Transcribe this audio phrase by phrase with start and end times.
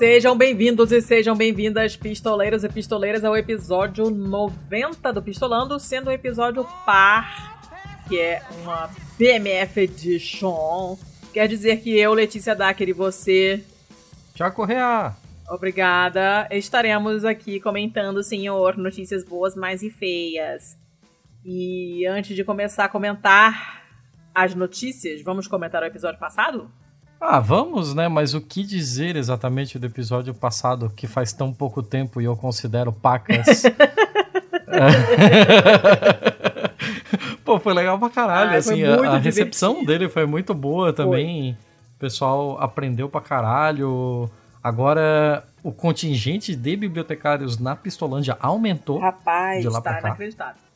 [0.00, 6.10] Sejam bem-vindos e sejam bem-vindas, pistoleiros e pistoleiras, ao episódio 90 do Pistolando, sendo um
[6.10, 7.60] episódio par,
[8.08, 10.96] que é uma BMF Edition.
[11.34, 13.62] Quer dizer que eu, Letícia Dacker e você,
[14.32, 15.14] Tiago Correa.
[15.50, 16.48] Obrigada.
[16.50, 20.78] Estaremos aqui comentando, senhor, notícias boas, mais e feias.
[21.44, 23.84] E antes de começar a comentar
[24.34, 26.70] as notícias, vamos comentar o episódio passado?
[27.20, 28.08] Ah, vamos, né?
[28.08, 32.36] Mas o que dizer exatamente do episódio passado que faz tão pouco tempo e eu
[32.36, 33.62] considero pacas?
[37.44, 41.54] Pô, foi legal pra caralho, assim, a, a recepção dele foi muito boa também.
[41.54, 41.64] Foi.
[41.96, 44.30] O pessoal aprendeu pra caralho.
[44.62, 48.98] Agora, o contingente de bibliotecários na Pistolândia aumentou.
[48.98, 50.08] Rapaz, de lá tá pra cá.
[50.08, 50.60] inacreditável.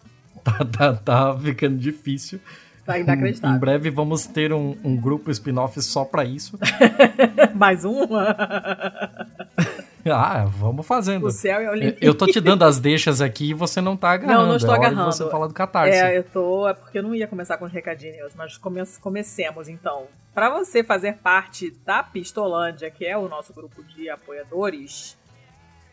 [0.44, 2.38] Tá, tá, tá ficando difícil.
[2.84, 3.56] Tá inacreditável.
[3.56, 6.58] Em breve vamos ter um, um grupo spin-off só pra isso.
[7.54, 8.00] Mais um?
[10.12, 11.26] ah, vamos fazendo.
[11.26, 11.98] O céu é o limite.
[12.00, 14.40] Eu tô te dando as deixas aqui e você não tá agarrando.
[14.40, 15.12] Não, não estou é agarrando.
[15.12, 15.96] você falar do Catarse.
[15.96, 16.68] É, eu tô.
[16.68, 20.06] É porque eu não ia começar com os recadinhos, mas come comecemos então.
[20.34, 25.16] Para você fazer parte da Pistolândia, que é o nosso grupo de apoiadores,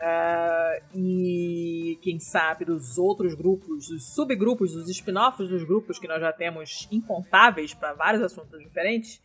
[0.01, 6.19] uh, e quem sabe dos outros grupos, dos subgrupos, dos spin-offs dos grupos que nós
[6.19, 9.21] já temos incontáveis para vários assuntos diferentes,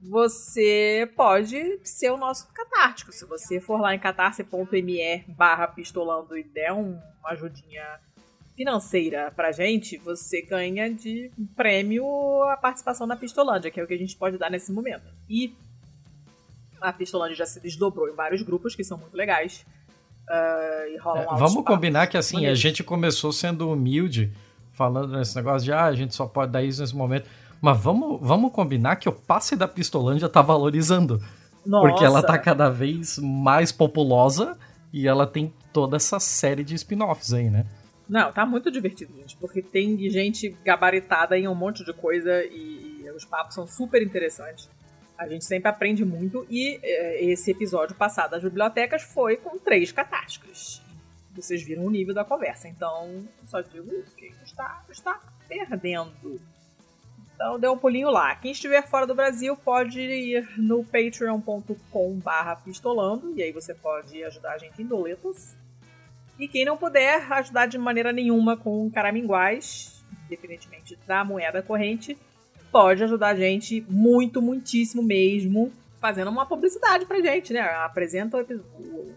[0.00, 3.12] você pode ser o nosso catártico.
[3.12, 7.98] Se você for lá em catarse.me barra pistolando e der uma ajudinha
[8.54, 12.06] financeira pra gente, você ganha de prêmio
[12.44, 15.12] a participação na Pistolândia, que é o que a gente pode dar nesse momento.
[15.28, 15.54] E
[16.80, 19.66] a Pistolândia já se desdobrou em vários grupos que são muito legais.
[20.28, 24.32] Uh, e rolam é, vamos combinar que assim, a gente começou sendo humilde,
[24.72, 27.28] falando nesse negócio de ah, a gente só pode dar isso nesse momento.
[27.60, 31.22] Mas vamos, vamos combinar que o passe da Pistolândia tá valorizando.
[31.64, 31.88] Nossa.
[31.88, 34.56] Porque ela tá cada vez mais populosa
[34.92, 37.66] e ela tem toda essa série de spin-offs aí, né?
[38.08, 43.02] Não, tá muito divertido, gente, porque tem gente gabaritada em um monte de coisa e,
[43.04, 44.70] e os papos são super interessantes.
[45.18, 49.90] A gente sempre aprende muito e é, esse episódio passado das bibliotecas foi com três
[49.90, 50.82] catástroves.
[51.34, 56.40] Vocês viram o nível da conversa, então só digo isso, que está, está perdendo.
[57.34, 58.34] Então dê um pulinho lá.
[58.34, 64.22] Quem estiver fora do Brasil pode ir no patreon.com barra pistolando e aí você pode
[64.24, 65.56] ajudar a gente em doletas.
[66.38, 72.16] E quem não puder ajudar de maneira nenhuma com caraminguais, independentemente da moeda corrente,
[72.70, 77.60] pode ajudar a gente muito, muitíssimo mesmo, fazendo uma publicidade pra gente, né?
[77.60, 79.14] Apresenta o,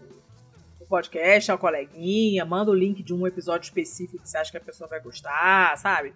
[0.88, 4.60] podcast ao coleguinha, manda o link de um episódio específico que você acha que a
[4.60, 6.12] pessoa vai gostar, sabe?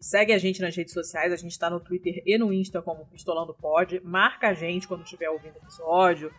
[0.00, 3.06] Segue a gente nas redes sociais, a gente tá no Twitter e no Insta como
[3.06, 4.00] Pistolando Pod.
[4.04, 6.32] Marca a gente quando estiver ouvindo o episódio.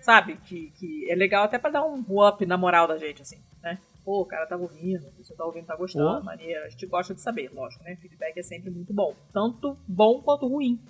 [0.00, 0.36] Sabe?
[0.44, 3.78] Que, que é legal até pra dar um up na moral da gente, assim, né?
[4.04, 6.24] Pô, o cara tá ouvindo, pessoa tá ouvindo, tá gostando, Pô.
[6.24, 6.64] maneiro.
[6.64, 7.96] A gente gosta de saber, lógico, né?
[7.96, 9.14] Feedback é sempre muito bom.
[9.32, 10.80] Tanto bom quanto ruim.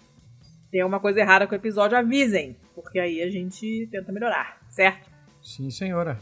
[0.70, 2.56] Tem alguma coisa errada com o episódio, avisem.
[2.74, 5.10] Porque aí a gente tenta melhorar, certo?
[5.42, 6.18] Sim, senhora.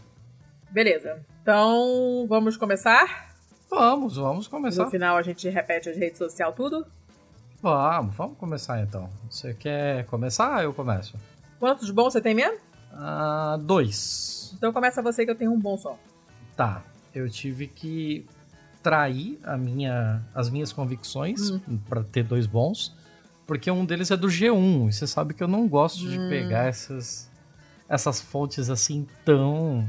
[0.70, 1.24] Beleza.
[1.42, 3.30] Então, vamos começar?
[3.70, 4.84] Vamos, vamos começar.
[4.84, 6.84] No final a gente repete as redes sociais tudo?
[7.62, 9.08] Vamos, vamos começar então.
[9.30, 10.64] Você quer começar?
[10.64, 11.16] Eu começo.
[11.60, 12.58] Quantos bons você tem mesmo?
[12.92, 14.52] Ah, dois.
[14.56, 15.96] Então começa você que eu tenho um bom só.
[16.60, 16.84] Tá,
[17.14, 18.26] eu tive que
[18.82, 21.78] trair a minha, as minhas convicções Hum.
[21.88, 22.94] pra ter dois bons,
[23.46, 26.28] porque um deles é do G1, e você sabe que eu não gosto de Hum.
[26.28, 27.30] pegar essas,
[27.88, 29.88] essas fontes assim tão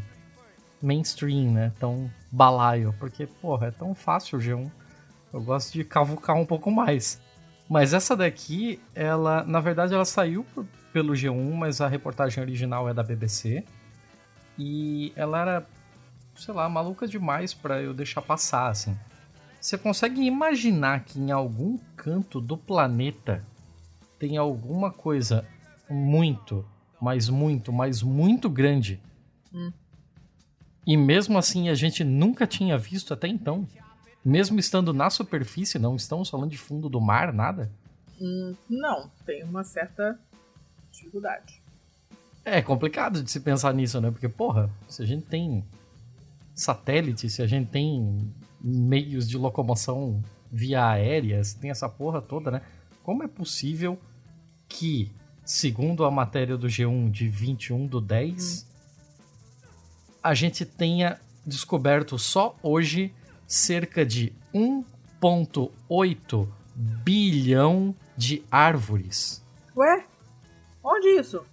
[0.82, 1.74] mainstream, né?
[1.78, 4.72] Tão balaio, porque, porra, é tão fácil o G1.
[5.34, 7.20] Eu gosto de cavucar um pouco mais.
[7.70, 10.46] Mas essa daqui, ela, na verdade, ela saiu
[10.94, 13.62] pelo G1, mas a reportagem original é da BBC.
[14.58, 15.66] E ela era,
[16.36, 18.98] sei lá, maluca demais pra eu deixar passar, assim.
[19.60, 23.46] Você consegue imaginar que em algum canto do planeta
[24.18, 25.48] tem alguma coisa
[25.90, 26.66] muito,
[27.00, 29.00] mas muito, mas muito grande.
[29.54, 29.72] Hum.
[30.86, 33.68] E mesmo assim a gente nunca tinha visto até então.
[34.24, 37.72] Mesmo estando na superfície, não estamos falando de fundo do mar, nada.
[38.20, 40.20] Hum, não, tem uma certa
[40.92, 41.62] dificuldade.
[42.44, 44.10] É complicado de se pensar nisso, né?
[44.10, 45.64] Porque, porra, se a gente tem
[46.62, 48.32] satélite, se a gente tem
[48.62, 50.22] meios de locomoção
[50.52, 52.62] via aérea, se tem essa porra toda, né?
[53.04, 53.98] Como é possível
[54.70, 55.12] que,
[55.44, 58.70] segundo a matéria do G1 de 21 do 10,
[60.22, 63.12] a gente tenha descoberto só hoje
[63.48, 69.44] cerca de 1,8 bilhão de árvores?
[69.76, 70.06] Ué?
[70.84, 71.44] Onde isso?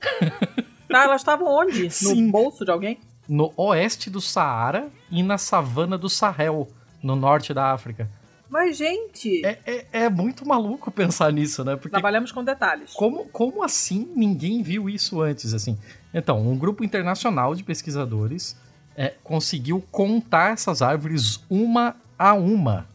[0.86, 1.90] Tá, elas estavam onde?
[1.90, 2.26] Sim.
[2.26, 3.00] No bolso de alguém?
[3.28, 6.68] No oeste do Saara e na savana do Sahel,
[7.02, 8.08] no norte da África.
[8.48, 11.74] Mas, gente, É, é, é muito maluco pensar nisso, né?
[11.74, 12.92] Porque trabalhamos com detalhes.
[12.92, 15.76] como, como assim ninguém viu isso antes, assim?
[16.12, 18.56] Então, um grupo internacional de pesquisadores
[18.96, 22.86] é, conseguiu contar essas árvores uma a uma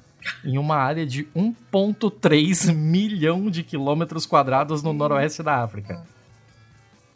[0.43, 6.05] em uma área de 1,3 milhão de quilômetros quadrados no noroeste da África.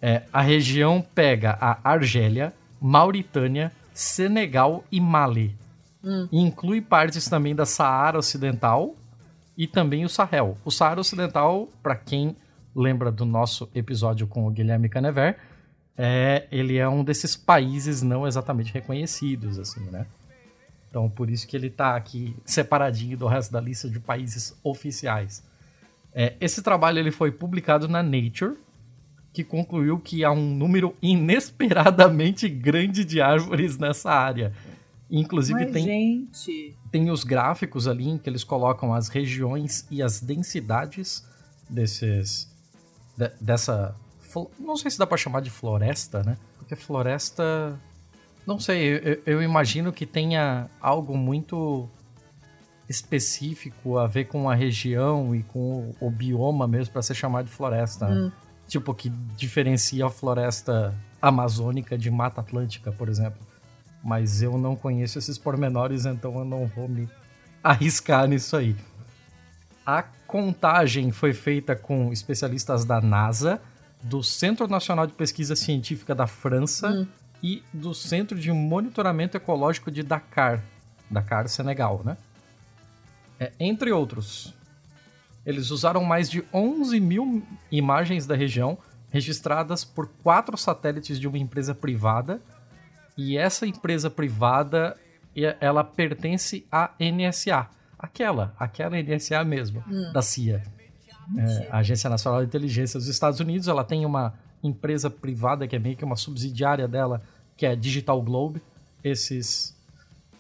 [0.01, 2.54] É, a região pega a Argélia,
[2.85, 5.56] Mauritânia, Senegal e Mali.
[6.03, 6.27] Hum.
[6.30, 8.94] E inclui partes também da Saara Ocidental
[9.57, 10.57] e também o Sahel.
[10.65, 12.35] O Saara Ocidental, para quem
[12.75, 15.39] lembra do nosso episódio com o Guilherme Canever,
[15.97, 20.06] é, ele é um desses países não exatamente reconhecidos, assim, né?
[20.89, 25.41] Então, por isso que ele tá aqui separadinho do resto da lista de países oficiais.
[26.13, 28.57] É, esse trabalho ele foi publicado na Nature,
[29.33, 34.53] que concluiu que há um número inesperadamente grande de árvores nessa área.
[35.09, 40.01] Inclusive, Mas, tem, gente, tem os gráficos ali em que eles colocam as regiões e
[40.01, 41.25] as densidades
[41.69, 42.47] desses
[43.18, 43.95] de- dessa
[44.59, 46.38] não sei se dá pra chamar de floresta, né?
[46.57, 47.80] Porque floresta
[48.47, 51.88] não sei, eu, eu- imagino que tenha algo muito
[52.89, 57.45] específico a ver com a região e com o, o bioma mesmo pra ser chamado
[57.45, 58.07] de floresta.
[58.09, 58.31] né?
[58.68, 63.39] Tipo que diferencia a floresta amazônica de mata atlântica, por exemplo.
[64.04, 67.07] Mas eu não conheço esses pormenores, então eu não vou me
[67.63, 68.75] arriscar nisso aí.
[69.86, 73.62] A contagem foi feita com especialistas da NASA,
[74.01, 77.07] do Centro Nacional de Pesquisa Científica da França Hum.
[77.42, 80.62] e do Centro de Monitoramento Ecológico de Dakar,
[81.09, 82.18] Dakar, Senegal, né?
[83.39, 84.54] É, entre outros.
[85.45, 88.78] Eles usaram mais de 11 mil imagens da região,
[89.10, 92.42] registradas por quatro satélites de uma empresa privada.
[93.18, 94.98] E essa empresa privada,
[95.60, 97.68] ela pertence à NSA.
[98.00, 100.63] Aquela, aquela NSA mesmo, da CIA.
[101.38, 105.75] É, a Agência Nacional de Inteligência dos Estados Unidos, ela tem uma empresa privada que
[105.75, 107.22] é meio que uma subsidiária dela,
[107.56, 108.62] que é a Digital Globe.
[109.04, 109.78] Esses,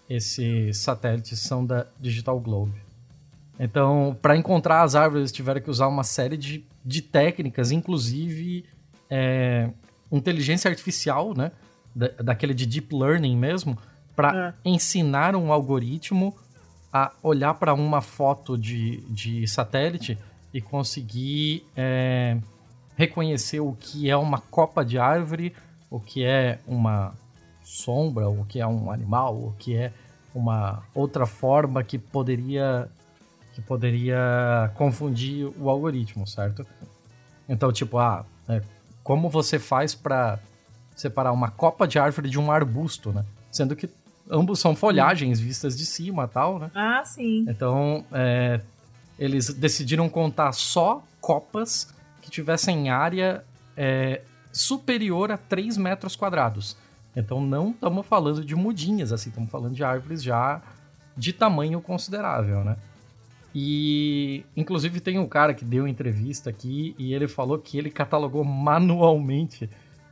[0.09, 2.73] esses satélites são da Digital Globe.
[3.59, 8.65] Então, para encontrar as árvores, eles tiveram que usar uma série de, de técnicas, inclusive
[9.09, 9.69] é,
[10.11, 11.51] inteligência artificial, né?
[11.95, 13.77] Da, daquele de deep learning mesmo,
[14.15, 16.35] para ensinar um algoritmo
[16.91, 20.17] a olhar para uma foto de, de satélite
[20.53, 22.37] e conseguir é,
[22.95, 25.53] reconhecer o que é uma copa de árvore,
[25.89, 27.13] o que é uma
[27.63, 29.91] sombra, o que é um animal, o que é
[30.33, 32.89] uma outra forma que poderia
[33.53, 36.65] que poderia confundir o algoritmo, certo?
[37.47, 38.61] Então, tipo, ah, é,
[39.03, 40.39] como você faz para
[40.95, 43.25] separar uma copa de árvore de um arbusto, né?
[43.51, 43.89] Sendo que
[44.29, 46.71] ambos são folhagens vistas de cima, tal, né?
[46.73, 47.45] Ah, sim.
[47.47, 48.61] Então, é,
[49.19, 53.43] eles decidiram contar só copas que tivessem área
[53.75, 56.77] é, superior a 3 metros quadrados.
[57.15, 60.61] Então, não estamos falando de mudinhas, assim, estamos falando de árvores já
[61.15, 62.75] de tamanho considerável, né?
[63.55, 68.43] E, inclusive, tem um cara que deu entrevista aqui e ele falou que ele catalogou
[68.43, 69.69] manualmente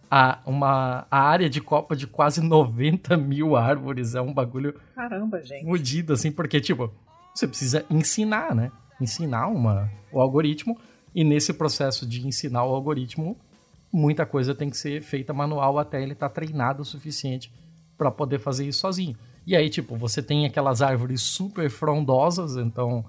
[0.10, 4.14] a, uma, a área de copa de quase 90 mil árvores.
[4.14, 5.66] É um bagulho Caramba, gente.
[5.66, 6.92] mudido, assim, porque, tipo,
[7.34, 8.72] você precisa ensinar, né?
[9.00, 10.78] Ensinar uma, o algoritmo,
[11.16, 13.36] e nesse processo de ensinar o algoritmo,
[13.92, 17.52] muita coisa tem que ser feita manual até ele estar treinado o suficiente
[17.98, 19.16] para poder fazer isso sozinho.
[19.46, 23.04] E aí, tipo, você tem aquelas árvores super frondosas, então,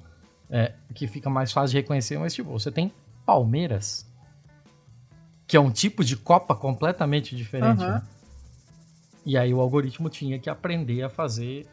[0.52, 2.92] é, que fica mais fácil de reconhecer, mas, tipo, você tem
[3.24, 4.06] palmeiras,
[5.46, 7.94] que é um tipo de copa completamente diferente, Aham.
[7.94, 8.02] né?
[9.24, 11.66] E aí o algoritmo tinha que aprender a fazer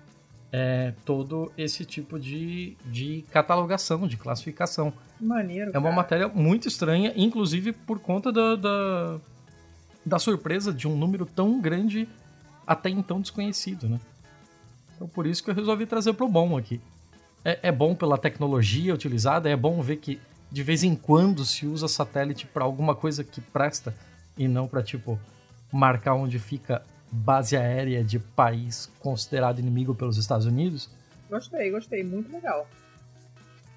[0.52, 4.94] é, todo esse tipo de, de catalogação, de classificação.
[5.20, 5.72] Maneiro.
[5.74, 5.96] É uma cara.
[5.96, 9.20] matéria muito estranha, inclusive por conta da, da,
[10.06, 12.08] da surpresa de um número tão grande
[12.66, 14.00] até então desconhecido, né?
[14.96, 16.80] Então por isso que eu resolvi trazer pro bom aqui.
[17.50, 21.66] É, é bom pela tecnologia utilizada, é bom ver que de vez em quando se
[21.66, 23.96] usa satélite para alguma coisa que presta
[24.38, 25.20] e não para tipo
[25.72, 30.92] marcar onde fica base aérea de país considerado inimigo pelos Estados Unidos.
[31.28, 32.04] Gostei, gostei.
[32.04, 32.68] Muito legal.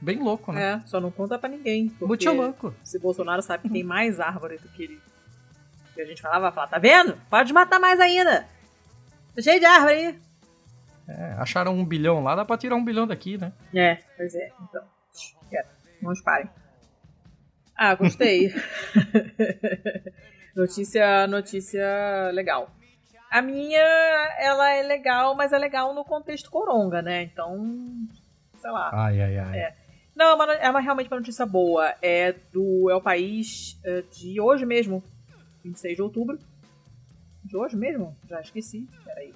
[0.00, 0.62] Bem louco, né?
[0.62, 1.90] É, só não conta pra ninguém.
[2.00, 2.74] Muito louco.
[2.82, 5.00] se Bolsonaro sabe que tem mais árvore do que ele.
[5.94, 7.16] Que a gente falava, vai falar, tá vendo?
[7.30, 8.46] Pode matar mais ainda.
[9.34, 10.18] Tá cheio de árvore aí.
[11.08, 13.52] É, acharam um bilhão lá, dá pra tirar um bilhão daqui, né?
[13.74, 14.52] É, pois é.
[14.62, 14.82] Então,
[15.48, 15.68] quieto.
[16.00, 16.48] Não parem.
[17.76, 18.52] Ah, gostei.
[20.54, 22.70] Notícia, notícia legal.
[23.30, 23.80] A minha,
[24.38, 27.22] ela é legal, mas é legal no contexto coronga, né?
[27.22, 27.56] Então,
[28.58, 28.90] sei lá.
[28.92, 29.58] Ai, ai, ai.
[29.58, 29.76] É.
[30.14, 31.94] Não, é, uma, é uma, realmente uma notícia boa.
[32.02, 35.02] É do É o País é, de hoje mesmo,
[35.64, 36.38] 26 de outubro.
[37.42, 38.14] De hoje mesmo?
[38.28, 38.86] Já esqueci.
[39.04, 39.32] Peraí.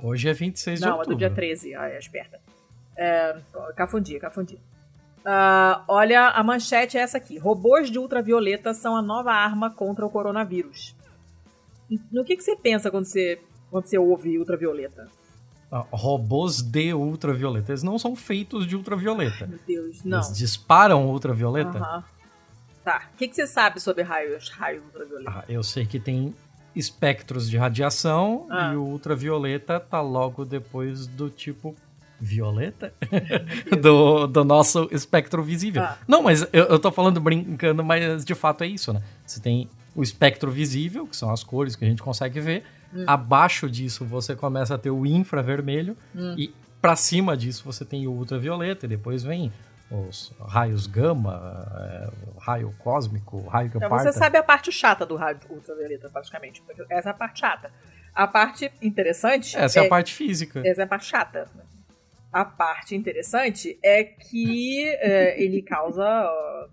[0.00, 1.10] Hoje é 26 de não, outubro.
[1.10, 1.74] Não, é do dia 13.
[1.74, 2.40] Ai, é esperta.
[2.96, 3.36] É,
[3.74, 4.58] Cafundia, Cafundia.
[5.18, 7.36] Uh, olha, a manchete é essa aqui.
[7.36, 10.96] Robôs de ultravioleta são a nova arma contra o coronavírus.
[12.12, 13.40] No que, que você pensa quando você,
[13.70, 15.08] quando você ouve ultravioleta?
[15.70, 17.72] Ah, robôs de ultravioleta.
[17.72, 19.46] Eles não são feitos de ultravioleta.
[19.46, 20.18] Meu Deus, não.
[20.18, 21.78] Eles disparam ultravioleta?
[21.78, 22.02] Uhum.
[22.84, 23.08] Tá.
[23.12, 25.30] O que, que você sabe sobre raios, raios ultravioleta?
[25.30, 26.34] Ah, eu sei que tem
[26.78, 28.72] espectros de radiação Ah.
[28.72, 31.74] e o ultravioleta tá logo depois do tipo
[32.20, 32.92] violeta
[33.82, 35.82] do, do nosso espectro visível.
[35.82, 35.98] Ah.
[36.06, 39.02] Não, mas eu, eu tô falando brincando, mas de fato é isso, né?
[39.26, 42.64] Você tem o espectro visível, que são as cores que a gente consegue ver.
[42.94, 43.04] Hum.
[43.06, 46.34] Abaixo disso você começa a ter o infravermelho Hum.
[46.38, 49.52] e pra cima disso você tem o ultravioleta e depois vem
[49.90, 54.70] os raios gama, é, o raio cósmico, o raio que Então, você sabe a parte
[54.70, 56.60] chata do rádio ultravioleta, praticamente.
[56.62, 57.72] porque Essa é a parte chata.
[58.14, 59.56] A parte interessante.
[59.56, 60.60] Essa é, a parte física.
[60.64, 61.48] Essa é a parte chata.
[62.30, 66.04] A parte interessante é que é, ele causa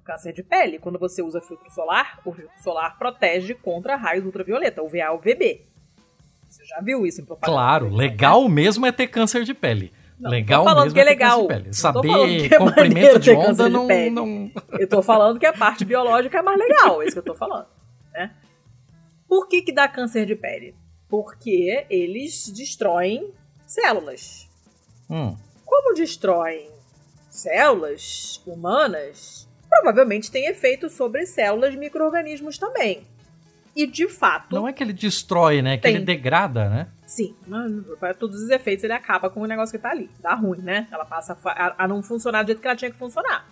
[0.04, 0.78] câncer de pele.
[0.80, 5.20] Quando você usa filtro solar, o filtro solar protege contra raios ultravioleta, o VA ou
[5.20, 5.66] VB.
[6.50, 7.58] Você já viu isso em propaganda?
[7.58, 9.94] Claro, legal mesmo é ter câncer de pele.
[10.20, 11.48] Não, legal tô falando mesmo que é ter legal.
[11.72, 14.52] Saber que é comprimento de onda de não, não.
[14.80, 17.36] Eu tô falando que a parte biológica é mais legal, é isso que eu tô
[17.36, 17.68] falando.
[18.14, 18.32] Né?
[19.28, 20.76] Por que, que dá câncer de pele?
[21.10, 23.34] Porque eles destroem
[23.66, 24.50] células.
[25.10, 26.70] Hum, Como destroem
[27.30, 33.06] células humanas, provavelmente tem efeito sobre células de micro-organismos também.
[33.76, 35.74] E de fato, não é que ele destrói, né?
[35.74, 35.96] É que Tem.
[35.96, 36.88] ele degrada, né?
[37.16, 37.36] Sim,
[38.00, 40.10] para todos os efeitos ele acaba com o negócio que tá ali.
[40.20, 40.88] Dá ruim, né?
[40.92, 43.48] Ela passa a a, não funcionar do jeito que ela tinha que funcionar.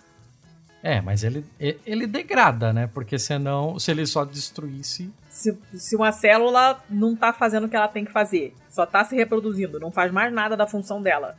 [0.82, 2.86] É, mas ele, ele degrada, né?
[2.92, 5.10] Porque senão, se ele só destruísse.
[5.30, 9.02] Se, se uma célula não tá fazendo o que ela tem que fazer, só tá
[9.02, 11.38] se reproduzindo, não faz mais nada da função dela.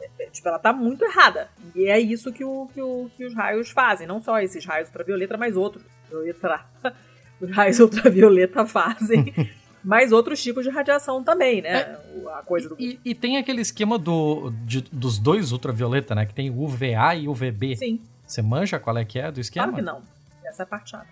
[0.00, 1.50] é, é, Tipo, ela tá muito errada.
[1.74, 4.06] E é isso que, o, que, o, que os raios fazem.
[4.06, 5.84] Não só esses raios ultravioleta, mas outros.
[6.08, 6.64] Violeta-
[7.40, 9.34] Os raios ultravioleta fazem.
[9.84, 11.96] mas outros tipos de radiação também, né?
[12.14, 12.76] O- A coisa do.
[12.78, 16.26] E, e tem aquele esquema do, de- dos dois ultravioleta, né?
[16.26, 17.76] Que tem o UVA e o UVB.
[17.76, 19.68] Sim, Você manja qual é que é do esquema?
[19.68, 20.02] claro que não.
[20.44, 21.06] Essa é a parte chata.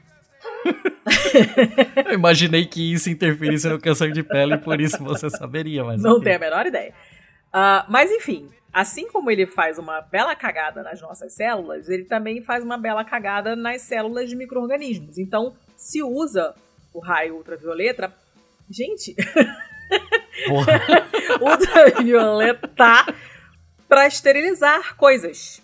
[2.06, 6.02] Eu imaginei que isso interferisse no câncer de pele por isso você saberia, mas.
[6.02, 6.92] Não tenho a menor ideia.
[7.52, 12.42] Ah, mas enfim, assim como ele faz uma bela cagada nas nossas células, ele também
[12.42, 15.18] faz uma bela cagada nas células de micro-organismos.
[15.18, 16.54] Então, se usa
[16.92, 18.12] o raio ultravioleta.
[18.70, 19.14] Gente,
[20.48, 20.80] Porra.
[21.40, 23.14] ultravioleta
[23.88, 25.62] para esterilizar coisas.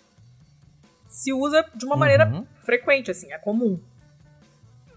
[1.07, 2.45] Se usa de uma maneira Uhum.
[2.61, 3.79] frequente, assim, é comum.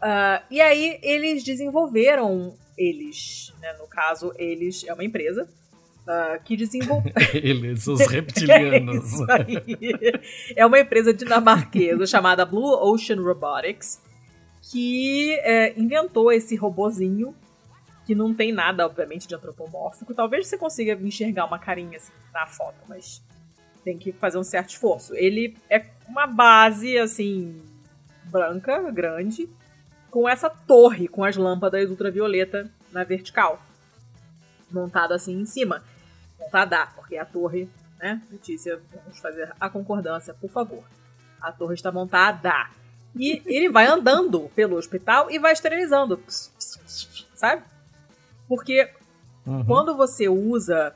[0.01, 5.49] Ah, e aí eles desenvolveram, eles, né, no caso, eles é uma empresa
[6.07, 7.13] ah, que desenvolveu.
[7.35, 9.21] Eles, os É reptilianos.
[9.29, 9.61] aí.
[10.55, 14.01] É uma empresa dinamarquesa chamada Blue Ocean Robotics
[14.71, 17.35] que é, inventou esse robozinho
[18.07, 20.15] que não tem nada, obviamente, de antropomórfico.
[20.15, 23.23] Talvez você consiga enxergar uma carinha assim na foto, mas
[23.85, 25.15] tem que fazer um certo esforço.
[25.15, 27.61] Ele é uma base assim
[28.25, 29.49] branca, grande,
[30.11, 33.61] com essa torre com as lâmpadas ultravioleta na vertical,
[34.71, 35.83] montada assim em cima
[36.39, 38.23] montada, porque a torre, né?
[38.31, 40.85] Letícia, vamos fazer a concordância, por favor.
[41.41, 42.71] A torre está montada.
[43.15, 46.23] E ele vai andando pelo hospital e vai esterilizando.
[47.35, 47.63] Sabe?
[48.49, 48.89] Porque
[49.47, 49.65] Uhum.
[49.65, 50.95] quando você usa.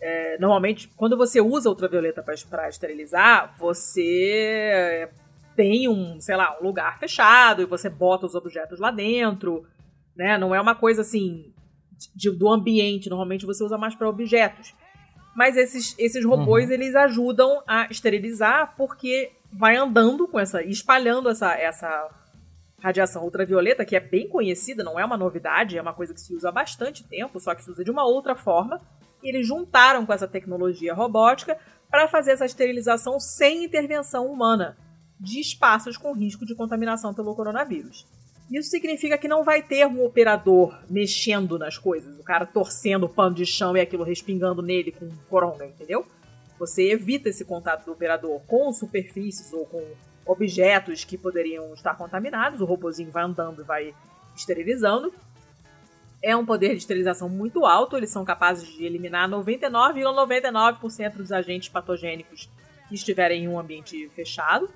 [0.00, 5.08] é, normalmente, quando você usa ultravioleta para esterilizar, você
[5.56, 9.66] tem um, sei lá, um lugar fechado e você bota os objetos lá dentro,
[10.16, 10.38] né?
[10.38, 11.52] Não é uma coisa assim
[12.14, 13.08] de- do ambiente.
[13.10, 14.72] Normalmente você usa mais para objetos.
[15.34, 21.54] Mas esses, esses robôs, eles ajudam a esterilizar porque vai andando com essa, espalhando essa,
[21.54, 22.08] essa
[22.80, 26.32] radiação ultravioleta, que é bem conhecida, não é uma novidade, é uma coisa que se
[26.34, 28.80] usa há bastante tempo, só que se usa de uma outra forma.
[29.22, 31.58] E eles juntaram com essa tecnologia robótica
[31.90, 34.76] para fazer essa esterilização sem intervenção humana
[35.18, 38.06] de espaços com risco de contaminação pelo coronavírus.
[38.50, 43.08] Isso significa que não vai ter um operador mexendo nas coisas, o cara torcendo o
[43.08, 46.06] pano de chão e aquilo respingando nele com coronga, entendeu?
[46.58, 49.82] Você evita esse contato do operador com superfícies ou com
[50.28, 52.60] objetos que poderiam estar contaminados.
[52.60, 53.94] O robozinho vai andando e vai
[54.36, 55.12] esterilizando.
[56.22, 61.32] É um poder de esterilização muito alto, eles são capazes de eliminar 99,99% ,99 dos
[61.32, 62.50] agentes patogênicos
[62.88, 64.68] que estiverem em um ambiente fechado.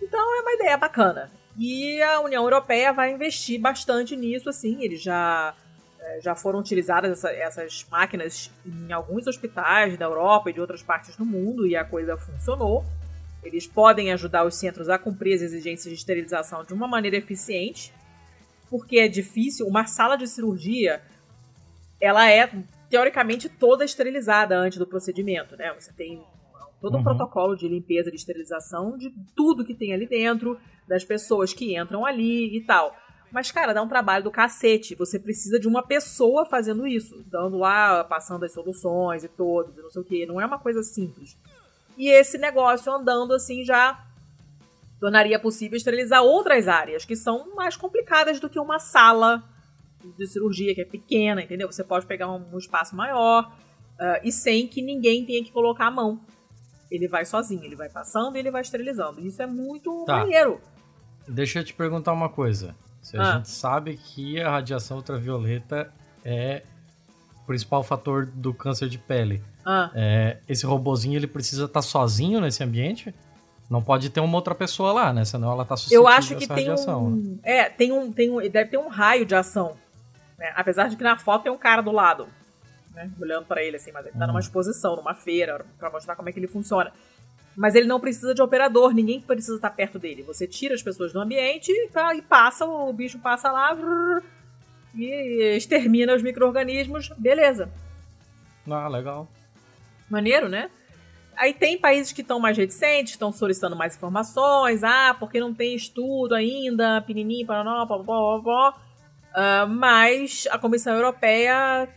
[0.00, 1.30] Então é uma ideia bacana.
[1.56, 5.52] E a União Europeia vai investir bastante nisso, assim, eles já
[6.00, 10.82] é, já foram utilizadas essa, essas máquinas em alguns hospitais da Europa e de outras
[10.82, 12.84] partes do mundo e a coisa funcionou.
[13.42, 17.92] Eles podem ajudar os centros a cumprir as exigências de esterilização de uma maneira eficiente,
[18.68, 19.66] porque é difícil.
[19.66, 21.02] Uma sala de cirurgia,
[22.00, 22.50] ela é
[22.90, 25.72] teoricamente toda esterilizada antes do procedimento, né?
[25.78, 26.22] Você tem
[26.80, 27.04] todo um uhum.
[27.04, 32.04] protocolo de limpeza, de esterilização de tudo que tem ali dentro, das pessoas que entram
[32.04, 32.94] ali e tal.
[33.30, 34.94] Mas, cara, dá um trabalho do cacete.
[34.94, 39.82] Você precisa de uma pessoa fazendo isso, dando lá, passando as soluções e todos, e
[39.82, 40.26] não sei o quê.
[40.26, 41.36] Não é uma coisa simples.
[41.98, 44.06] E esse negócio andando assim já
[45.00, 49.42] tornaria possível esterilizar outras áreas que são mais complicadas do que uma sala
[50.16, 51.70] de cirurgia, que é pequena, entendeu?
[51.70, 53.52] Você pode pegar um, espaço maior
[53.94, 56.20] uh, e sem que ninguém tenha que colocar a mão.
[56.90, 59.20] Ele vai sozinho, ele vai passando e ele vai esterilizando.
[59.20, 60.18] Isso é muito tá.
[60.18, 60.60] maneiro.
[61.26, 62.74] Deixa eu te perguntar uma coisa.
[63.02, 63.36] Se a ah.
[63.36, 65.92] gente sabe que a radiação ultravioleta
[66.24, 66.62] é
[67.42, 69.90] o principal fator do câncer de pele, ah.
[69.94, 73.14] é, esse robozinho ele precisa estar tá sozinho nesse ambiente?
[73.68, 75.26] Não pode ter uma outra pessoa lá, né?
[75.26, 77.36] Senão ela tá suscetível Eu acho que tem radiação, um, né?
[77.42, 79.76] é, tem um, tem um, deve ter um raio de ação,
[80.38, 80.50] né?
[80.56, 82.26] Apesar de que na foto tem um cara do lado,
[82.94, 83.10] né?
[83.20, 84.40] Olhando para ele assim, mas ele tá numa hum.
[84.40, 86.90] exposição, numa feira, para mostrar como é que ele funciona.
[87.54, 90.22] Mas ele não precisa de operador, ninguém precisa estar perto dele.
[90.22, 93.76] Você tira as pessoas do ambiente tá, e passa, o bicho passa lá
[94.94, 97.68] e extermina os micro-organismos, beleza.
[98.66, 99.28] Ah, legal.
[100.10, 100.70] Maneiro, né?
[101.36, 105.74] Aí tem países que estão mais reticentes, estão solicitando mais informações, ah, porque não tem
[105.74, 111.88] estudo ainda, pinininho, paraná, pó, pó, pó, uh, mas a Comissão Europeia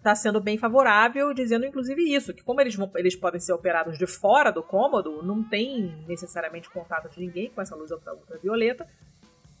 [0.00, 3.98] está sendo bem favorável, dizendo inclusive isso, que como eles, vão, eles podem ser operados
[3.98, 8.86] de fora do cômodo, não tem necessariamente contato de ninguém com essa luz ultravioleta,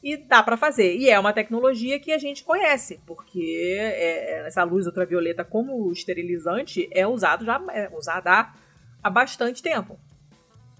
[0.02, 0.96] e dá para fazer.
[0.96, 6.88] E é uma tecnologia que a gente conhece, porque é, essa luz ultravioleta como esterilizante
[6.90, 8.52] é usado já é usada
[9.02, 9.98] há, bastante tempo.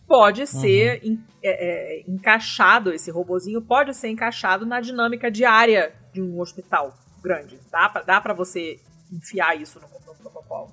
[0.06, 1.22] Pode ser uhum.
[1.42, 7.60] é, é, encaixado, esse robozinho pode ser encaixado na dinâmica diária de um hospital grande.
[7.70, 8.80] Dá pra, dá pra você
[9.12, 10.72] enfiar isso no, no protocolo.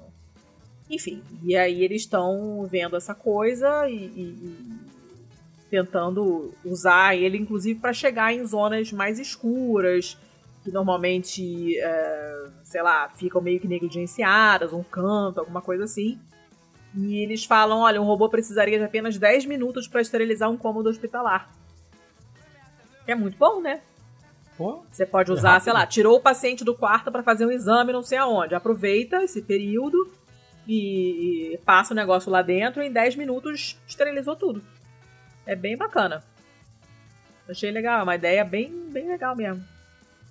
[0.90, 4.87] Enfim, e aí eles estão vendo essa coisa e, e,
[5.70, 10.18] tentando usar ele, inclusive, para chegar em zonas mais escuras,
[10.64, 16.20] que normalmente, é, sei lá, ficam meio que negligenciadas, um canto, alguma coisa assim.
[16.96, 20.90] E eles falam: olha, um robô precisaria de apenas 10 minutos para esterilizar um cômodo
[20.90, 21.50] hospitalar.
[23.06, 23.82] É muito bom, né?
[24.58, 27.46] Pô, Você pode é usar, é sei lá, tirou o paciente do quarto para fazer
[27.46, 28.56] um exame não sei aonde.
[28.56, 30.12] Aproveita esse período
[30.68, 34.64] e, e passa o negócio lá dentro e em 10 minutos esterilizou tudo.
[35.48, 36.24] É bem bacana.
[37.50, 39.64] Achei legal, é uma ideia bem, bem legal mesmo.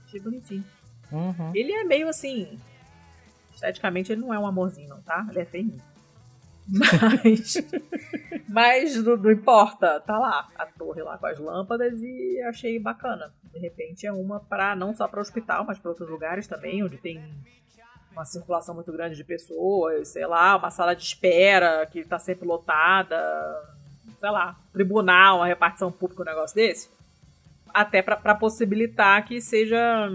[0.04, 0.64] Achei bonitinho.
[1.10, 1.52] Uhum.
[1.54, 2.60] Ele é meio assim.
[3.54, 5.26] Esteticamente ele não é um amorzinho, não, tá?
[5.30, 5.80] Ele é feinho.
[6.68, 7.54] Mas.
[8.46, 13.32] mas não, não, importa, tá lá a torre lá com as lâmpadas e achei bacana.
[13.52, 16.84] De repente é uma para não só para o hospital, mas para outros lugares também,
[16.84, 17.22] onde tem
[18.12, 22.46] uma circulação muito grande de pessoas, sei lá, uma sala de espera que está sempre
[22.46, 23.16] lotada,
[24.18, 26.90] sei lá, tribunal, uma repartição pública, um negócio desse.
[27.72, 30.08] Até para possibilitar que seja.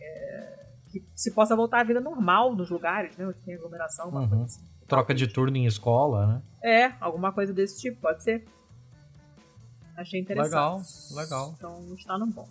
[0.00, 3.26] É, que se possa voltar à vida normal nos lugares, né?
[3.26, 4.28] Onde tem aglomeração, uma uhum.
[4.28, 6.42] coisa assim troca de turno em escola, né?
[6.64, 8.44] É, alguma coisa desse tipo, pode ser.
[9.94, 10.50] Achei interessante.
[10.50, 11.54] Legal, legal.
[11.56, 12.48] Então está no bom.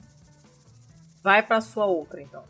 [1.23, 2.43] Vai para sua outra, então.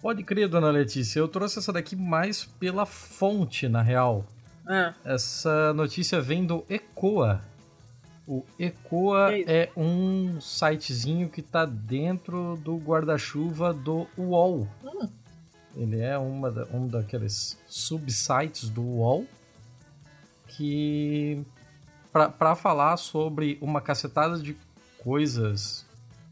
[0.00, 1.20] Pode crer, dona Letícia.
[1.20, 4.24] Eu trouxe essa daqui mais pela fonte, na real.
[4.66, 4.94] Ah.
[5.04, 7.42] Essa notícia vem do Ecoa.
[8.26, 14.68] O Ecoa é, é, um sitezinho que tá dentro do guarda-chuva do UOL.
[14.84, 15.08] Hum.
[15.74, 19.26] Ele é uma da, um daqueles subsites do UOL
[20.46, 21.42] que
[22.12, 24.54] para falar sobre uma cacetada de
[24.98, 25.86] coisas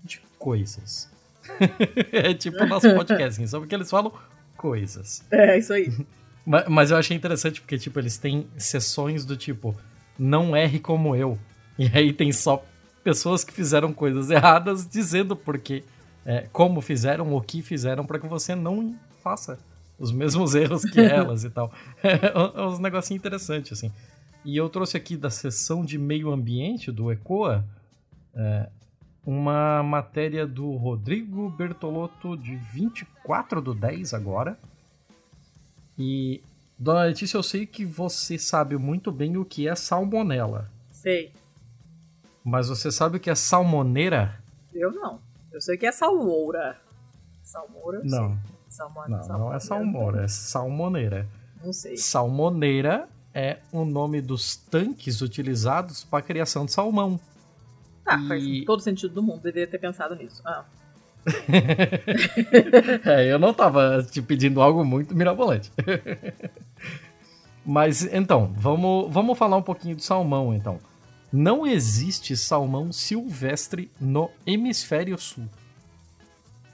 [0.04, 1.10] de coisas.
[2.12, 4.12] é tipo o nosso podcast, só porque eles falam
[4.56, 5.24] coisas.
[5.30, 5.90] É, isso aí.
[6.44, 9.76] Mas, mas eu achei interessante porque tipo eles têm sessões do tipo
[10.18, 11.38] não erre como eu.
[11.78, 12.64] E aí tem só
[13.02, 15.82] pessoas que fizeram coisas erradas dizendo porque
[16.24, 19.58] é, como fizeram, o que fizeram para que você não faça
[19.98, 21.72] os mesmos erros que elas e tal.
[22.02, 23.90] É um negocinho interessante, assim.
[24.44, 27.64] E eu trouxe aqui da seção de meio ambiente do ECOA
[28.34, 28.68] é,
[29.24, 34.58] uma matéria do Rodrigo Bertolotto de 24 do 10 agora.
[36.00, 36.42] E,
[36.78, 40.70] dona Letícia, eu sei que você sabe muito bem o que é salmonela.
[40.90, 41.30] Sei.
[42.42, 44.42] Mas você sabe o que é salmoneira?
[44.72, 45.20] Eu não.
[45.52, 46.80] Eu sei que é salmoura.
[47.42, 48.00] Salmoura?
[48.02, 48.38] Não.
[48.66, 49.00] Salmo...
[49.08, 51.28] Não, não é salmoura, é salmoneira.
[51.62, 51.98] Não sei.
[51.98, 57.20] Salmoneira é o nome dos tanques utilizados para a criação de salmão.
[58.06, 58.28] Ah, e...
[58.28, 59.42] faz todo sentido do mundo.
[59.42, 60.40] Deveria ter pensado nisso.
[60.46, 60.64] Ah.
[63.04, 65.70] é, eu não tava te pedindo algo muito mirabolante.
[67.64, 70.78] Mas então, vamos, vamos falar um pouquinho do salmão então.
[71.32, 75.48] Não existe salmão silvestre no hemisfério sul.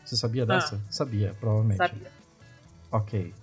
[0.05, 0.47] Você sabia ah.
[0.47, 0.81] dessa?
[0.89, 1.79] Sabia, provavelmente.
[1.79, 2.11] Sabia.
[2.91, 3.35] Ok.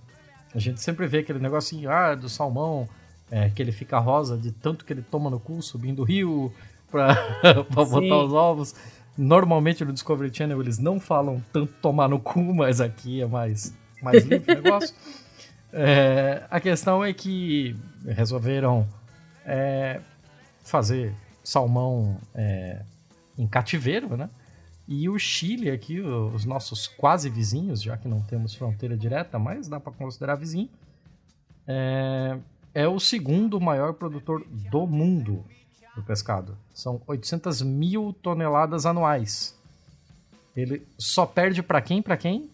[0.54, 2.88] A gente sempre vê aquele negocinho, ah, do salmão,
[3.30, 6.52] é, que ele fica rosa de tanto que ele toma no cu subindo o rio
[6.90, 7.14] pra,
[7.70, 8.74] pra botar os ovos.
[9.16, 13.74] Normalmente no Discovery Channel eles não falam tanto tomar no cu, mas aqui é mais,
[14.02, 14.94] mais limpo o negócio.
[15.76, 17.74] É, a questão é que
[18.06, 18.86] resolveram
[19.44, 20.00] é,
[20.62, 22.80] fazer salmão é,
[23.36, 24.30] em cativeiro, né?
[24.86, 29.66] E o Chile aqui, os nossos quase vizinhos, já que não temos fronteira direta, mas
[29.66, 30.68] dá para considerar vizinho,
[31.66, 32.38] é,
[32.74, 35.44] é, o segundo maior produtor do mundo
[35.94, 36.56] do pescado.
[36.72, 39.58] São 800 mil toneladas anuais.
[40.56, 42.00] Ele só perde para quem?
[42.02, 42.50] Para quem?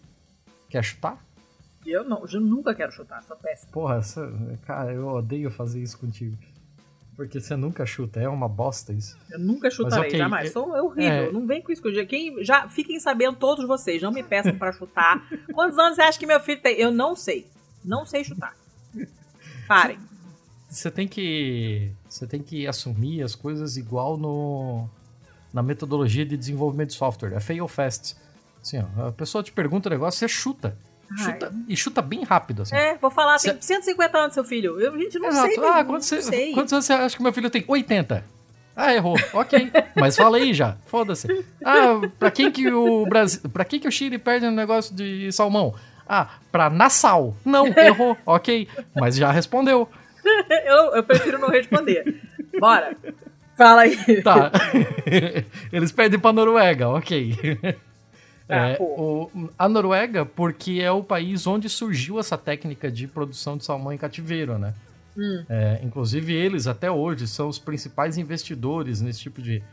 [0.69, 1.17] Quer chutar?
[1.85, 3.71] Eu não, eu nunca quero chutar, sou péssimo.
[3.71, 4.31] Porra, essa,
[4.65, 6.37] cara, eu odeio fazer isso contigo.
[7.15, 9.17] Porque você nunca chuta, é uma bosta isso.
[9.29, 10.47] Eu nunca chutarei, Mas, okay, jamais.
[10.47, 11.31] É, Sou horrível, é...
[11.31, 11.83] não vem com isso.
[12.07, 15.27] Quem, já Fiquem sabendo todos vocês, não me peçam para chutar.
[15.53, 16.79] Quantos anos você acha que meu filho tem?
[16.79, 17.47] Eu não sei.
[17.83, 18.55] Não sei chutar.
[19.67, 19.99] Parem.
[20.69, 24.89] Você tem que você tem que assumir as coisas igual no
[25.53, 27.33] na metodologia de desenvolvimento de software.
[27.33, 28.15] É fail fast.
[28.61, 30.77] Assim, ó, a pessoa te pergunta o negócio, você chuta.
[31.17, 32.75] Chuta, e chuta bem rápido, assim.
[32.75, 34.79] É, vou falar, tem 150 anos seu filho.
[34.79, 35.47] Eu, gente, não Exato.
[35.47, 35.63] sei.
[35.65, 36.53] Ah, quantos, você, sei.
[36.53, 37.65] quantos anos você acha que meu filho tem?
[37.67, 38.23] 80.
[38.75, 39.15] Ah, errou.
[39.33, 39.71] Ok.
[39.95, 40.77] Mas falei já.
[40.85, 41.27] Foda-se.
[41.63, 43.41] Ah, pra quem que o Brasil.
[43.49, 45.75] Pra quem que o Chile perde no negócio de salmão?
[46.07, 47.35] Ah, pra Nassau.
[47.43, 48.17] Não, errou.
[48.25, 48.67] ok.
[48.95, 49.89] Mas já respondeu.
[50.65, 52.21] eu, eu prefiro não responder.
[52.59, 52.95] Bora.
[53.57, 54.21] Fala aí.
[54.23, 54.51] Tá.
[55.71, 57.37] Eles perdem pra Noruega, ok.
[58.49, 63.57] Ah, é, o, a Noruega, porque é o país onde surgiu essa técnica de produção
[63.57, 64.73] de salmão em cativeiro, né?
[65.17, 65.45] Hum.
[65.49, 69.63] É, inclusive eles, até hoje, são os principais investidores nesse tipo de,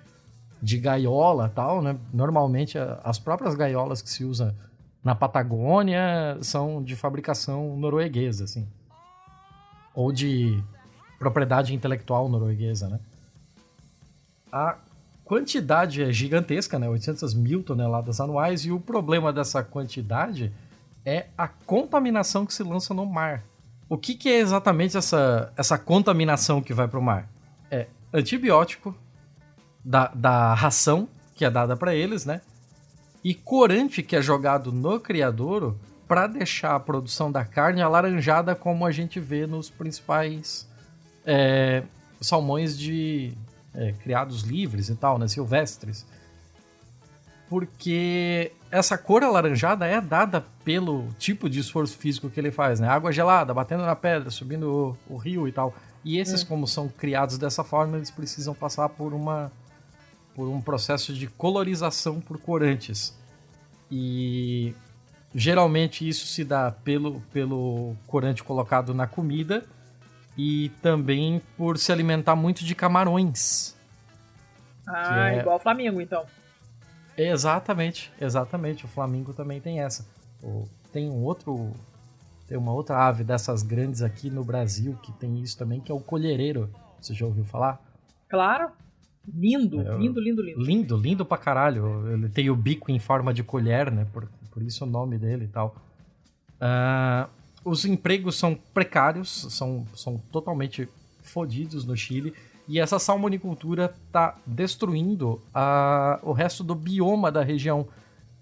[0.62, 1.96] de gaiola tal, né?
[2.12, 4.54] Normalmente as próprias gaiolas que se usam
[5.02, 8.68] na Patagônia são de fabricação norueguesa, assim.
[9.98, 10.62] Ou de
[11.18, 13.00] propriedade intelectual norueguesa, né?
[14.52, 14.76] A
[15.24, 16.88] quantidade é gigantesca, né?
[16.88, 20.52] 800 mil toneladas anuais, e o problema dessa quantidade
[21.04, 23.42] é a contaminação que se lança no mar.
[23.88, 27.28] O que, que é exatamente essa, essa contaminação que vai para o mar?
[27.68, 28.94] É antibiótico
[29.84, 32.40] da, da ração que é dada para eles, né?
[33.24, 35.76] E corante que é jogado no criadouro
[36.08, 40.66] para deixar a produção da carne alaranjada como a gente vê nos principais
[41.24, 41.82] é,
[42.18, 43.34] salmões de,
[43.74, 46.06] é, criados livres e tal, né, silvestres.
[47.48, 52.88] Porque essa cor alaranjada é dada pelo tipo de esforço físico que ele faz, né?
[52.88, 55.74] Água gelada, batendo na pedra, subindo o, o rio e tal.
[56.04, 56.46] E esses, é.
[56.46, 59.52] como são criados dessa forma, eles precisam passar por uma
[60.34, 63.12] por um processo de colorização por corantes.
[63.90, 64.72] E
[65.34, 69.64] geralmente isso se dá pelo, pelo corante colocado na comida
[70.36, 73.76] e também por se alimentar muito de camarões.
[74.86, 75.40] Ah, é...
[75.40, 76.24] igual o Flamengo, então.
[77.16, 78.84] Exatamente, exatamente.
[78.84, 80.06] O Flamengo também tem essa.
[80.92, 81.72] Tem um outro.
[82.46, 85.94] Tem uma outra ave dessas grandes aqui no Brasil que tem isso também, que é
[85.94, 86.70] o colhereiro.
[87.00, 87.78] Você já ouviu falar?
[88.28, 88.70] Claro.
[89.26, 90.60] Lindo, é, lindo, lindo, lindo.
[90.62, 92.10] Lindo, lindo pra caralho.
[92.10, 94.06] Ele tem o bico em forma de colher, né?
[94.10, 95.76] Por, por isso o nome dele e tal.
[96.60, 97.28] Uh,
[97.64, 100.88] os empregos são precários, são, são totalmente
[101.20, 102.34] fodidos no Chile.
[102.66, 107.88] E essa salmonicultura está destruindo a, o resto do bioma da região.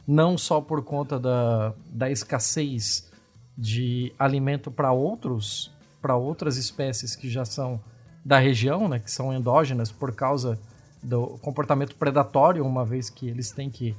[0.06, 3.10] Não só por conta da, da escassez
[3.56, 5.74] de alimento para outros
[6.06, 7.80] para outras espécies que já são
[8.24, 10.56] da região, né, que são endógenas por causa
[11.02, 13.96] do comportamento predatório, uma vez que eles têm que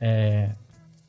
[0.00, 0.52] é,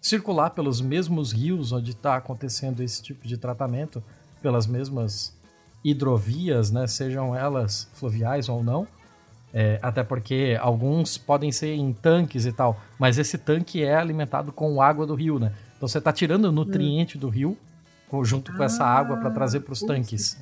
[0.02, 4.04] circular pelos mesmos rios onde está acontecendo esse tipo de tratamento,
[4.42, 5.38] pelas mesmas
[5.84, 8.88] hidrovias, né, sejam elas fluviais ou não.
[9.54, 14.52] É, até porque alguns podem ser em tanques e tal, mas esse tanque é alimentado
[14.54, 15.52] com água do rio, né?
[15.76, 17.20] Então você está tirando o nutriente hum.
[17.22, 17.58] do rio
[18.24, 20.38] junto com essa água para trazer para os tanques.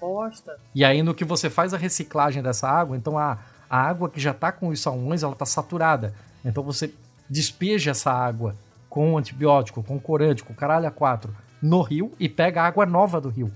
[0.75, 4.19] E aí no que você faz a reciclagem dessa água, então a, a água que
[4.19, 6.13] já está com os salmões, ela está saturada.
[6.45, 6.93] Então você
[7.27, 8.55] despeja essa água
[8.89, 13.29] com antibiótico, com corante, com caralho a quatro no rio e pega água nova do
[13.29, 13.51] rio.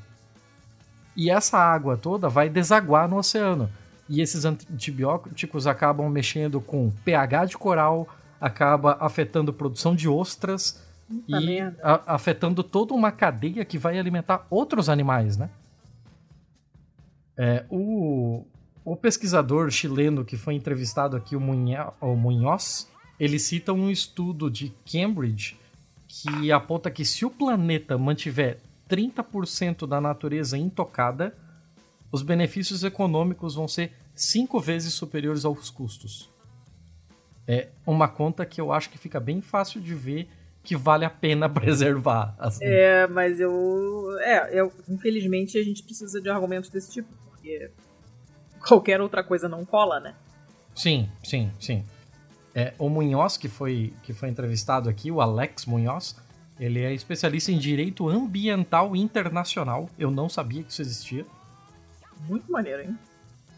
[1.16, 3.70] E essa água toda vai desaguar no oceano.
[4.10, 8.08] E esses antibióticos acabam mexendo com pH de coral,
[8.40, 13.98] acaba afetando a produção de ostras Puta e a, afetando toda uma cadeia que vai
[13.98, 15.50] alimentar outros animais, né?
[17.38, 18.46] É, o,
[18.86, 22.88] o pesquisador chileno que foi entrevistado aqui, o, Munha, o Munhoz,
[23.20, 25.58] ele cita um estudo de Cambridge
[26.08, 31.36] que aponta que se o planeta mantiver 30% da natureza intocada,
[32.12, 36.30] os benefícios econômicos vão ser cinco vezes superiores aos custos.
[37.48, 40.30] É uma conta que eu acho que fica bem fácil de ver
[40.64, 42.36] que vale a pena preservar.
[42.38, 42.64] Assim.
[42.64, 44.16] É, mas eu.
[44.22, 47.72] É, eu, infelizmente a gente precisa de argumentos desse tipo, porque
[48.66, 50.16] qualquer outra coisa não cola, né?
[50.76, 51.84] Sim, sim, sim.
[52.56, 56.16] É, o Munhoz, que foi, que foi entrevistado aqui, o Alex Munhoz,
[56.60, 59.90] ele é especialista em direito ambiental internacional.
[59.98, 61.26] Eu não sabia que isso existia.
[62.28, 62.98] Muito maneiro, hein?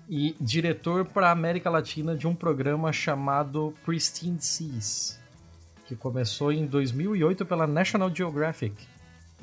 [0.08, 5.20] E diretor para a América Latina de um programa chamado Pristine Seas,
[5.88, 8.76] que começou em 2008 pela National Geographic.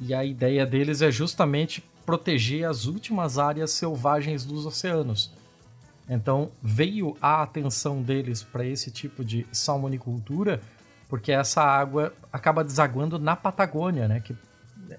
[0.00, 5.30] E a ideia deles é justamente proteger as últimas áreas selvagens dos oceanos.
[6.08, 10.60] Então veio a atenção deles para esse tipo de salmonicultura,
[11.08, 14.20] porque essa água acaba desaguando na Patagônia, né?
[14.20, 14.36] Que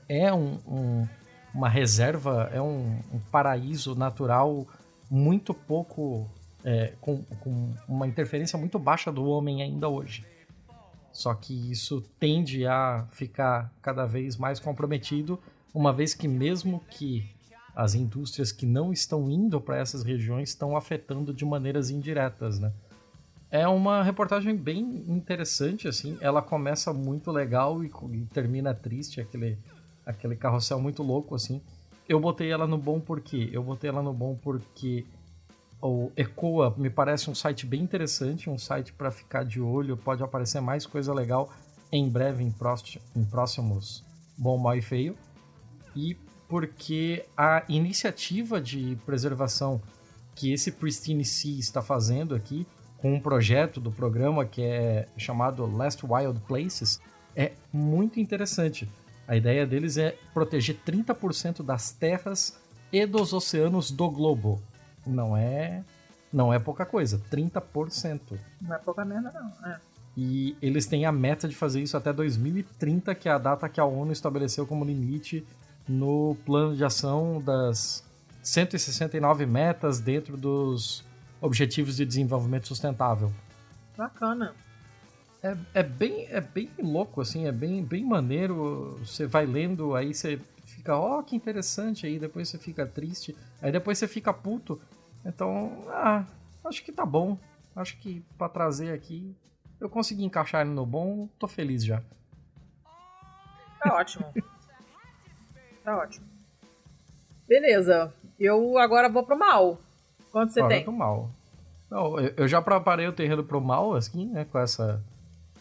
[0.07, 1.07] é um, um,
[1.53, 4.67] uma reserva, é um, um, paraíso natural
[5.09, 6.29] muito pouco.
[6.65, 10.25] É, com, com uma interferência muito baixa do homem ainda hoje.
[11.11, 15.37] Só que isso tende a ficar cada vez mais comprometido,
[15.73, 17.29] uma vez que mesmo que
[17.75, 22.71] as indústrias que não estão indo para essas regiões estão afetando de maneiras indiretas, né?
[23.49, 26.17] É uma reportagem bem interessante, assim.
[26.19, 29.59] Ela começa muito legal e, e termina triste, aquele,
[30.05, 31.61] aquele carrossel muito louco, assim.
[32.09, 35.05] Eu botei ela no bom porque eu botei ela no bom porque
[35.79, 40.23] o Ecoa me parece um site bem interessante, um site para ficar de olho, pode
[40.23, 41.51] aparecer mais coisa legal
[41.91, 44.03] em breve em, próximos,
[44.35, 45.15] Bom, Mal e Feio.
[45.95, 46.15] E
[46.53, 49.81] porque a iniciativa de preservação
[50.35, 52.67] que esse Pristine Sea está fazendo aqui,
[52.99, 57.01] com um projeto do programa que é chamado Last Wild Places,
[57.35, 58.87] é muito interessante.
[59.27, 62.61] A ideia deles é proteger 30% das terras
[62.91, 64.61] e dos oceanos do globo.
[65.07, 65.83] Não é
[66.31, 68.19] não é pouca coisa, 30%.
[68.61, 69.79] Não é pouca merda não, é.
[70.15, 73.79] E eles têm a meta de fazer isso até 2030, que é a data que
[73.79, 75.43] a ONU estabeleceu como limite
[75.87, 78.03] no plano de ação das
[78.41, 81.03] 169 metas dentro dos
[81.41, 83.31] Objetivos de Desenvolvimento Sustentável.
[83.97, 84.53] Bacana.
[85.41, 88.97] É, é, bem, é bem louco, assim, é bem, bem maneiro.
[88.99, 93.35] Você vai lendo, aí você fica, ó, oh, que interessante, aí depois você fica triste,
[93.61, 94.79] aí depois você fica puto.
[95.25, 96.25] Então, ah,
[96.63, 97.37] acho que tá bom.
[97.75, 99.35] Acho que para trazer aqui,
[99.79, 102.01] eu consegui encaixar ele no bom, tô feliz já.
[103.81, 104.25] Tá ótimo.
[105.83, 106.25] Tá ótimo.
[107.47, 108.13] Beleza.
[108.39, 109.79] Eu agora vou pro mal.
[110.31, 110.83] Quanto você agora tem?
[110.83, 111.29] Pro mal.
[111.89, 114.45] Não, eu já preparei o terreno pro mal, assim, né?
[114.45, 115.03] Com essa,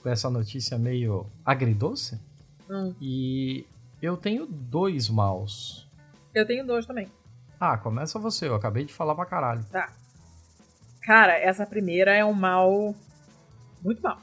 [0.03, 2.19] com essa notícia meio agridoce.
[2.71, 2.95] Hum.
[3.01, 3.67] E
[4.01, 5.87] eu tenho dois maus.
[6.35, 7.09] Eu tenho dois também.
[7.61, 8.49] Ah, começa você.
[8.49, 9.63] Eu acabei de falar pra caralho.
[9.65, 9.93] Tá.
[11.03, 12.95] Cara, essa primeira é um mal.
[13.83, 14.19] Muito mal.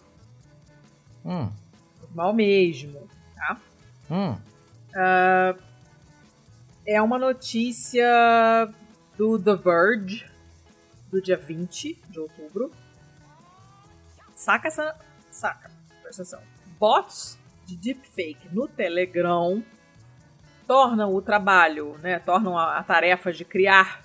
[1.24, 1.52] Hum.
[2.16, 3.62] Mal mesmo, tá?
[4.10, 4.32] Hum.
[4.32, 5.69] Uh,
[6.90, 8.68] é uma notícia
[9.16, 10.26] do The Verge,
[11.12, 12.72] do dia 20 de outubro.
[14.34, 14.96] Saca essa.
[15.30, 15.70] Saca,
[16.02, 16.42] presta atenção.
[16.80, 19.64] Bots de deepfake no Telegram
[20.66, 22.18] tornam o trabalho, né?
[22.18, 24.02] Tornam a, a tarefa de criar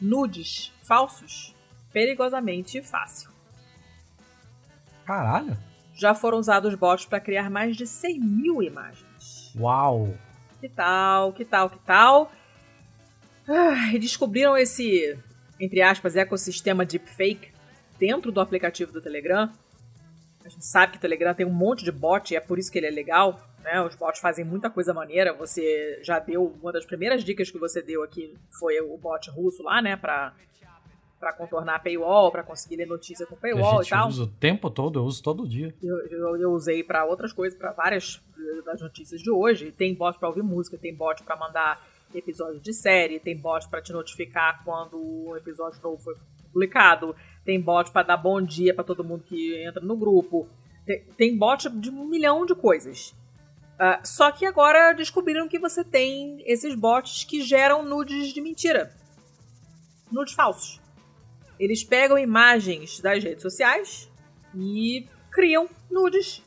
[0.00, 1.54] nudes falsos
[1.92, 3.30] perigosamente fácil.
[5.04, 5.56] Caralho!
[5.94, 9.54] Já foram usados bots para criar mais de 100 mil imagens.
[9.56, 10.12] Uau!
[10.64, 12.32] Que tal, que tal, que tal.
[13.92, 15.14] E descobriram esse,
[15.60, 17.52] entre aspas, ecossistema deepfake
[17.98, 19.52] dentro do aplicativo do Telegram.
[20.42, 22.72] A gente sabe que o Telegram tem um monte de bot e é por isso
[22.72, 23.46] que ele é legal.
[23.62, 23.78] Né?
[23.82, 25.34] Os bots fazem muita coisa maneira.
[25.34, 26.56] Você já deu.
[26.62, 29.96] Uma das primeiras dicas que você deu aqui foi o bot russo lá, né?
[29.96, 30.34] Pra,
[31.24, 34.02] para contornar a paywall, para conseguir ler notícia com paywall e tal.
[34.02, 35.74] Eu uso o tempo todo, eu uso todo dia.
[35.82, 38.20] Eu, eu, eu usei para outras coisas, para várias
[38.66, 39.72] das notícias de hoje.
[39.72, 41.82] Tem bot para ouvir música, tem bot para mandar
[42.14, 46.14] episódio de série, tem bot para te notificar quando o episódio novo foi
[46.52, 50.46] publicado, tem bot para dar bom dia para todo mundo que entra no grupo.
[50.84, 53.14] Tem, tem bot de um milhão de coisas.
[53.74, 58.94] Uh, só que agora descobriram que você tem esses bots que geram nudes de mentira.
[60.12, 60.83] Nudes falsos.
[61.58, 64.10] Eles pegam imagens das redes sociais
[64.54, 66.42] e criam nudes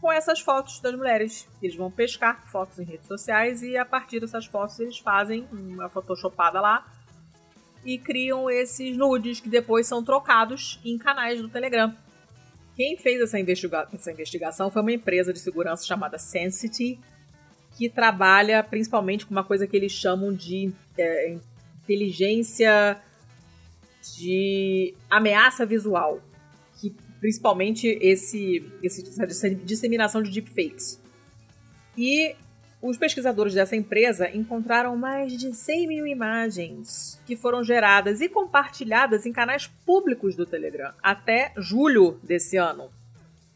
[0.00, 1.48] com essas fotos das mulheres.
[1.62, 5.88] Eles vão pescar fotos em redes sociais e a partir dessas fotos eles fazem uma
[5.88, 6.86] photoshopada lá
[7.84, 11.94] e criam esses nudes que depois são trocados em canais do Telegram.
[12.76, 16.98] Quem fez essa, investiga essa investigação foi uma empresa de segurança chamada Sensity,
[17.76, 21.36] que trabalha principalmente com uma coisa que eles chamam de é,
[21.82, 23.00] inteligência
[24.16, 26.20] de ameaça visual,
[26.80, 31.00] que principalmente esse, essa disseminação de deepfakes.
[31.96, 32.34] E
[32.82, 39.24] os pesquisadores dessa empresa encontraram mais de 100 mil imagens que foram geradas e compartilhadas
[39.24, 42.90] em canais públicos do Telegram até julho desse ano.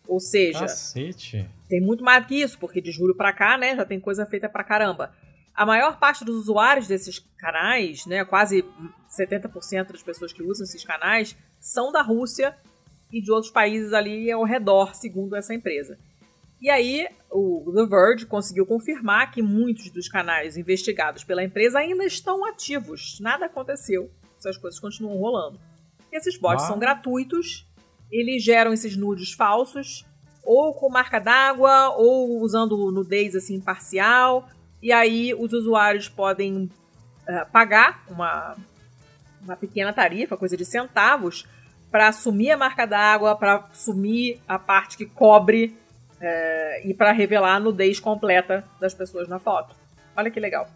[0.06, 1.44] Ou seja, Cacete.
[1.68, 4.48] tem muito mais que isso, porque de julho para cá, né, já tem coisa feita
[4.48, 5.12] pra caramba.
[5.56, 8.62] A maior parte dos usuários desses canais, né, quase
[9.08, 12.54] 70% das pessoas que usam esses canais, são da Rússia
[13.10, 15.98] e de outros países ali ao redor, segundo essa empresa.
[16.60, 22.04] E aí, o The Verge conseguiu confirmar que muitos dos canais investigados pela empresa ainda
[22.04, 23.18] estão ativos.
[23.20, 24.10] Nada aconteceu.
[24.38, 25.60] Essas coisas continuam rolando.
[26.12, 26.68] Esses bots ah.
[26.68, 27.66] são gratuitos.
[28.10, 30.06] Eles geram esses nudes falsos,
[30.44, 34.48] ou com marca d'água, ou usando nudez assim parcial.
[34.82, 36.70] E aí os usuários podem
[37.28, 38.56] uh, pagar uma,
[39.42, 41.46] uma pequena tarifa, coisa de centavos,
[41.90, 45.76] para assumir a marca d'água, para assumir a parte que cobre
[46.20, 49.74] é, e para revelar a nudez completa das pessoas na foto.
[50.16, 50.68] Olha que legal.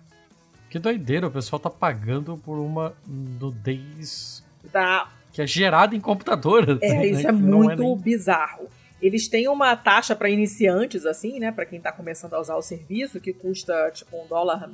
[0.68, 5.08] Que doideira, o pessoal tá pagando por uma nudez tá.
[5.32, 6.78] que é gerada em computador.
[6.80, 7.06] É, né?
[7.06, 7.98] isso é muito é nem...
[7.98, 8.68] bizarro.
[9.00, 11.50] Eles têm uma taxa para iniciantes, assim, né?
[11.50, 14.70] Para quem tá começando a usar o serviço, que custa tipo um dólar,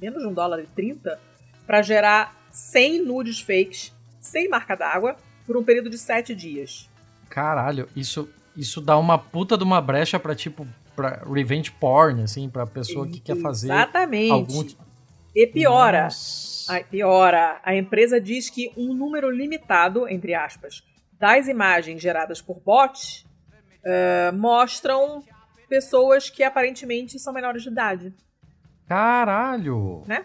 [0.00, 1.18] menos de um dólar e trinta,
[1.66, 5.16] para gerar 100 nudes fakes, sem marca d'água,
[5.46, 6.88] por um período de 7 dias.
[7.28, 12.48] Caralho, isso isso dá uma puta de uma brecha para tipo para revenge porn, assim,
[12.48, 14.32] para pessoa que quer fazer Exatamente.
[14.32, 14.64] algum
[15.34, 16.08] e piora.
[16.70, 17.60] Ai, piora.
[17.62, 20.82] A empresa diz que um número limitado, entre aspas,
[21.18, 23.26] das imagens geradas por bots
[23.86, 25.22] uh, mostram
[25.68, 28.14] pessoas que aparentemente são menores de idade.
[28.88, 30.04] Caralho!
[30.06, 30.24] Né?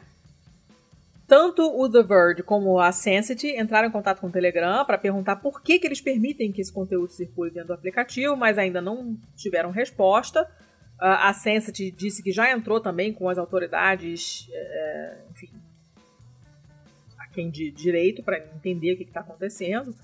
[1.28, 5.38] Tanto o The Verge como a Sensity entraram em contato com o Telegram para perguntar
[5.38, 9.18] por que, que eles permitem que esse conteúdo circule dentro do aplicativo, mas ainda não
[9.36, 10.44] tiveram resposta.
[10.44, 15.50] Uh, a Sensity disse que já entrou também com as autoridades, é, enfim,
[17.18, 19.96] a quem de direito para entender o que está acontecendo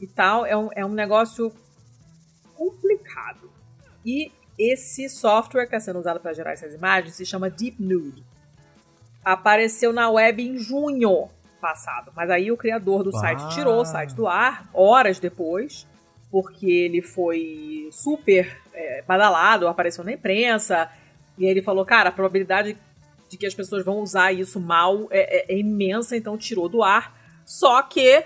[0.00, 0.46] e tal.
[0.46, 1.52] É um, é um negócio
[2.96, 3.50] complicado.
[4.04, 8.24] E esse software que está sendo usado para gerar essas imagens se chama Deep Nude
[9.24, 11.28] apareceu na web em junho
[11.60, 12.12] passado.
[12.14, 13.20] Mas aí o criador do ah.
[13.20, 15.86] site tirou o site do ar horas depois,
[16.30, 20.90] porque ele foi super é, badalado, apareceu na imprensa.
[21.38, 22.76] E ele falou, cara, a probabilidade
[23.28, 26.82] de que as pessoas vão usar isso mal é, é, é imensa, então tirou do
[26.82, 27.16] ar.
[27.44, 28.24] Só que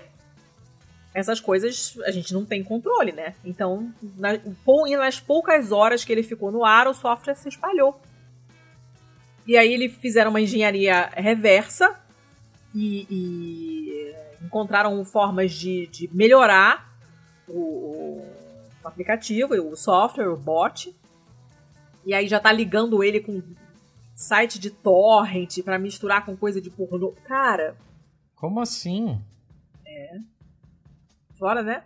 [1.17, 3.33] essas coisas a gente não tem controle, né?
[3.43, 4.39] Então, na,
[4.99, 7.99] nas poucas horas que ele ficou no ar, o software se espalhou.
[9.47, 11.99] E aí eles fizeram uma engenharia reversa
[12.75, 14.15] e, e
[14.45, 16.95] encontraram formas de, de melhorar
[17.47, 18.21] o,
[18.83, 20.95] o, aplicativo, o software, o bot.
[22.05, 23.41] E aí já tá ligando ele com
[24.15, 27.15] site de torrent para misturar com coisa de pornô.
[27.25, 27.75] Cara.
[28.35, 29.19] Como assim?
[29.83, 30.19] É.
[31.37, 31.83] Fora, né?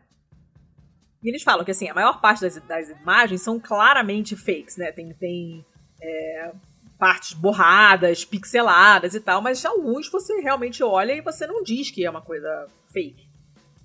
[1.24, 4.92] E eles falam que assim, a maior parte das, das imagens são claramente fakes, né?
[4.92, 5.66] Tem, tem
[6.02, 6.52] é,
[6.98, 12.06] partes borradas, pixeladas e tal, mas alguns você realmente olha e você não diz que
[12.06, 13.30] é uma coisa fake.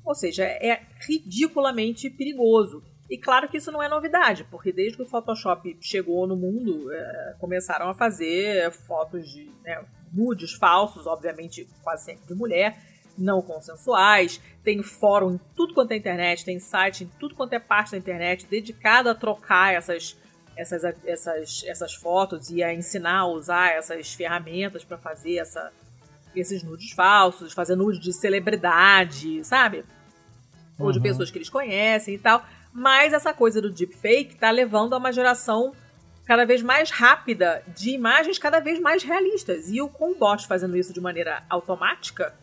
[0.04, 2.82] Ou seja, é ridiculamente perigoso.
[3.08, 6.92] E claro que isso não é novidade, porque desde que o Photoshop chegou no mundo,
[6.92, 12.76] é, começaram a fazer fotos de né, nudes falsos, obviamente quase sempre de mulher,
[13.16, 14.40] não consensuais.
[14.62, 17.98] Tem fórum em tudo quanto é internet, tem site em tudo quanto é parte da
[17.98, 20.16] internet dedicado a trocar essas
[20.56, 25.70] essas, essas, essas fotos e a ensinar a usar essas ferramentas para fazer essa,
[26.34, 29.84] esses nudes falsos, fazer nudes de celebridade, sabe?
[30.78, 31.02] Ou de Uhum.
[31.02, 32.42] pessoas que eles conhecem e tal.
[32.72, 35.74] Mas essa coisa do deepfake tá levando a uma geração
[36.24, 39.70] cada vez mais rápida de imagens cada vez mais realistas.
[39.70, 42.34] E o com o bot fazendo isso de maneira automática,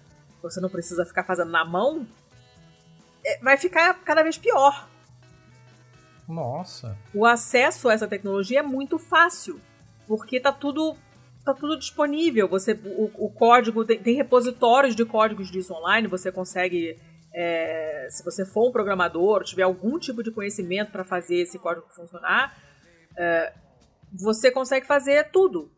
[0.44, 2.06] você não precisa ficar fazendo na mão,
[3.26, 4.88] é, vai ficar cada vez pior.
[6.28, 6.98] Nossa.
[7.14, 9.60] O acesso a essa tecnologia é muito fácil,
[10.08, 10.96] porque tá tudo
[11.44, 12.48] tá tudo disponível.
[12.48, 16.08] Você o, o código tem, tem repositórios de códigos disso online.
[16.08, 16.98] Você consegue
[17.34, 21.88] é, se você for um programador, tiver algum tipo de conhecimento para fazer esse código
[21.90, 22.56] funcionar,
[23.18, 23.54] é,
[24.14, 25.72] você consegue fazer tudo.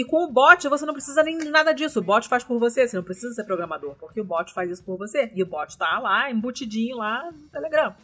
[0.00, 1.98] E com o bot você não precisa nem de nada disso.
[1.98, 4.84] O bot faz por você, você não precisa ser programador, porque o bot faz isso
[4.84, 5.32] por você.
[5.34, 7.94] E o bot tá lá, embutidinho lá no Telegram.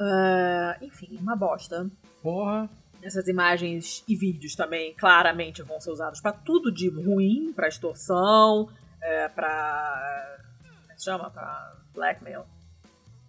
[0.00, 1.90] Ah, enfim, uma bosta.
[2.22, 2.68] Porra.
[3.02, 8.68] Essas imagens e vídeos também claramente vão ser usados pra tudo de ruim, pra extorsão,
[9.02, 10.36] é, pra.
[10.62, 11.30] Como é que se chama?
[11.30, 12.44] Pra blackmail.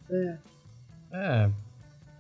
[0.10, 0.38] É,
[1.12, 1.50] É.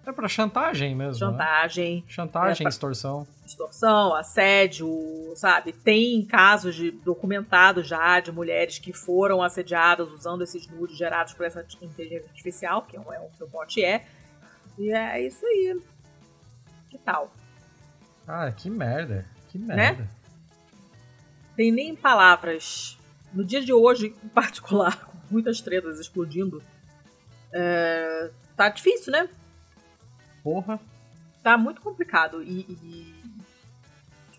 [0.06, 1.14] É pra chantagem mesmo.
[1.14, 1.32] Né?
[1.32, 3.28] chantagem, Chantagem, É pra- extorsão.
[3.50, 4.88] Extorsão, assédio,
[5.36, 5.72] sabe?
[5.74, 11.46] Tem casos de documentados já de mulheres que foram assediadas usando esses nudes gerados por
[11.46, 14.06] essa inteligência artificial, que é o é que o bot é.
[14.78, 15.80] E é isso aí.
[16.90, 17.34] Que tal?
[18.26, 19.26] Cara, que merda.
[19.50, 19.76] Que Né?
[19.76, 20.10] merda.
[21.56, 22.98] tem nem palavras.
[23.34, 26.62] No dia de hoje, em particular, com muitas tretas explodindo,
[27.52, 29.30] é, tá difícil, né?
[30.44, 30.80] Porra.
[31.44, 32.44] Tá muito complicado.
[32.44, 32.60] E.
[32.60, 33.17] e-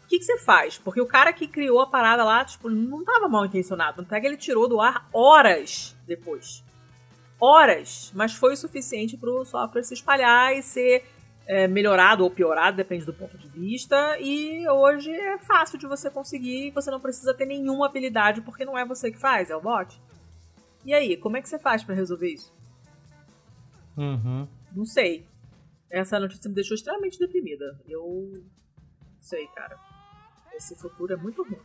[0.08, 0.78] O que, que você faz?
[0.78, 4.00] Porque o cara que criou a parada lá, tipo, não tava mal intencionado.
[4.00, 6.64] Até que ele tirou do ar horas depois.
[7.38, 8.10] Horas!
[8.14, 11.04] Mas foi o suficiente pro software se espalhar e ser
[11.46, 14.18] é, melhorado ou piorado, depende do ponto de vista.
[14.18, 18.78] E hoje é fácil de você conseguir, você não precisa ter nenhuma habilidade, porque não
[18.78, 20.00] é você que faz, é o bot.
[20.86, 22.50] E aí, como é que você faz pra resolver isso?
[23.94, 24.48] Uhum.
[24.74, 25.26] Não sei.
[25.90, 27.78] Essa notícia me deixou extremamente deprimida.
[27.86, 28.32] Eu.
[28.32, 29.87] Não sei, cara.
[30.58, 31.56] Esse futuro é muito ruim.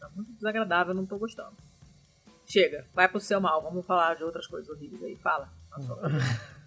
[0.00, 1.52] Tá muito desagradável, eu não tô gostando.
[2.46, 5.16] Chega, vai pro seu mal, vamos falar de outras coisas horríveis aí.
[5.16, 5.52] Fala.
[5.76, 5.98] opinião.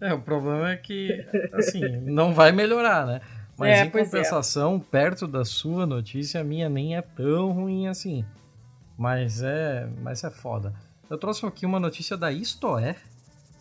[0.00, 3.20] É, o problema é que, assim, não vai melhorar, né?
[3.56, 3.90] Mas É, em é.
[3.90, 8.24] compensação, perto da sua notícia, a minha nem é tão ruim assim.
[8.98, 10.74] Mas é, mas é foda.
[11.08, 12.96] Eu trouxe aqui uma notícia da Istoé.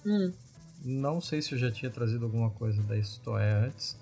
[0.05, 0.33] Hum,
[0.83, 3.97] Não sei se eu já tinha trazido alguma coisa da Istoé antes,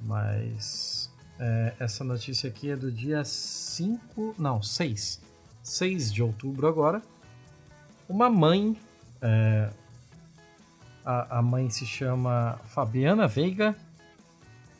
[0.00, 1.07] mas
[1.38, 5.20] é, essa notícia aqui é do dia 5, não, 6.
[5.62, 7.02] 6 de outubro agora.
[8.08, 8.76] Uma mãe,
[9.20, 9.70] é,
[11.04, 13.76] a, a mãe se chama Fabiana Veiga,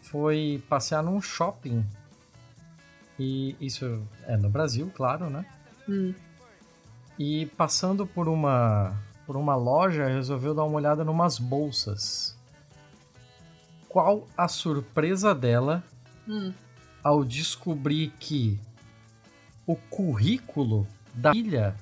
[0.00, 1.84] foi passear num shopping.
[3.18, 5.44] E isso é no Brasil, claro, né?
[5.88, 6.14] hum.
[7.18, 8.94] E passando por uma
[9.26, 12.34] por uma loja, resolveu dar uma olhada numas bolsas.
[13.86, 15.84] Qual a surpresa dela
[16.28, 16.52] Hum.
[17.02, 18.60] ao descobrir que
[19.66, 21.74] o currículo da filha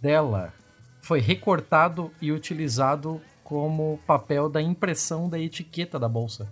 [0.00, 0.52] dela
[1.00, 6.48] foi recortado e utilizado como papel da impressão da etiqueta da bolsa?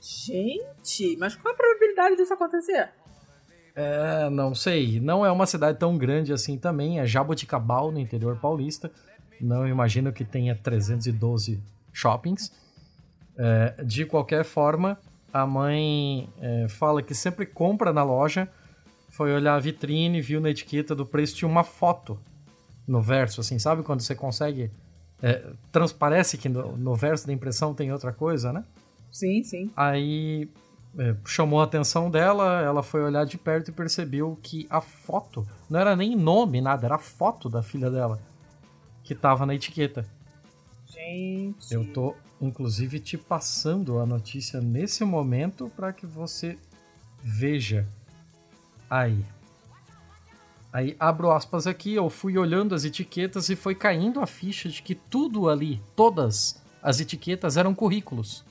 [0.00, 2.88] Gente, mas qual a probabilidade disso acontecer?
[3.74, 5.00] É, não sei.
[5.00, 6.98] Não é uma cidade tão grande assim também.
[6.98, 8.90] É Jaboticabal, no interior paulista.
[9.40, 12.50] Não imagino que tenha 312 shoppings.
[13.36, 14.98] É, de qualquer forma,
[15.32, 18.48] a mãe é, fala que sempre compra na loja.
[19.08, 22.18] Foi olhar a vitrine, viu na etiqueta do preço, tinha uma foto
[22.86, 24.70] no verso, assim, sabe quando você consegue.
[25.22, 28.64] é, transparece que no, no verso da impressão tem outra coisa, né?
[29.10, 29.70] Sim, sim.
[29.76, 30.48] Aí
[30.98, 35.46] é, chamou a atenção dela, ela foi olhar de perto e percebeu que a foto
[35.68, 38.20] não era nem nome, nada, era a foto da filha dela
[39.04, 40.06] que tava na etiqueta.
[40.86, 41.72] Gente.
[41.72, 46.58] Eu tô, inclusive, te passando a notícia nesse momento para que você
[47.22, 47.86] veja.
[48.88, 49.24] Aí.
[50.72, 54.82] Aí abro aspas aqui, eu fui olhando as etiquetas e foi caindo a ficha de
[54.82, 58.44] que tudo ali, todas as etiquetas eram currículos.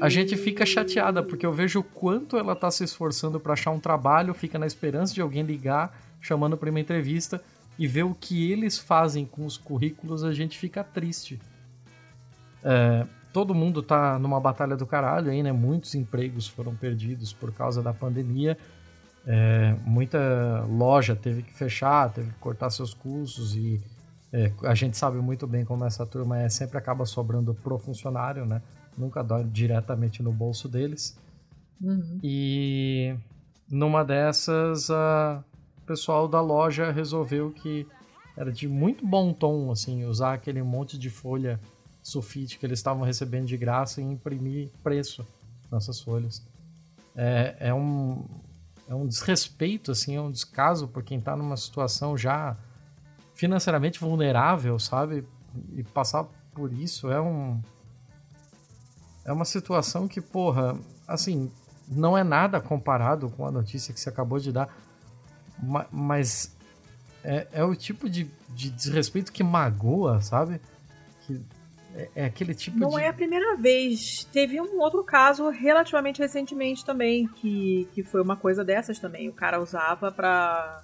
[0.00, 3.70] A gente fica chateada porque eu vejo o quanto ela tá se esforçando para achar
[3.70, 7.42] um trabalho, fica na esperança de alguém ligar, chamando para uma entrevista
[7.78, 11.40] e ver o que eles fazem com os currículos, a gente fica triste.
[12.64, 15.52] É, todo mundo tá numa batalha do caralho aí, né?
[15.52, 18.56] Muitos empregos foram perdidos por causa da pandemia.
[19.26, 23.80] É, muita loja teve que fechar, teve que cortar seus custos e
[24.32, 28.44] é, a gente sabe muito bem como essa turma é, sempre acaba sobrando pro funcionário,
[28.44, 28.60] né?
[28.96, 31.18] Nunca dói diretamente no bolso deles.
[31.80, 32.18] Uhum.
[32.22, 33.14] E
[33.70, 35.42] numa dessas, a...
[35.78, 37.86] o pessoal da loja resolveu que
[38.36, 41.60] era de muito bom tom, assim, usar aquele monte de folha
[42.04, 45.26] sulfite que eles estavam recebendo de graça e imprimir preço
[45.72, 46.44] nessas folhas.
[47.16, 48.26] É, é, um,
[48.86, 52.56] é um desrespeito, assim, é um descaso por quem está numa situação já
[53.34, 55.26] financeiramente vulnerável, sabe?
[55.72, 57.60] E passar por isso é um.
[59.24, 60.76] É uma situação que, porra,
[61.08, 61.50] assim,
[61.88, 64.68] não é nada comparado com a notícia que você acabou de dar,
[65.90, 66.54] mas
[67.22, 70.60] é, é o tipo de, de desrespeito que magoa, sabe?
[71.26, 71.40] Que
[71.96, 73.00] é, é aquele tipo Não de...
[73.00, 74.24] é a primeira vez.
[74.32, 79.28] Teve um outro caso relativamente recentemente também, que, que foi uma coisa dessas também.
[79.28, 80.82] O cara usava para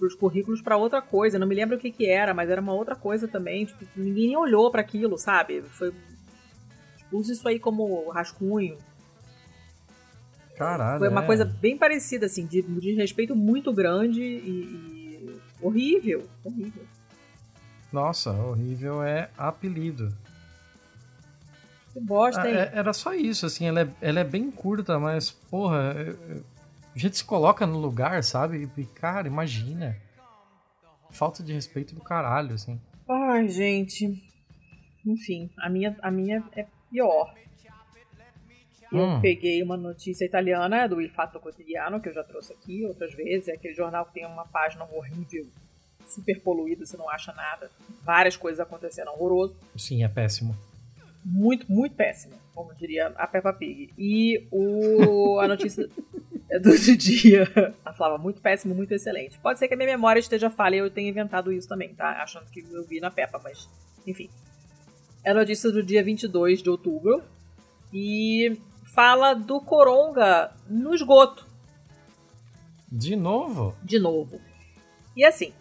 [0.00, 1.38] os currículos para outra coisa.
[1.38, 3.64] Não me lembro o que que era, mas era uma outra coisa também.
[3.64, 5.62] Tipo, ninguém olhou para aquilo, sabe?
[5.62, 5.92] Foi
[6.96, 8.76] tipo, use isso aí como rascunho.
[10.56, 10.98] Caralho.
[10.98, 11.26] Foi uma é.
[11.26, 16.84] coisa bem parecida, assim, de, de respeito muito grande e, e horrível, horrível.
[17.94, 20.12] Nossa, horrível é apelido.
[21.92, 22.56] Que bosta, Ah, hein?
[22.56, 26.40] é- era só isso, assim, ela é, ela é bem curta, mas, porra, é- é-
[26.92, 28.68] a gente se coloca no lugar, sabe?
[28.76, 29.96] E, cara, imagina.
[31.12, 32.80] Falta de respeito do caralho, assim.
[33.08, 34.20] Ai, gente.
[35.06, 37.32] Enfim, a minha, a minha é pior.
[38.90, 39.20] Eu Hum.
[39.20, 43.46] peguei uma notícia italiana do Il Fatto Quotidiano, que eu já trouxe aqui outras vezes.
[43.48, 45.46] É aquele jornal que tem uma página horrível,
[46.06, 47.70] super poluída, você não acha nada.
[48.02, 49.56] Várias coisas acontecendo, horroroso.
[49.76, 50.56] Sim, é péssimo.
[51.24, 53.90] Muito, muito péssimo, como diria a Peppa Pig.
[53.96, 55.88] E o, a notícia
[56.50, 57.50] é do dia.
[57.84, 59.38] Ela falava muito péssimo, muito excelente.
[59.38, 62.22] Pode ser que a minha memória esteja falha e eu tenha inventado isso também, tá?
[62.22, 63.68] Achando que eu vi na Peppa, mas
[64.06, 64.28] enfim.
[65.24, 67.22] É a notícia do dia 22 de outubro
[67.90, 68.60] e
[68.94, 71.46] fala do Coronga no esgoto,
[72.92, 73.74] De novo?
[73.82, 74.38] de novo.
[75.16, 75.52] E assim,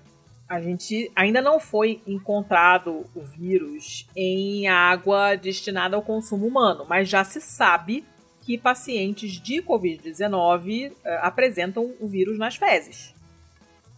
[0.53, 7.09] a gente ainda não foi encontrado o vírus em água destinada ao consumo humano, mas
[7.09, 8.05] já se sabe
[8.39, 13.15] que pacientes de Covid-19 eh, apresentam o vírus nas fezes.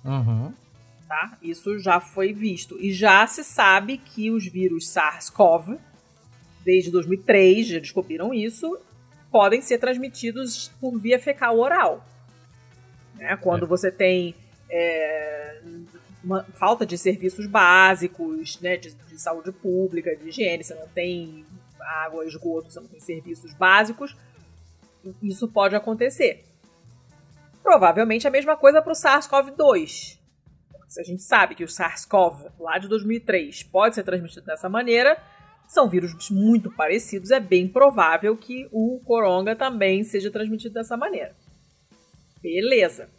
[0.06, 0.54] Uhum.
[1.10, 1.38] Tá?
[1.42, 2.78] Isso já foi visto.
[2.80, 5.78] E já se sabe que os vírus SARS-CoV,
[6.64, 8.80] desde 2003, já descobriram isso,
[9.30, 12.06] podem ser transmitidos por via fecal oral.
[13.16, 13.36] Né?
[13.42, 13.68] Quando É.
[13.68, 14.34] você tem
[14.70, 15.62] é,
[16.26, 21.46] uma falta de serviços básicos, né, de, de saúde pública, de higiene, você não tem
[21.80, 24.18] água, esgoto, você não tem serviços básicos,
[25.22, 26.44] isso pode acontecer.
[27.62, 30.20] Provavelmente a mesma coisa para o SARS-CoV-2.
[30.88, 35.22] Se a gente sabe que o SARS-CoV, lá de 2003, pode ser transmitido dessa maneira,
[35.68, 41.36] são vírus muito parecidos, é bem provável que o coronga também seja transmitido dessa maneira.
[42.42, 43.10] Beleza.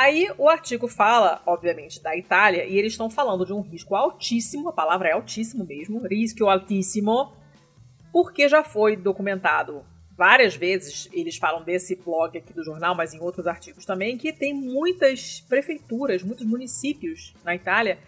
[0.00, 4.70] Aí o artigo fala, obviamente, da Itália, e eles estão falando de um risco altíssimo,
[4.70, 7.34] a palavra é altíssimo mesmo, risco altíssimo,
[8.10, 9.84] porque já foi documentado
[10.16, 14.32] várias vezes, eles falam desse blog aqui do jornal, mas em outros artigos também, que
[14.32, 17.98] tem muitas prefeituras, muitos municípios na Itália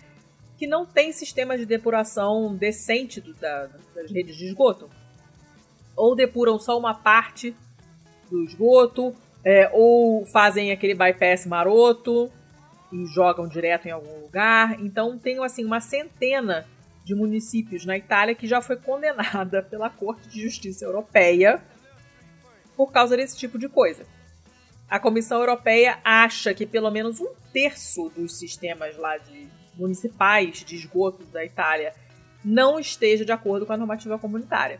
[0.56, 4.88] que não tem sistema de depuração decente do- da- das redes de esgoto.
[5.94, 7.54] Ou depuram só uma parte
[8.30, 9.14] do esgoto,
[9.44, 12.30] é, ou fazem aquele bypass maroto
[12.92, 14.78] e jogam direto em algum lugar.
[14.80, 16.66] Então tem assim uma centena
[17.04, 21.60] de municípios na Itália que já foi condenada pela Corte de Justiça Europeia
[22.76, 24.04] por causa desse tipo de coisa.
[24.88, 30.76] A Comissão Europeia acha que pelo menos um terço dos sistemas lá de municipais de
[30.76, 31.94] esgoto da Itália
[32.44, 34.78] não esteja de acordo com a normativa comunitária.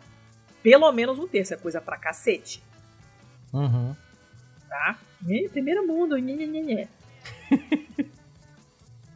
[0.63, 2.63] Pelo menos um terço, é coisa pra cacete,
[3.53, 3.95] Uhum.
[4.73, 4.99] Tá?
[5.29, 6.89] Ih, Primeiro mundo, nhê, nhê, nhê.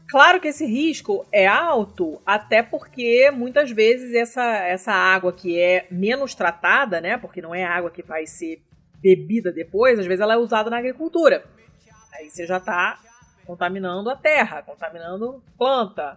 [0.08, 5.88] Claro que esse risco é alto, até porque muitas vezes essa, essa água que é
[5.90, 7.18] menos tratada, né?
[7.18, 8.62] Porque não é água que vai ser
[9.00, 11.44] bebida depois, às vezes ela é usada na agricultura.
[12.12, 13.00] Aí você já está
[13.44, 16.16] contaminando a terra, contaminando planta.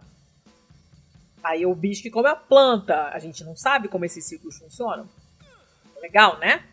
[1.43, 5.09] Aí o bicho que come a planta, a gente não sabe como esses ciclos funcionam.
[5.99, 6.63] Legal, né?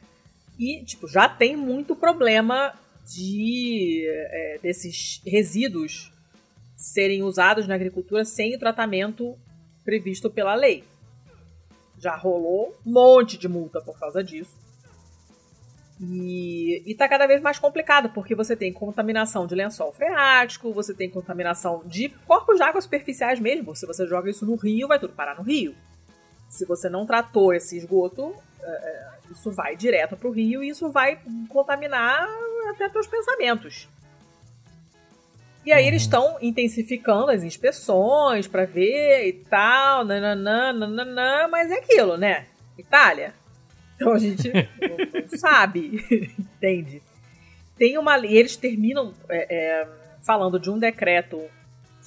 [0.59, 6.13] E, tipo, já tem muito problema de é, desses resíduos
[6.77, 9.37] serem usados na agricultura sem o tratamento
[9.85, 10.85] previsto pela lei.
[11.99, 14.57] Já rolou um monte de multa por causa disso.
[15.99, 20.93] E, e tá cada vez mais complicado, porque você tem contaminação de lençol freático, você
[20.93, 23.75] tem contaminação de corpos de água superficiais mesmo.
[23.75, 25.75] Se você joga isso no rio, vai tudo parar no rio.
[26.51, 28.35] Se você não tratou esse esgoto,
[29.31, 32.29] isso vai direto pro rio e isso vai contaminar
[32.71, 33.89] até teus pensamentos.
[35.65, 35.89] E aí Uhum.
[35.89, 42.47] eles estão intensificando as inspeções pra ver e tal, nananã, nananã, mas é aquilo, né?
[42.79, 43.35] Itália.
[43.97, 44.61] Então a gente não,
[45.23, 46.05] não sabe,
[46.39, 47.03] entende?
[47.77, 48.19] Tem uma.
[48.19, 49.89] E eles terminam é, é,
[50.23, 51.43] falando de um decreto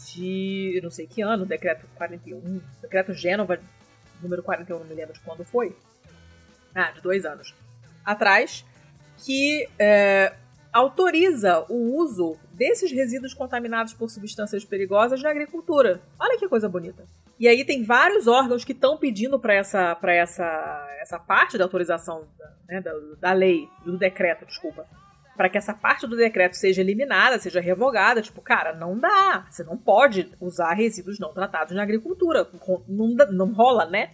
[0.08, 0.80] de.
[0.82, 3.60] não sei que ano, decreto 41, decreto Gênova,
[4.22, 5.76] número 41, não me lembro de quando foi.
[6.74, 7.54] Ah, de dois anos
[8.06, 8.66] atrás,
[9.18, 10.34] que é,
[10.72, 16.02] autoriza o uso desses resíduos contaminados por substâncias perigosas na agricultura.
[16.20, 17.06] Olha que coisa bonita.
[17.40, 22.28] E aí tem vários órgãos que estão pedindo para essa, essa, essa parte da autorização
[22.68, 24.86] né, da, da lei, do decreto, desculpa,
[25.38, 28.22] para que essa parte do decreto seja eliminada, seja revogada.
[28.22, 29.48] Tipo, cara, não dá.
[29.50, 32.46] Você não pode usar resíduos não tratados na agricultura.
[32.90, 34.12] Não, não rola, né?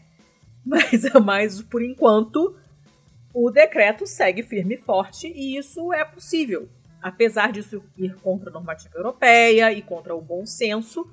[0.67, 2.57] Mas, mas por enquanto,
[3.31, 6.67] o decreto segue firme e forte e isso é possível.
[7.01, 11.07] Apesar disso ir contra a normativa europeia e contra o bom senso,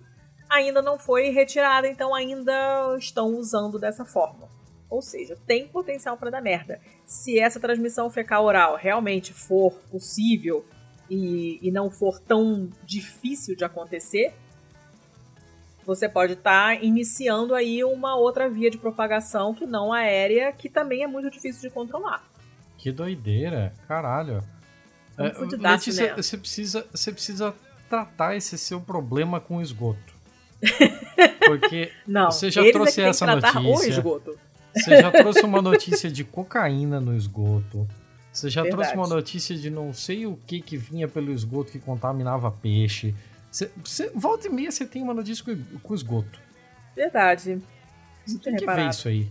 [0.48, 4.48] ainda não foi retirada, então ainda estão usando dessa forma.
[4.88, 6.80] Ou seja, tem potencial para dar merda.
[7.04, 10.64] Se essa transmissão fecal oral realmente for possível
[11.10, 14.34] e, e não for tão difícil de acontecer,
[15.86, 21.02] você pode estar iniciando aí uma outra via de propagação que não aérea, que também
[21.02, 22.22] é muito difícil de controlar.
[22.78, 24.42] Que doideira, caralho.
[25.18, 25.24] É,
[25.58, 26.22] Letícia, nela.
[26.22, 27.54] você precisa, você precisa
[27.88, 30.12] tratar esse seu problema com esgoto.
[31.46, 34.02] Porque Não, Você já eles trouxe é essa notícia.
[34.74, 37.86] você já trouxe uma notícia de cocaína no esgoto.
[38.32, 38.82] Você já Verdade.
[38.82, 43.14] trouxe uma notícia de não sei o que que vinha pelo esgoto que contaminava peixe.
[43.52, 46.40] Você, você- volta e meia você tem uma notícia com, com esgoto.
[46.96, 47.60] Verdade.
[48.26, 48.90] Você tem que ver reparado.
[48.90, 49.28] isso aí.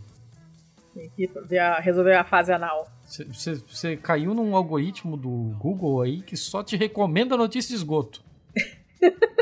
[0.94, 2.88] Tem que ver a- resolver a fase anal.
[3.06, 8.24] Você caiu num algoritmo do Google aí que só te recomenda notícia de esgoto.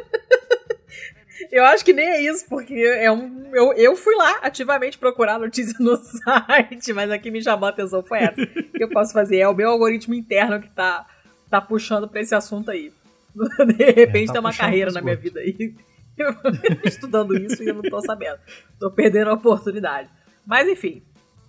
[1.51, 5.39] Eu acho que nem é isso, porque é um, eu, eu fui lá ativamente procurar
[5.39, 8.41] notícia no site, mas a que me chamou a atenção foi essa.
[8.41, 9.37] O que eu posso fazer?
[9.39, 11.07] É o meu algoritmo interno que tá,
[11.49, 12.93] tá puxando pra esse assunto aí.
[13.77, 15.75] De repente tá tem uma carreira na minha vida aí.
[16.17, 16.35] Eu
[16.83, 18.39] estudando isso e eu não tô sabendo.
[18.77, 20.09] Tô perdendo a oportunidade.
[20.45, 21.01] Mas enfim,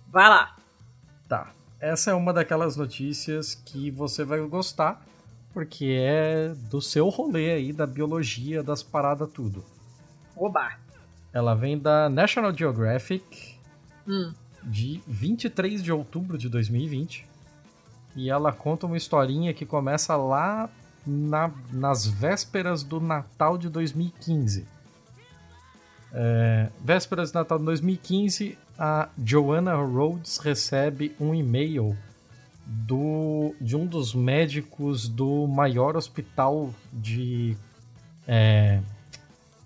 [0.07, 0.55] vai lá.
[1.27, 1.51] Tá.
[1.77, 5.05] Essa é uma daquelas notícias que você vai gostar,
[5.53, 9.65] porque é do seu rolê aí, da biologia, das paradas tudo.
[10.37, 10.71] Oba.
[11.33, 13.55] Ela vem da National Geographic,
[14.07, 14.33] Hum.
[14.63, 17.25] de 23 de outubro de 2020.
[18.15, 20.69] E ela conta uma historinha que começa lá
[21.05, 24.67] na- nas vésperas do Natal de 2015.
[26.13, 31.95] É, vésperas do Natal de 2015, a Joanna Rhodes recebe um e-mail
[32.65, 37.55] do, de um dos médicos do maior hospital de
[38.27, 38.81] é,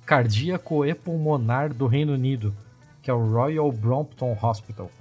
[0.06, 2.56] cardíaco e pulmonar do Reino Unido,
[3.02, 4.92] que é o Royal Brompton Hospital.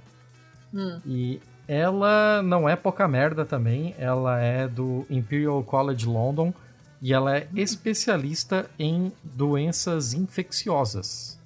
[0.73, 0.99] Hum.
[1.05, 6.53] E ela não é pouca merda também, ela é do Imperial College London
[7.01, 11.39] e ela é especialista em doenças infecciosas.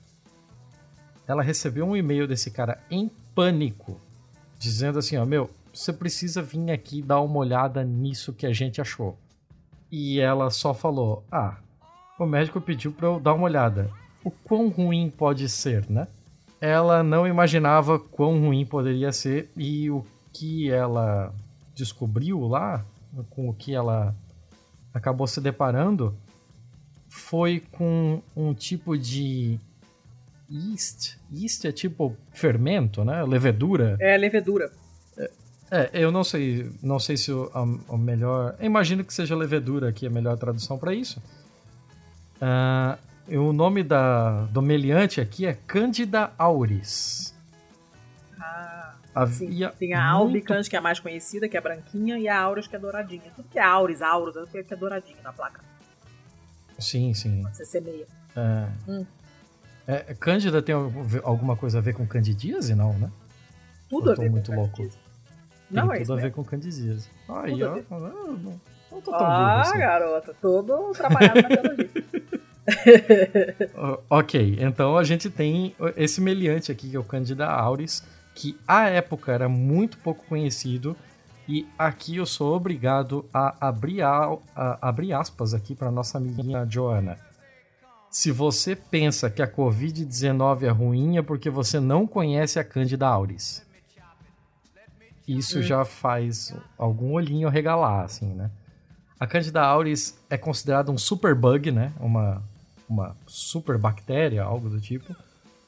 [1.28, 4.00] Ela recebeu um e-mail desse cara em pânico,
[4.58, 8.82] dizendo assim, ó, meu, você precisa vir aqui dar uma olhada nisso que a gente
[8.82, 9.18] achou.
[9.92, 11.58] E ela só falou, ah,
[12.20, 13.90] o médico pediu pra eu dar uma olhada.
[14.24, 16.08] O quão ruim pode ser, né?
[16.62, 21.34] Ela não imaginava quão ruim poderia ser e o que ela
[21.74, 22.86] descobriu lá,
[23.30, 24.16] com o que ela
[24.94, 26.16] acabou se deparando,
[27.08, 29.60] foi com um tipo de
[30.50, 31.18] yeast.
[31.34, 33.24] Yeast é tipo fermento, né?
[33.24, 33.98] Levedura.
[34.00, 34.72] É levedura.
[35.72, 37.62] É, eu não sei, não sei se o, a,
[37.94, 38.56] o melhor.
[38.60, 41.22] Eu imagino que seja levedura aqui a melhor tradução para isso.
[42.42, 47.34] E o nome da, do meliante aqui é Cândida auris.
[48.40, 52.28] Ah, Havia tem a muito- albicans, que é a mais conhecida, que é branquinha, e
[52.28, 53.32] a auris, que é douradinha.
[53.36, 55.62] Tudo que é auris, auros, é que é douradinho na placa.
[56.78, 57.44] Sim, sim.
[57.52, 58.08] Você semeia.
[58.36, 58.68] É.
[58.90, 59.06] Hum.
[59.86, 60.74] É, Cândida tem
[61.24, 63.10] alguma coisa a ver com candidíase, não, né?
[63.90, 64.78] Tudo Eu a ver muito com louco.
[64.78, 64.98] candidíase.
[64.98, 66.36] Tem Não, é tudo a ver mesmo.
[66.36, 67.10] com candidíase.
[67.28, 67.76] Aí, ó.
[67.90, 68.60] Não,
[68.92, 69.78] não tô tão burro Ah, assim.
[69.80, 71.90] garota, todo trabalhado na biologia.
[74.10, 78.04] Ok, então a gente tem esse meliante aqui, que é o Candida auris,
[78.36, 80.96] que à época era muito pouco conhecido,
[81.48, 86.66] e aqui eu sou obrigado a abrir, a, a- abrir aspas aqui para nossa amiguinha
[86.70, 87.18] Joana.
[88.10, 93.08] Se você pensa que a Covid-19 é ruim, é porque você não conhece a Candida
[93.08, 93.64] auris.
[95.28, 95.64] Isso Hum.
[95.64, 98.50] já faz algum olhinho regalar, assim, né?
[99.20, 101.94] A Candida auris é considerada um super bug, né?
[102.00, 102.42] Uma,
[102.90, 105.16] uma super bactéria, algo do tipo.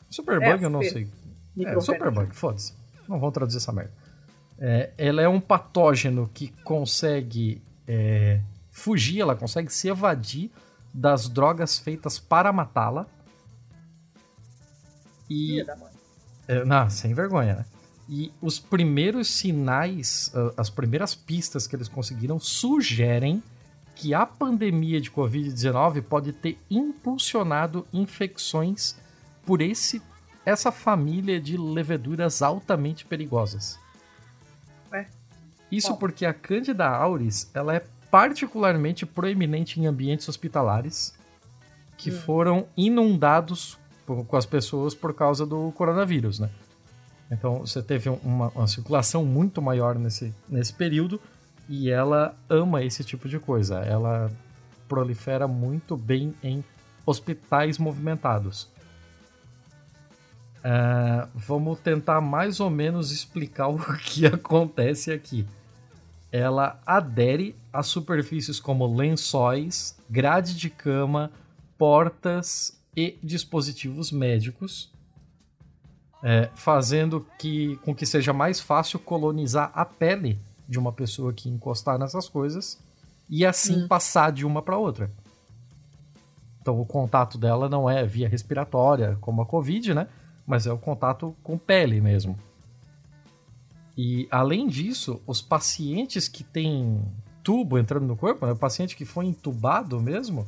[0.09, 1.07] Super é, eu não sei.
[1.59, 2.73] É, super bug, foda-se.
[3.07, 3.93] Não vão traduzir essa merda.
[4.57, 8.41] É, ela é um patógeno que consegue é,
[8.71, 10.51] fugir, ela consegue se evadir
[10.93, 13.05] das drogas feitas para matá-la.
[15.29, 15.63] E.
[16.47, 17.65] É, não, sem vergonha, né?
[18.09, 23.41] E os primeiros sinais, as primeiras pistas que eles conseguiram sugerem
[24.01, 28.95] que a pandemia de Covid-19 pode ter impulsionado infecções
[29.45, 30.01] por esse,
[30.43, 33.77] essa família de leveduras altamente perigosas.
[34.91, 35.07] Ué?
[35.71, 35.97] Isso Bom.
[35.97, 41.13] porque a Candida auris ela é particularmente proeminente em ambientes hospitalares
[41.95, 42.21] que hum.
[42.21, 43.77] foram inundados
[44.07, 46.49] com as pessoas por causa do coronavírus, né?
[47.29, 51.21] Então você teve uma, uma, circulação muito maior nesse, nesse período
[51.71, 53.79] e ela ama esse tipo de coisa.
[53.79, 54.29] Ela
[54.89, 56.61] prolifera muito bem em
[57.05, 58.63] hospitais movimentados.
[60.57, 65.47] Uh, vamos tentar mais ou menos explicar o que acontece aqui.
[66.29, 71.31] Ela adere a superfícies como lençóis, grade de cama,
[71.77, 74.91] portas e dispositivos médicos,
[76.21, 80.37] é, fazendo que, com que seja mais fácil colonizar a pele
[80.71, 82.79] de uma pessoa que encostar nessas coisas
[83.29, 83.87] e assim hum.
[83.89, 85.11] passar de uma para outra.
[86.61, 90.07] Então o contato dela não é via respiratória, como a Covid, né?
[90.47, 92.39] Mas é o contato com pele mesmo.
[93.97, 97.03] E além disso, os pacientes que têm
[97.43, 98.53] tubo entrando no corpo, né?
[98.53, 100.47] o paciente que foi entubado mesmo,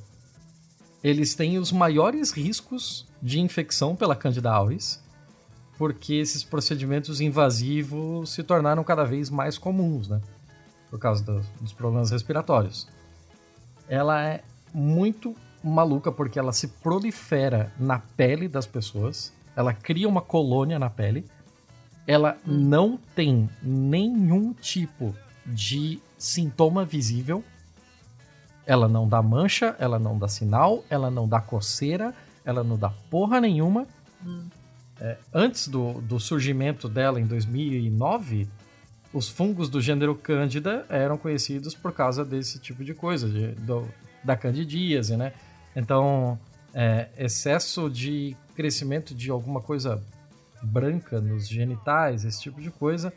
[1.03, 5.03] eles têm os maiores riscos de infecção pela Candida auris,
[5.83, 10.21] porque esses procedimentos invasivos se tornaram cada vez mais comuns, né?
[10.89, 12.87] Por causa do, dos problemas respiratórios.
[13.89, 20.21] Ela é muito maluca porque ela se prolifera na pele das pessoas, ela cria uma
[20.21, 21.25] colônia na pele,
[22.07, 25.13] ela não tem nenhum tipo
[25.45, 27.43] de sintoma visível,
[28.65, 32.15] ela não dá mancha, ela não dá sinal, ela não dá coceira,
[32.45, 33.85] ela não dá porra nenhuma.
[34.25, 34.47] Hum.
[34.99, 38.47] É, antes do, do surgimento dela em 2009,
[39.13, 43.87] os fungos do gênero Cândida eram conhecidos por causa desse tipo de coisa, de, do,
[44.23, 45.33] da candidíase, né?
[45.75, 46.39] Então,
[46.73, 50.01] é, excesso de crescimento de alguma coisa
[50.61, 53.13] branca nos genitais, esse tipo de coisa,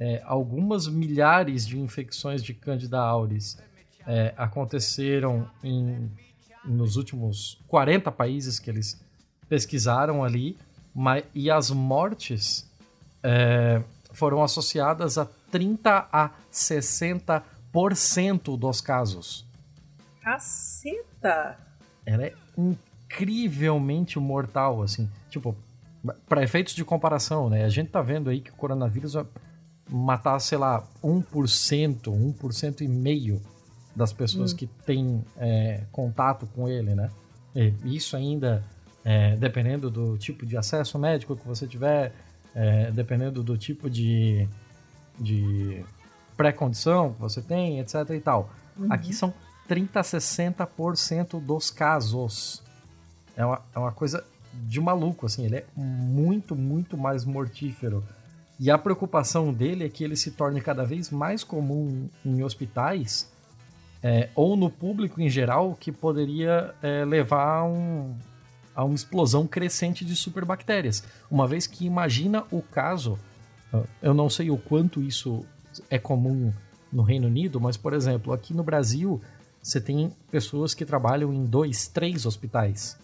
[0.00, 3.58] é, algumas milhares de infecções de Candida auris
[4.06, 6.10] é, aconteceram em,
[6.64, 9.00] nos últimos 40 países que eles
[9.48, 10.56] pesquisaram ali,
[10.94, 12.70] mas, e as mortes
[13.22, 13.82] é,
[14.12, 19.46] foram associadas a 30 a 60% dos casos.
[20.20, 21.58] Caceta!
[22.04, 25.08] Ela é incrivelmente mortal, assim.
[25.30, 25.56] Tipo,
[26.28, 27.64] para efeitos de comparação, né?
[27.64, 29.24] A gente tá vendo aí que o coronavírus vai
[29.88, 33.40] matar, sei lá, 1%, 1% e meio
[33.94, 34.56] das pessoas hum.
[34.56, 37.10] que têm é, contato com ele, né?
[37.54, 38.64] E isso ainda,
[39.04, 42.12] é, dependendo do tipo de acesso médico que você tiver,
[42.54, 44.48] é, dependendo do tipo de,
[45.18, 45.84] de
[46.36, 48.50] pré-condição que você tem, etc e tal.
[48.76, 48.92] Uhum.
[48.92, 49.32] Aqui são
[49.68, 52.62] 30 a 60% dos casos.
[53.36, 58.04] É uma, é uma coisa de maluco, assim, ele é muito, muito mais mortífero.
[58.60, 63.32] E a preocupação dele é que ele se torne cada vez mais comum em hospitais
[64.02, 68.14] é, ou no público em geral, que poderia é, levar a, um,
[68.74, 71.02] a uma explosão crescente de superbactérias.
[71.30, 73.18] Uma vez que imagina o caso,
[74.00, 75.44] eu não sei o quanto isso
[75.90, 76.52] é comum
[76.92, 79.20] no Reino Unido, mas, por exemplo, aqui no Brasil,
[79.62, 82.98] você tem pessoas que trabalham em dois, três hospitais.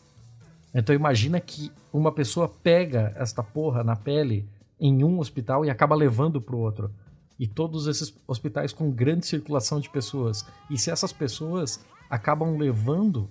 [0.75, 4.47] Então imagina que uma pessoa pega esta porra na pele
[4.79, 6.91] em um hospital e acaba levando para o outro
[7.39, 10.45] e todos esses hospitais com grande circulação de pessoas.
[10.69, 13.29] E se essas pessoas acabam levando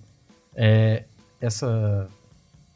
[0.54, 1.04] é,
[1.40, 2.08] essa,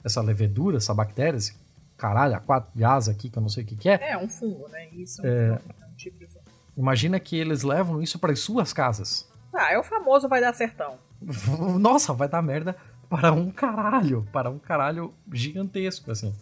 [0.05, 1.55] essa levedura, essa bactéria, esse
[1.97, 4.11] caralho, a quatro gás aqui, que eu não sei o que, que é.
[4.11, 4.89] É, um fungo, né?
[4.93, 6.45] Isso é um, é, fungo, é um tipo de fungo.
[6.77, 9.29] Imagina que eles levam isso para as suas casas.
[9.53, 10.99] Ah, é o famoso vai dar sertão.
[11.79, 12.77] Nossa, vai dar merda
[13.09, 16.35] para um caralho, para um caralho gigantesco, assim.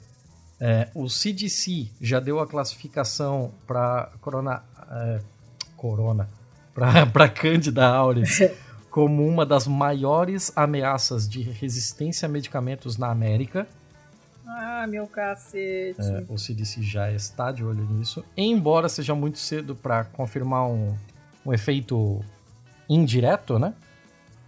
[0.61, 5.21] É, o CDC já deu a classificação para corona, é,
[5.77, 6.29] corona,
[6.73, 8.41] para Candida auris
[8.91, 13.67] como uma das maiores ameaças de resistência a medicamentos na América.
[14.47, 16.01] Ah, meu cacete.
[16.01, 18.25] É, o CDC já está de olho nisso.
[18.37, 20.95] Embora seja muito cedo para confirmar um,
[21.47, 22.21] um efeito
[22.89, 23.73] indireto, né?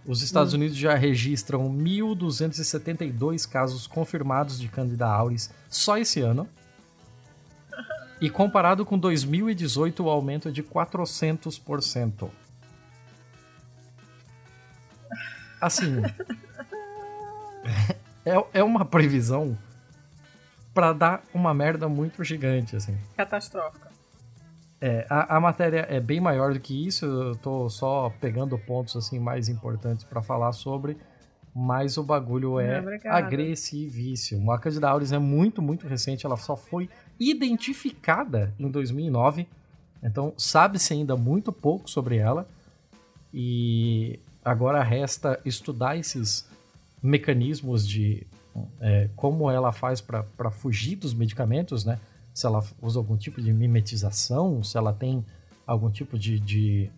[0.05, 0.57] Os Estados hum.
[0.57, 6.47] Unidos já registram 1.272 casos confirmados de Candida auris só esse ano.
[8.21, 12.29] E comparado com 2018, o aumento é de 400%.
[15.63, 16.01] Assim.
[18.25, 19.57] é, é uma previsão
[20.73, 22.97] para dar uma merda muito gigante, assim.
[23.15, 23.89] Catastrófica.
[24.81, 28.97] É, a, a, matéria é bem maior do que isso, eu tô só pegando pontos
[28.97, 30.97] assim mais importantes para falar sobre,
[31.55, 34.51] mas o bagulho é agressivíssimo.
[34.51, 39.47] A Candida auris é muito, muito recente, ela só foi identificada em 2009,
[40.03, 42.45] então sabe-se ainda muito pouco sobre ela,
[43.33, 46.47] e agora resta estudar esses
[47.01, 48.25] mecanismos de
[48.79, 51.99] é, como ela faz para fugir dos medicamentos, né?
[52.33, 55.25] Se ela usa algum tipo de mimetização, se ela tem
[55.65, 56.89] algum tipo de, de,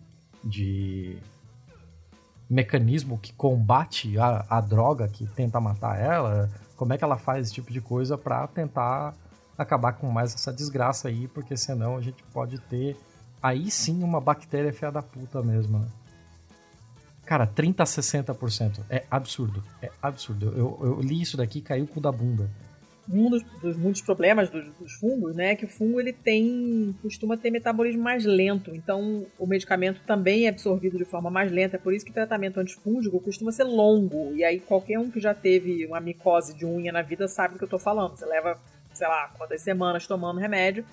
[0.44, 1.18] de
[2.48, 7.46] mecanismo que combate a, a droga que tenta matar ela, como é que ela faz
[7.46, 9.14] esse tipo de coisa para tentar
[9.56, 12.96] acabar com mais essa desgraça aí, porque senão a gente pode ter
[13.42, 15.86] aí sim uma bactéria fia da puta mesmo, né?
[17.26, 18.84] Cara, 30 a 60%.
[18.88, 19.62] É absurdo.
[19.82, 20.54] É absurdo.
[20.56, 22.48] Eu, eu li isso daqui caiu cu da bunda.
[23.12, 26.92] Um dos, dos muitos problemas dos, dos, fungos, né, é que o fungo ele tem
[27.00, 31.76] costuma ter metabolismo mais lento, então o medicamento também é absorvido de forma mais lenta,
[31.76, 34.34] é por isso que o tratamento antifúngico costuma ser longo.
[34.34, 37.58] E aí qualquer um que já teve uma micose de unha na vida sabe do
[37.58, 38.16] que eu tô falando.
[38.16, 38.58] Você leva,
[38.92, 40.84] sei lá, quantas semanas tomando remédio,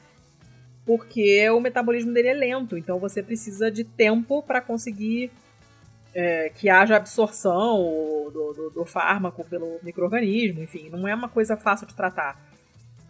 [0.86, 5.32] porque o metabolismo dele é lento, então você precisa de tempo para conseguir
[6.14, 11.58] é, que haja absorção do, do, do fármaco pelo microorganismo, enfim, não é uma coisa
[11.58, 12.40] fácil de tratar.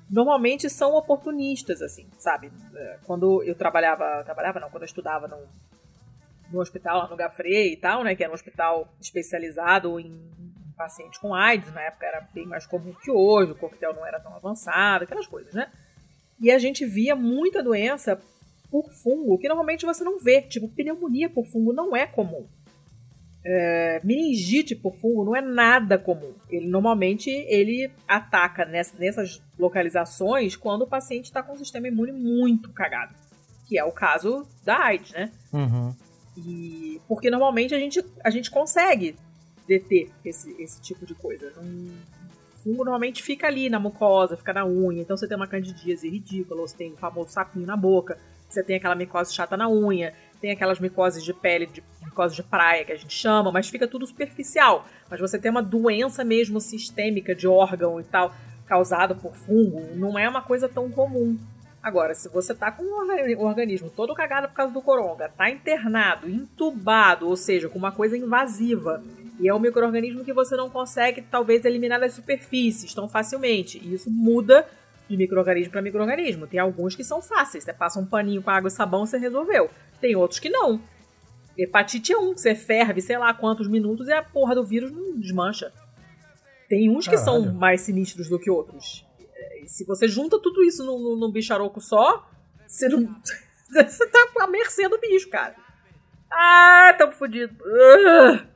[0.10, 2.52] Normalmente são oportunistas, assim, sabe?
[2.76, 5.38] É, quando eu trabalhava, trabalhava não, quando eu estudava no,
[6.52, 10.32] no hospital no Gafrey e tal, né, que era um hospital especializado em
[10.78, 14.20] pacientes com AIDS, na época era bem mais comum que hoje, o coquetel não era
[14.20, 15.72] tão avançado, aquelas coisas, né?
[16.40, 18.20] E a gente via muita doença
[18.72, 22.48] por fungo que normalmente você não vê, tipo pneumonia por fungo não é comum
[23.46, 26.34] é, meningite por fungo não é nada comum.
[26.50, 32.12] Ele normalmente ele ataca nessa, nessas localizações quando o paciente está com o sistema imune
[32.12, 33.14] muito cagado,
[33.68, 35.32] que é o caso da AIDS, né?
[35.52, 35.94] Uhum.
[36.38, 39.16] E porque normalmente a gente, a gente consegue
[39.68, 41.52] deter esse, esse tipo de coisa.
[41.60, 41.92] Um
[42.64, 45.02] fungo normalmente fica ali na mucosa, fica na unha.
[45.02, 48.18] Então você tem uma candidíase ridícula, ou você tem o famoso sapinho na boca,
[48.50, 50.14] você tem aquela micose chata na unha,
[50.44, 53.88] tem aquelas micoses de pele, de micose de praia que a gente chama, mas fica
[53.88, 54.86] tudo superficial.
[55.10, 58.36] Mas você tem uma doença mesmo sistêmica de órgão e tal,
[58.66, 61.40] causada por fungo, não é uma coisa tão comum.
[61.82, 66.30] Agora, se você tá com um organismo todo cagado por causa do coronga, tá internado,
[66.30, 69.02] entubado, ou seja, com uma coisa invasiva,
[69.40, 73.94] e é um microorganismo que você não consegue, talvez, eliminar das superfícies tão facilmente, e
[73.94, 74.68] isso muda
[75.10, 76.48] de microorganismo para microorganismo.
[76.48, 79.70] Tem alguns que são fáceis, você passa um paninho com água e sabão, você resolveu.
[80.00, 80.82] Tem outros que não.
[81.58, 84.92] Hepatite é um, que você ferve, sei lá quantos minutos e a porra do vírus
[84.92, 85.72] não desmancha.
[86.68, 87.44] Tem uns que Caralho.
[87.44, 89.06] são mais sinistros do que outros.
[89.64, 92.28] E se você junta tudo isso num, num, num bicharoco só,
[92.68, 93.08] você não.
[93.70, 95.56] você tá à mercê do bicho, cara.
[96.32, 97.54] Ah, tamo fodido.
[97.64, 98.54] Uh.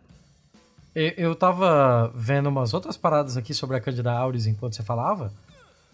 [0.95, 5.31] Eu tava vendo umas outras paradas aqui sobre a Candida auris enquanto você falava.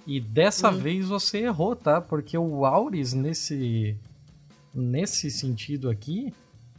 [0.05, 0.77] E dessa hum.
[0.77, 2.01] vez você errou, tá?
[2.01, 3.97] Porque o auris nesse
[4.73, 6.33] nesse sentido aqui,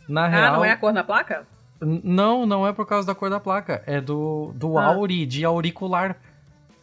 [0.09, 0.55] na ah, real.
[0.55, 1.47] Ah, não é a cor da placa?
[1.81, 3.83] Não, não é por causa da cor da placa.
[3.87, 4.87] É do, do ah.
[4.87, 6.17] auri, de auricular.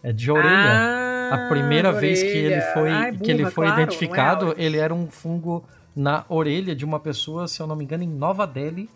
[0.03, 0.49] É de orelha.
[0.49, 4.63] Ah, a primeira vez que ele foi, Ai, burra, que ele foi claro, identificado, é
[4.63, 5.63] ele era um fungo
[5.95, 8.89] na orelha de uma pessoa, se eu não me engano, em Nova Delhi.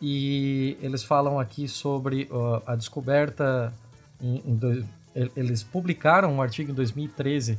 [0.00, 3.72] E eles falam aqui sobre uh, a descoberta.
[4.20, 4.54] Em, em
[5.14, 7.58] eles publicaram um artigo em 2013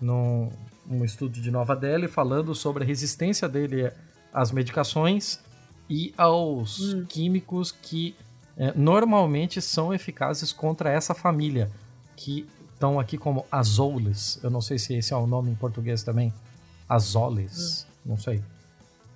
[0.00, 0.50] num,
[0.90, 3.90] um estudo de Nova Delhi falando sobre a resistência dele
[4.32, 5.40] às medicações
[5.88, 7.04] e aos hum.
[7.08, 8.16] químicos que
[8.56, 11.70] é, normalmente são eficazes contra essa família,
[12.16, 14.38] que estão aqui como azoles.
[14.42, 16.32] Eu não sei se esse é o nome em português também.
[16.88, 18.10] Azoles, hum.
[18.10, 18.42] não sei.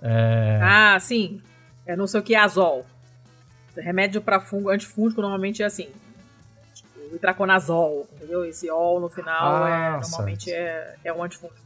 [0.01, 0.61] É...
[0.63, 1.41] Ah, sim.
[1.85, 2.87] É não sei o que é azol.
[3.77, 5.89] Remédio para fungo, antifúngico normalmente é assim
[7.17, 8.45] itraconazol, entendeu?
[8.45, 11.61] Esse ol no final ah, é, normalmente é, é um antifúngico.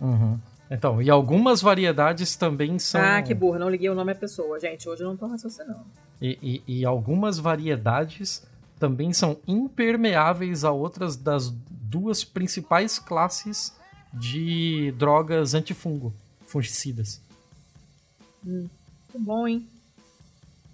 [0.00, 0.38] Uhum.
[0.70, 3.00] Então, e algumas variedades também são.
[3.00, 4.60] Ah, que burra, não liguei o nome à pessoa.
[4.60, 5.84] Gente, hoje eu não tô raciocinando.
[6.22, 8.46] E, e, e algumas variedades
[8.78, 13.74] também são impermeáveis a outras das duas principais classes
[14.12, 16.14] de drogas antifungo,
[16.46, 17.20] fungicidas.
[18.46, 18.68] Hum,
[19.10, 19.68] que bom, hein?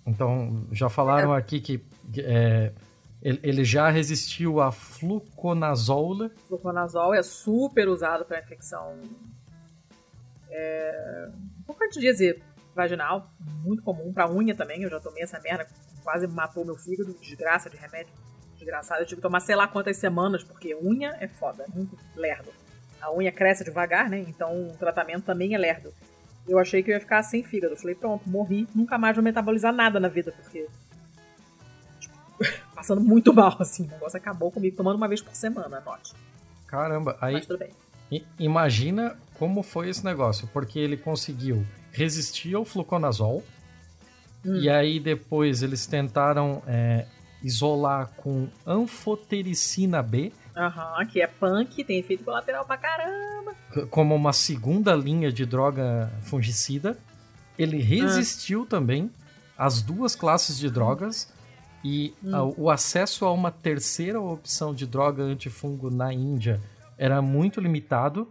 [0.06, 1.38] Então, já falaram é.
[1.38, 1.80] aqui que
[2.18, 2.70] é,
[3.42, 6.30] ele já resistiu a fluconazol.
[6.46, 9.00] Fluconazol é super usado para infecção.
[10.50, 11.30] É,
[11.98, 12.42] dizer
[12.74, 13.30] vaginal,
[13.64, 14.82] muito comum, para unha também.
[14.82, 15.66] Eu já tomei essa merda,
[16.04, 18.12] quase matou meu fígado, desgraça de remédio.
[18.54, 21.96] Desgraçado, eu tive que tomar sei lá quantas semanas, porque unha é foda, é muito
[22.14, 22.50] lerdo.
[23.00, 24.20] A unha cresce devagar, né?
[24.28, 25.92] Então o tratamento também é lerdo.
[26.46, 27.76] Eu achei que eu ia ficar sem fígado.
[27.76, 30.68] Falei, pronto, morri, nunca mais vou metabolizar nada na vida, porque.
[32.76, 33.84] Passando muito mal, assim.
[33.86, 36.12] O negócio acabou comigo, tomando uma vez por semana, note.
[36.66, 37.32] Caramba, aí.
[37.32, 37.70] Mas tudo bem.
[38.38, 43.42] Imagina como foi esse negócio, porque ele conseguiu resistir ao fluconazol,
[44.44, 44.56] hum.
[44.56, 47.06] e aí depois eles tentaram é,
[47.42, 50.32] isolar com anfotericina B.
[50.56, 53.54] Aham, uhum, que é punk, tem efeito colateral pra caramba.
[53.90, 56.96] Como uma segunda linha de droga fungicida.
[57.58, 58.66] Ele resistiu ah.
[58.68, 59.10] também
[59.56, 61.32] às duas classes de drogas
[61.84, 62.34] e hum.
[62.34, 66.60] a, o acesso a uma terceira opção de droga antifungo na Índia
[66.98, 68.28] era muito limitado.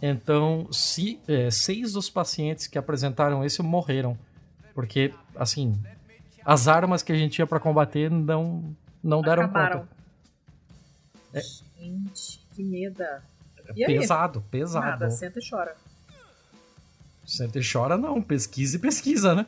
[0.00, 4.16] Então, se, é, seis dos pacientes que apresentaram esse morreram.
[4.74, 5.80] Porque, assim,
[6.44, 9.80] as armas que a gente tinha para combater não, não deram Acabaram.
[9.80, 9.96] conta.
[11.32, 11.40] É.
[11.78, 13.02] Gente, que medo.
[13.74, 14.44] Pesado, aí?
[14.50, 14.86] pesado.
[14.86, 15.74] Nada, senta e chora.
[17.24, 19.46] Senta e chora não, pesquisa e pesquisa, né?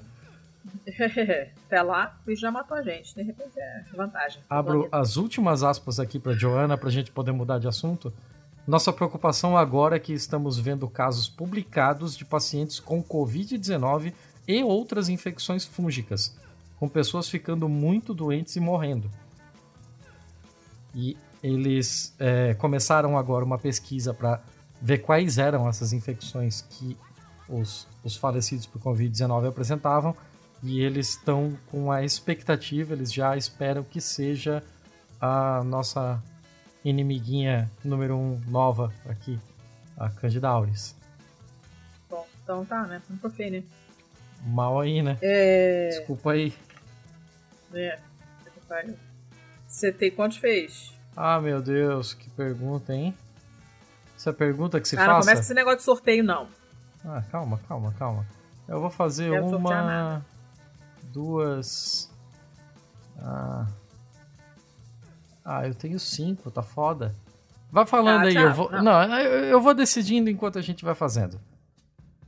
[1.67, 3.15] Até lá, o já matou a gente.
[3.15, 4.43] De repente é vantagem.
[4.49, 8.13] Abro as últimas aspas aqui para Joana para a gente poder mudar de assunto.
[8.67, 14.13] Nossa preocupação agora é que estamos vendo casos publicados de pacientes com Covid-19
[14.47, 16.37] e outras infecções fúngicas
[16.79, 19.11] com pessoas ficando muito doentes e morrendo.
[20.95, 24.41] E eles é, começaram agora uma pesquisa para
[24.81, 26.97] ver quais eram essas infecções que
[27.49, 30.15] os, os falecidos por Covid-19 apresentavam.
[30.63, 34.63] E eles estão com a expectativa, eles já esperam que seja
[35.21, 36.23] a nossa
[36.85, 39.39] inimiguinha número um nova aqui,
[39.97, 40.97] a Candida auris.
[42.11, 43.03] Bom, então tá, né?
[43.09, 43.63] Não feio, né?
[44.47, 45.19] Mal aí, né?
[45.21, 45.89] É...
[45.91, 46.53] Desculpa aí.
[47.75, 47.99] É.
[49.67, 50.93] Você tem quantos fez?
[51.17, 53.15] Ah, meu Deus, que pergunta, hein?
[54.17, 55.13] Essa é pergunta que se ah, faça.
[55.13, 56.49] Não começa esse negócio de sorteio, não.
[57.05, 58.27] Ah, calma, calma, calma.
[58.67, 60.25] Eu vou fazer Quero uma.
[61.19, 62.09] Duas.
[63.19, 63.67] Ah.
[65.45, 67.13] Ah, eu tenho cinco, tá foda.
[67.73, 68.71] Vai falando ah, aí, eu vou.
[68.71, 68.83] Não.
[68.83, 71.41] não, eu vou decidindo enquanto a gente vai fazendo.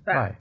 [0.05, 0.13] Tá.
[0.13, 0.39] Vai.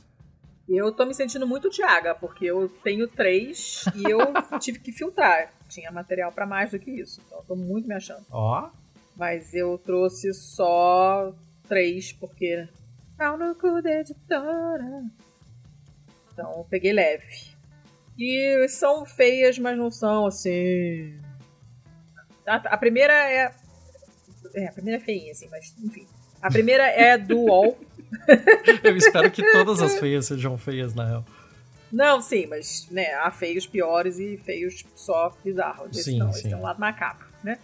[0.68, 4.20] Eu tô me sentindo muito Tiaga, porque eu tenho três e eu
[4.60, 5.54] tive que filtrar.
[5.68, 7.22] Tinha material para mais do que isso.
[7.28, 8.26] Então eu tô muito me achando.
[8.32, 8.68] Ó.
[9.16, 11.36] Mas eu trouxe só
[11.68, 12.68] três, porque.
[13.16, 15.04] Pau no cu da editora.
[16.34, 17.59] Então eu peguei leve.
[18.20, 21.17] E são feias, mas não são assim.
[22.45, 23.53] A, a primeira é.
[24.53, 26.05] É, a primeira é feinha, assim, mas enfim.
[26.41, 27.78] A primeira é do UOL.
[28.84, 31.26] Eu espero que todas as feias sejam feias, na real.
[31.91, 35.91] Não, sim, mas né, há feios piores e feios só bizarros.
[35.91, 36.39] Esse sim, não, sim.
[36.39, 37.57] esse é um lado macabro, né?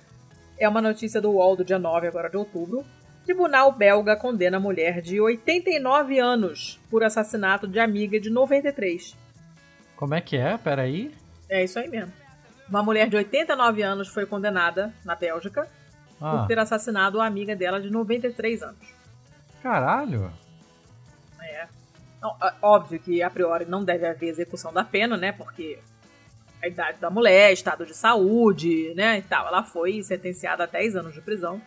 [0.58, 2.86] É uma notícia do UOL do dia 9 agora de outubro.
[3.26, 9.16] Tribunal belga condena mulher de 89 anos por assassinato de amiga de 93.
[9.96, 10.58] Como é que é?
[10.58, 11.14] Peraí.
[11.50, 12.14] É isso aí mesmo.
[12.68, 15.68] Uma mulher de 89 anos foi condenada na Bélgica
[16.20, 16.38] ah.
[16.38, 18.96] por ter assassinado a amiga dela de 93 anos.
[19.62, 20.32] Caralho!
[21.42, 21.68] É.
[22.22, 25.32] Não, óbvio que a priori não deve haver execução da pena, né?
[25.32, 25.80] Porque
[26.62, 29.20] a idade da mulher, estado de saúde, né?
[29.20, 29.48] E tal.
[29.48, 31.62] Ela foi sentenciada a 10 anos de prisão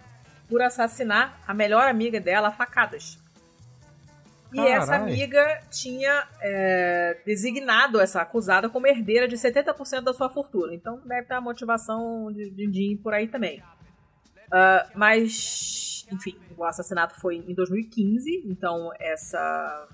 [0.49, 3.19] por assassinar a melhor amiga dela a facadas.
[4.53, 10.75] E essa amiga tinha é, designado essa acusada como herdeira de 70% da sua fortuna.
[10.75, 13.63] Então deve ter a motivação de din por aí também.
[14.47, 19.87] Uh, mas, enfim, o assassinato foi em 2015, então essa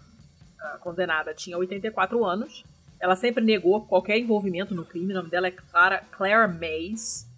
[0.80, 2.64] condenada tinha 84 anos.
[3.00, 5.12] Ela sempre negou qualquer envolvimento no crime.
[5.12, 7.28] O nome dela é Clara, Claire Mays.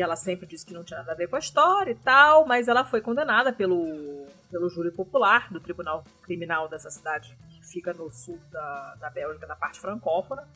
[0.00, 2.68] Ela sempre disse que não tinha nada a ver com a história e tal, mas
[2.68, 8.10] ela foi condenada pelo, pelo júri popular do Tribunal Criminal dessa cidade, que fica no
[8.10, 10.46] sul da, da Bélgica, na parte francófona.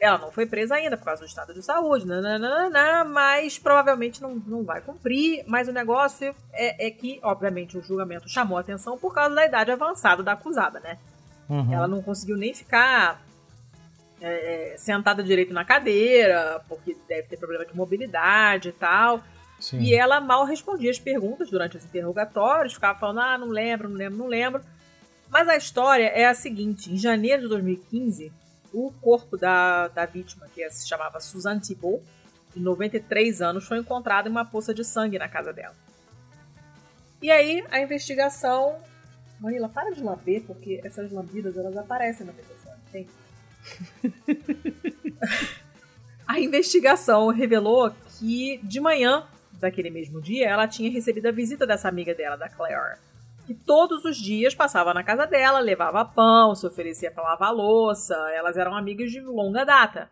[0.00, 4.34] Ela não foi presa ainda por causa do estado de saúde, nananana, mas provavelmente não,
[4.34, 5.44] não vai cumprir.
[5.46, 9.46] Mas o negócio é, é que, obviamente, o julgamento chamou a atenção por causa da
[9.46, 10.98] idade avançada da acusada, né?
[11.48, 11.72] Uhum.
[11.72, 13.23] Ela não conseguiu nem ficar
[14.20, 19.22] é, é, sentada direito na cadeira, porque deve ter problema de mobilidade e tal.
[19.60, 19.80] Sim.
[19.80, 23.96] E ela mal respondia as perguntas durante os interrogatórios, ficava falando, ah, não lembro, não
[23.96, 24.62] lembro, não lembro.
[25.30, 28.32] Mas a história é a seguinte: em janeiro de 2015,
[28.72, 32.04] O corpo da, da vítima, que se chamava Suzanne Thibault,
[32.54, 35.74] de 93 anos, foi encontrado em uma poça de sangue na casa dela.
[37.22, 38.76] E aí, a investigação.
[39.40, 42.76] Manila, para de lamber, porque essas lambidas elas aparecem na telefone.
[42.92, 43.08] Tem.
[46.26, 51.88] a investigação revelou que de manhã daquele mesmo dia ela tinha recebido a visita dessa
[51.88, 52.98] amiga dela, da Claire,
[53.46, 58.14] que todos os dias passava na casa dela, levava pão, se oferecia para lavar louça,
[58.34, 60.08] elas eram amigas de longa data.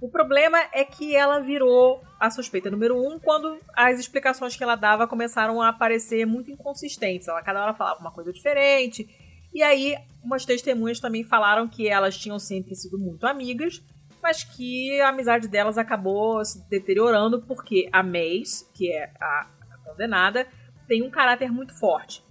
[0.00, 4.76] O problema é que ela virou a suspeita número um quando as explicações que ela
[4.76, 7.26] dava começaram a aparecer muito inconsistentes.
[7.26, 9.08] Ela, cada hora falava uma coisa diferente.
[9.52, 9.96] E aí,
[10.28, 13.82] umas testemunhas também falaram que elas tinham sempre sido muito amigas,
[14.22, 19.46] mas que a amizade delas acabou se deteriorando porque a Mace, que é a
[19.84, 20.46] condenada,
[20.86, 22.22] tem um caráter muito forte.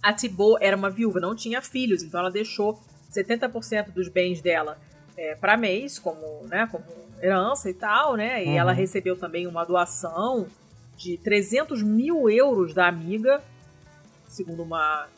[0.00, 2.80] A Thibault era uma viúva, não tinha filhos, então ela deixou
[3.10, 4.78] 70% dos bens dela
[5.16, 6.84] é, para mês, como, né, como
[7.20, 8.44] herança e tal, né?
[8.44, 8.56] E uhum.
[8.58, 10.46] ela recebeu também uma doação
[10.96, 13.42] de 300 mil euros da amiga,
[14.28, 15.08] segundo uma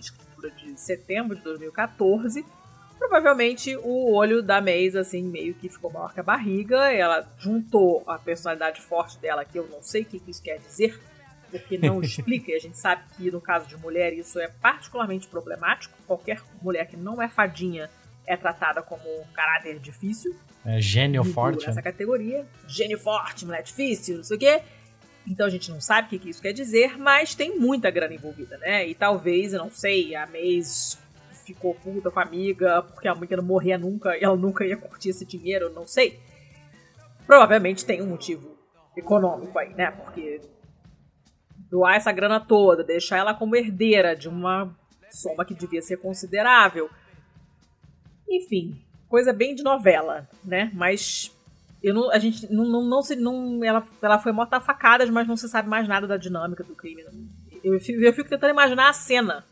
[0.51, 2.45] de setembro de 2014.
[2.99, 6.91] Provavelmente o olho da Maze, assim, meio que ficou maior que a barriga.
[6.93, 10.99] Ela juntou a personalidade forte dela, que eu não sei o que isso quer dizer,
[11.51, 15.27] porque não explica, e a gente sabe que no caso de mulher isso é particularmente
[15.27, 15.95] problemático.
[16.07, 17.91] Qualquer mulher que não é fadinha
[18.27, 19.03] é tratada como
[19.35, 20.35] caráter difícil.
[20.65, 21.67] É gênio forte.
[21.67, 22.47] Nessa categoria.
[22.67, 24.63] Gênio forte, mulher difícil, não sei o quê.
[25.27, 28.59] Então a gente não sabe o que, isso quer dizer, mas tem muita grana envolvida,
[28.59, 28.87] né?
[28.87, 30.99] E talvez, eu não sei, a Maze
[31.45, 34.77] ficou puta com a amiga porque a amiga não morria nunca e ela nunca ia
[34.77, 36.21] curtir esse dinheiro, não sei.
[37.27, 38.57] Provavelmente tem um motivo
[38.97, 39.91] econômico aí, né?
[39.91, 40.41] Porque
[41.71, 44.77] doar essa grana toda, deixar ela como herdeira de uma
[45.11, 46.91] soma que devia ser considerável
[48.29, 50.71] enfim, coisa bem de novela, né?
[50.75, 51.34] Mas
[51.85, 53.15] eu não, a gente não, não, não se.
[53.15, 56.65] Não, ela, ela foi morta a facadas, mas não se sabe mais nada da dinâmica
[56.65, 57.05] do crime.
[57.63, 59.45] Eu, eu fico tentando imaginar a cena.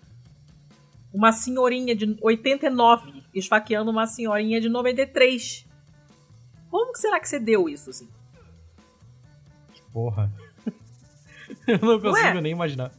[1.12, 5.66] Uma senhorinha de 89 esfaqueando uma senhorinha de 93.
[6.70, 8.08] Como que será que você deu isso, assim?
[9.74, 10.32] Que porra.
[11.68, 12.90] eu não consigo nem imaginar.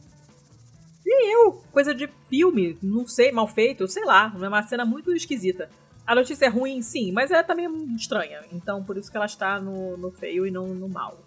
[1.04, 5.12] E eu, coisa de filme, não sei, mal feito, sei lá, é uma cena muito
[5.12, 5.68] esquisita.
[6.06, 8.42] A notícia é ruim, sim, mas ela também é estranha.
[8.52, 11.18] Então, por isso que ela está no, no feio e não no mal.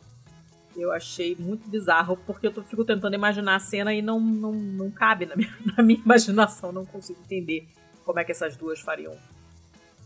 [0.75, 4.51] Eu achei muito bizarro, porque eu tô, fico tentando imaginar a cena e não, não,
[4.51, 6.71] não cabe na minha, na minha imaginação.
[6.71, 7.67] Não consigo entender
[8.05, 9.17] como é que essas duas fariam.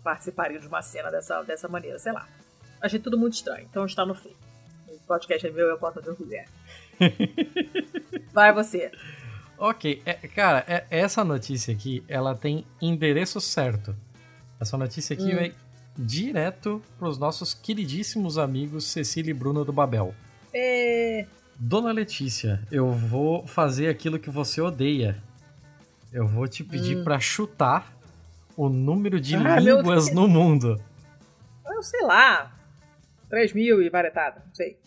[0.02, 2.28] participariam de uma cena dessa, dessa maneira, sei lá.
[2.82, 4.38] Achei tudo muito estranho, então está no feio.
[4.88, 6.48] O podcast é meu, eu posso fazer o que quiser.
[8.32, 8.90] Vai você.
[9.58, 13.96] Ok, é, cara, é, essa notícia aqui, ela tem endereço certo.
[14.62, 15.36] Essa notícia aqui hum.
[15.36, 15.56] vai
[15.98, 20.14] direto pros nossos queridíssimos amigos Cecília e Bruno do Babel.
[20.54, 21.26] É...
[21.58, 25.18] Dona Letícia, eu vou fazer aquilo que você odeia.
[26.14, 27.04] Eu vou te pedir hum.
[27.04, 27.92] para chutar
[28.56, 30.80] o número de ah, línguas no mundo.
[31.66, 32.56] Eu sei lá.
[33.30, 34.78] 3 mil e varetada, não sei.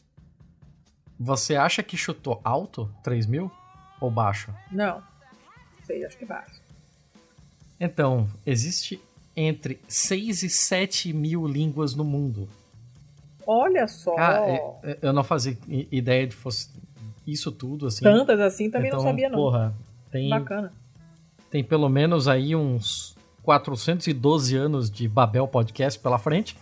[1.18, 2.94] Você acha que chutou alto?
[3.02, 3.50] 3 mil?
[4.00, 4.54] Ou baixo?
[4.70, 5.02] Não.
[5.84, 6.62] Sei, acho que baixo.
[7.80, 9.02] Então, existe
[9.36, 12.48] entre 6 e 7 mil línguas no mundo.
[13.46, 14.16] Olha só!
[14.18, 16.70] É, eu não fazia ideia de fosse
[17.26, 18.02] isso tudo, assim.
[18.02, 19.38] Tantas assim também então, não sabia, não.
[19.38, 19.74] Porra,
[20.10, 20.30] tem.
[20.30, 20.72] Bacana.
[21.50, 26.56] Tem pelo menos aí uns 412 anos de Babel Podcast pela frente.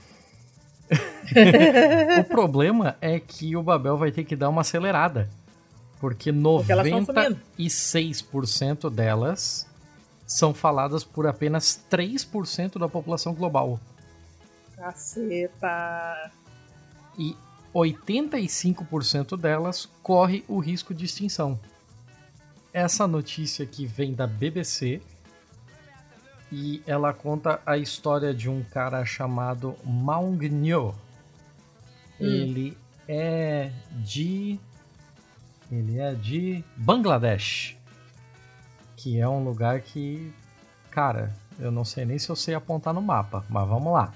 [2.21, 5.31] o problema é que o Babel vai ter que dar uma acelerada.
[6.01, 9.67] Porque 96% delas
[10.33, 13.79] são faladas por apenas 3% da população global.
[14.75, 16.33] Caceta!
[17.19, 17.37] E
[17.75, 21.61] 85% delas corre o risco de extinção.
[22.73, 25.03] Essa notícia aqui vem da BBC
[26.51, 30.95] e ela conta a história de um cara chamado Maung Nyo.
[32.19, 32.25] Hum.
[32.25, 34.59] Ele é de
[35.71, 37.79] ele é de Bangladesh,
[39.03, 40.33] que é um lugar que,
[40.89, 44.15] cara, eu não sei nem se eu sei apontar no mapa, mas vamos lá.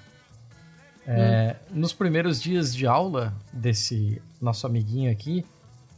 [1.05, 1.81] É, hum.
[1.81, 5.45] Nos primeiros dias de aula desse nosso amiguinho aqui,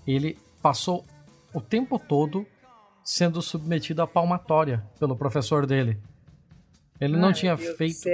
[0.06, 1.04] ele passou
[1.52, 2.46] o tempo todo
[3.04, 5.98] sendo submetido à palmatória pelo professor dele.
[6.98, 8.08] Ele Ai, não tinha feito.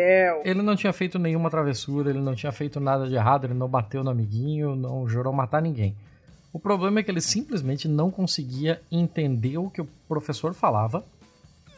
[0.45, 3.69] Ele não tinha feito nenhuma travessura, ele não tinha feito nada de errado, ele não
[3.69, 5.97] bateu no amiguinho, não jurou matar ninguém.
[6.55, 11.05] O problema é que ele simplesmente não conseguia entender o que o professor falava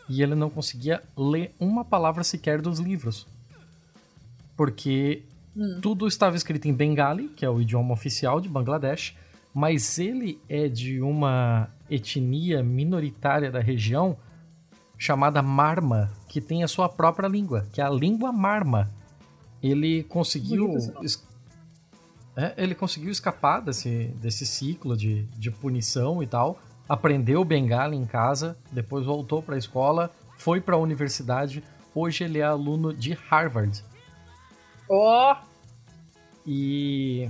[0.06, 3.26] e ele não conseguia ler uma palavra sequer dos livros.
[4.54, 5.22] porque
[5.56, 5.80] hum.
[5.80, 9.16] tudo estava escrito em Bengali, que é o idioma oficial de Bangladesh,
[9.52, 14.18] mas ele é de uma etnia minoritária da região
[14.98, 18.90] chamada Marma, que tem a sua própria língua, que é a língua Marma.
[19.62, 20.74] Ele conseguiu.
[22.36, 26.60] É, ele conseguiu escapar desse, desse ciclo de, de punição e tal.
[26.88, 31.64] Aprendeu Bengali em casa, depois voltou para a escola, foi para a universidade.
[31.94, 33.82] Hoje ele é aluno de Harvard.
[34.88, 35.32] Ó!
[35.32, 35.46] Oh.
[36.46, 37.28] E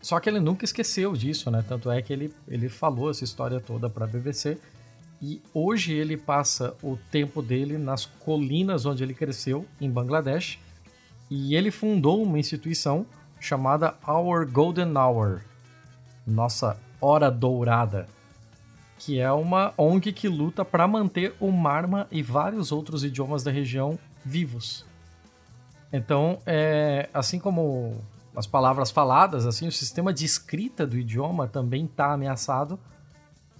[0.00, 1.64] só que ele nunca esqueceu disso, né?
[1.66, 4.58] Tanto é que ele, ele falou essa história toda para a BBC.
[5.22, 10.58] E hoje ele passa o tempo dele nas colinas onde ele cresceu, em Bangladesh.
[11.30, 13.06] E ele fundou uma instituição
[13.44, 15.42] chamada Our Golden Hour
[16.26, 18.06] Nossa Hora Dourada
[18.98, 23.50] que é uma ONG que luta para manter o Marma e vários outros idiomas da
[23.50, 24.86] região vivos.
[25.92, 27.98] Então, é, assim como
[28.34, 32.78] as palavras faladas, assim, o sistema de escrita do idioma também está ameaçado,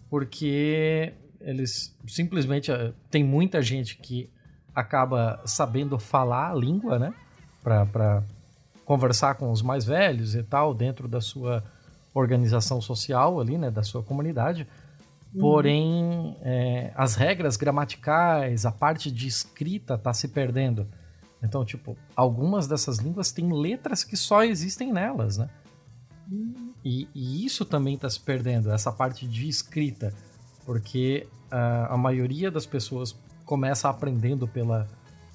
[0.09, 4.31] porque eles simplesmente é, tem muita gente que
[4.75, 7.15] acaba sabendo falar a língua, né,
[7.63, 8.23] para
[8.85, 11.65] conversar com os mais velhos e tal dentro da sua
[12.13, 14.67] organização social ali, né, da sua comunidade
[15.35, 15.41] Uhum.
[15.41, 20.87] Porém, é, as regras gramaticais, a parte de escrita está se perdendo.
[21.43, 25.51] Então, tipo, algumas dessas línguas têm letras que só existem nelas, né?
[26.31, 26.73] Uhum.
[26.85, 30.15] E, e, isso também está se perdendo, essa parte de escrita.
[30.65, 34.87] Porque uh, a maioria das pessoas começa aprendendo pela,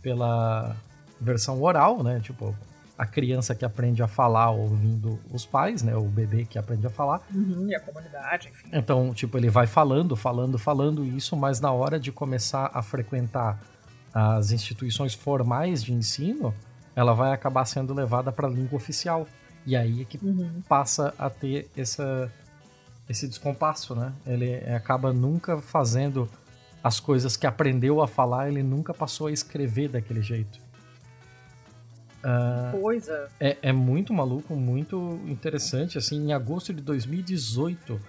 [0.02, 0.76] pela
[1.20, 2.20] versão oral, né?
[2.22, 2.56] Tipo,
[3.00, 5.96] a criança que aprende a falar ouvindo os pais, né?
[5.96, 7.22] O bebê que aprende a falar.
[7.34, 8.68] Uhum, e a comunidade, enfim.
[8.74, 13.58] Então, tipo, ele vai falando, falando, falando isso, mas na hora de começar a frequentar
[14.14, 16.54] as instituições formais de ensino,
[16.94, 19.26] ela vai acabar sendo levada para a língua oficial.
[19.66, 20.62] E aí é que uhum.
[20.68, 22.30] passa a ter essa,
[23.08, 24.12] esse descompasso, né?
[24.28, 26.30] Ele acaba nunca fazendo
[26.84, 30.60] as coisas que aprendeu a falar, ele nunca passou a escrever daquele jeito.
[32.24, 33.30] Uh, coisa.
[33.40, 35.98] É, é muito maluco, muito interessante.
[35.98, 38.00] Assim, em agosto de 2018,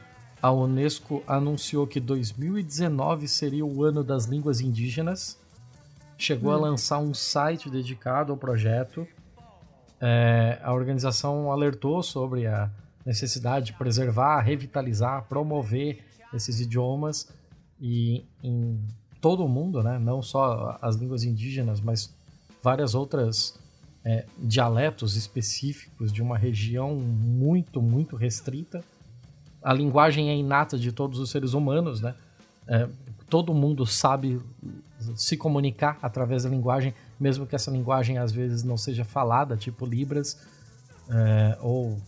[0.42, 5.38] a Unesco anunciou que 2019 seria o ano das línguas indígenas.
[6.18, 6.54] Chegou hum.
[6.54, 9.06] a lançar um site dedicado ao projeto.
[10.00, 12.70] É, a organização alertou sobre a
[13.04, 17.28] necessidade de preservar, revitalizar, promover esses idiomas
[17.80, 18.80] e em
[19.20, 19.98] todo o mundo, né?
[19.98, 22.14] não só as línguas indígenas, mas
[22.62, 23.58] várias outras
[24.04, 28.82] é, dialetos específicos de uma região muito, muito restrita.
[29.62, 32.14] A linguagem é inata de todos os seres humanos, né?
[32.66, 32.88] É,
[33.28, 34.40] todo mundo sabe
[35.14, 39.86] se comunicar através da linguagem, mesmo que essa linguagem às vezes não seja falada, tipo
[39.86, 40.38] Libras,
[41.08, 41.98] é, ou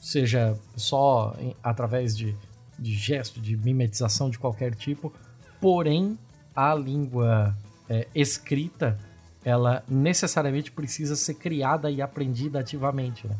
[0.00, 2.34] seja só em, através de,
[2.78, 5.12] de gesto, de mimetização de qualquer tipo.
[5.60, 6.18] Porém,
[6.54, 7.56] a língua
[7.88, 8.98] é, escrita
[9.44, 13.36] ela necessariamente precisa ser criada e aprendida ativamente, né?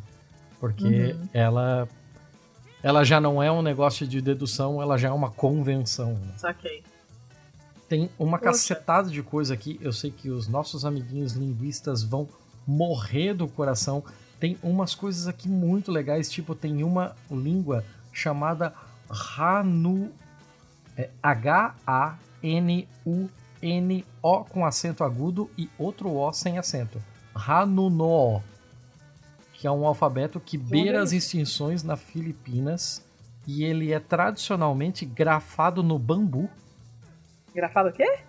[0.60, 1.28] Porque uhum.
[1.32, 1.88] ela
[2.82, 6.14] ela já não é um negócio de dedução, ela já é uma convenção.
[6.14, 6.32] Né?
[6.36, 6.82] Saquei.
[7.88, 8.52] Tem uma Poxa.
[8.52, 9.78] cacetada de coisa aqui.
[9.82, 12.28] Eu sei que os nossos amiguinhos linguistas vão
[12.66, 14.04] morrer do coração.
[14.38, 18.72] Tem umas coisas aqui muito legais, tipo, tem uma língua chamada
[19.08, 20.10] Hanu.
[20.96, 21.08] É
[23.62, 27.02] H-A-N-U N-O com acento agudo e outro O sem acento.
[27.34, 28.42] Hanuno,
[29.52, 33.04] que é um alfabeto que beira as extinções na Filipinas
[33.46, 36.48] e ele é tradicionalmente grafado no bambu.
[37.54, 38.20] Grafado o quê?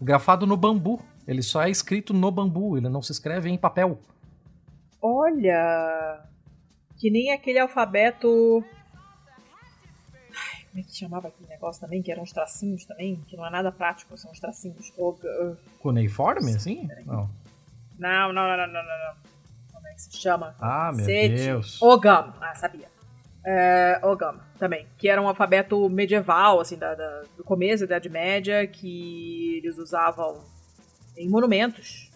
[0.00, 1.00] Grafado no bambu.
[1.26, 4.00] Ele só é escrito no bambu, ele não se escreve em papel.
[5.00, 6.24] Olha!
[6.96, 8.64] Que nem aquele alfabeto
[10.78, 13.50] como é que chamava aquele negócio também, que eram os tracinhos também, que não é
[13.50, 14.92] nada prático, são os tracinhos.
[14.96, 15.16] O,
[15.80, 16.88] Cuneiforme, assim?
[17.04, 17.28] Não.
[17.98, 19.14] Não, não, não, não, não.
[19.72, 20.54] Como é que se chama?
[20.60, 21.82] Ah, meu Deus.
[21.82, 22.32] Ogam.
[22.40, 22.88] Ah, sabia.
[23.44, 24.86] É, Ogam, também.
[24.96, 29.78] Que era um alfabeto medieval, assim, da, da, do começo da Idade Média, que eles
[29.78, 30.44] usavam
[31.16, 32.08] em monumentos.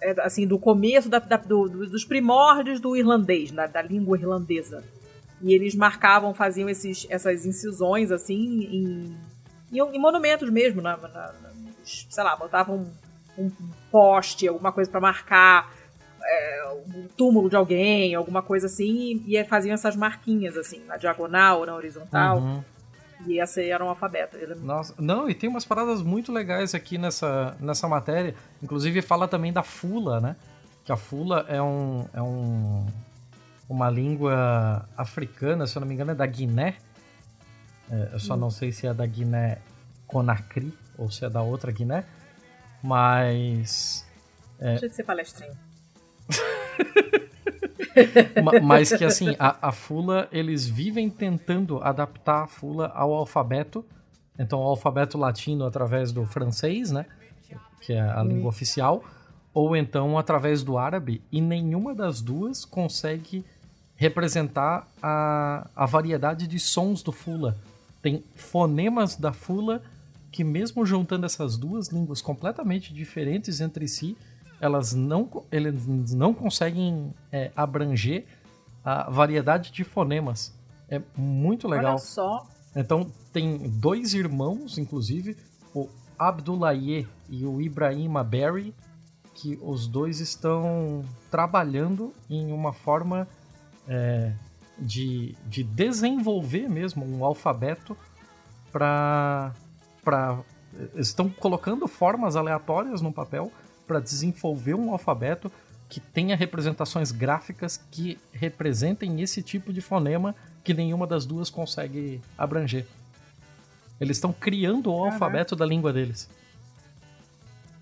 [0.00, 4.82] É, assim, do começo da, da, do, dos primórdios do irlandês, da, da língua irlandesa.
[5.42, 9.16] E eles marcavam, faziam esses, essas incisões, assim, em,
[9.72, 11.34] em, em monumentos mesmo, na, na,
[11.84, 12.86] sei lá, botavam
[13.36, 13.50] um, um
[13.90, 15.72] poste, alguma coisa para marcar
[16.22, 20.96] é, um túmulo de alguém, alguma coisa assim, e, e faziam essas marquinhas, assim, na
[20.96, 22.38] diagonal, na horizontal.
[22.38, 22.64] Uhum.
[23.26, 24.36] E esse era um alfabeto.
[24.56, 28.34] Nossa, não, e tem umas paradas muito legais aqui nessa, nessa matéria.
[28.62, 30.36] Inclusive fala também da fula, né?
[30.86, 32.86] que a Fula é um, é um
[33.68, 36.76] uma língua africana, se eu não me engano, é da Guiné.
[37.90, 38.38] É, eu só hum.
[38.38, 39.58] não sei se é da Guiné
[40.06, 42.04] Conakry ou se é da outra Guiné.
[42.82, 44.06] Mas.
[44.58, 44.70] É...
[44.70, 45.54] Deixa de ser palestrinho.
[48.62, 53.84] Mas que assim, a, a Fula, eles vivem tentando adaptar a Fula ao alfabeto.
[54.38, 57.06] Então, o alfabeto latino através do francês, né?
[57.80, 58.28] Que é a hum.
[58.28, 59.02] língua oficial.
[59.54, 61.22] Ou então através do árabe.
[61.32, 63.44] E nenhuma das duas consegue
[63.96, 67.56] representar a, a variedade de sons do Fula.
[68.02, 69.82] Tem fonemas da Fula
[70.30, 74.16] que, mesmo juntando essas duas línguas completamente diferentes entre si,
[74.60, 78.24] elas não, eles não conseguem é, abranger
[78.84, 80.54] a variedade de fonemas.
[80.88, 81.92] É muito legal.
[81.92, 82.46] Olha só.
[82.74, 85.36] Então, tem dois irmãos, inclusive,
[85.74, 88.74] o Abdullaye e o Ibrahim Berry,
[89.34, 93.26] que os dois estão trabalhando em uma forma
[93.88, 94.32] é,
[94.78, 97.96] de, de desenvolver mesmo um alfabeto
[98.72, 99.52] para.
[100.94, 103.50] Estão colocando formas aleatórias no papel
[103.86, 105.50] para desenvolver um alfabeto
[105.88, 112.20] que tenha representações gráficas que representem esse tipo de fonema que nenhuma das duas consegue
[112.36, 112.84] abranger.
[114.00, 116.28] Eles estão criando o alfabeto da língua deles.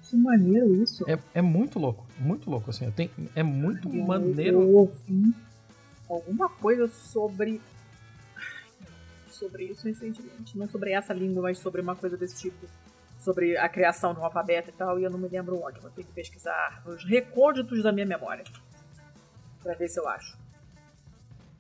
[0.03, 1.05] Que maneiro isso.
[1.11, 2.89] É, é muito louco, muito louco, assim.
[2.93, 4.61] Tenho, é muito eu, maneiro.
[4.61, 5.35] Eu ouvi
[6.15, 7.61] alguma coisa sobre.
[9.31, 10.57] Sobre isso recentemente.
[10.57, 12.67] Não sobre essa língua, mas sobre uma coisa desse tipo
[13.25, 15.81] sobre a criação um alfabeto e tal, e eu não me lembro onde.
[15.81, 18.45] Vou ter que pesquisar nos recônditos da minha memória.
[19.63, 20.37] Pra ver se eu acho.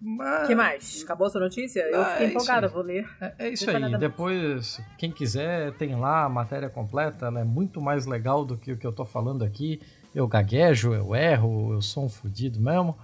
[0.00, 0.46] Mas...
[0.46, 1.02] que mais?
[1.02, 1.80] Acabou sua notícia?
[1.80, 3.08] Eu ah, fiquei é empolgada, vou ler.
[3.18, 3.96] É, é isso aí.
[3.96, 7.26] Depois, quem quiser, tem lá a matéria completa.
[7.26, 9.80] Ela é muito mais legal do que o que eu tô falando aqui.
[10.14, 12.96] Eu gaguejo, eu erro, eu sou um fudido mesmo.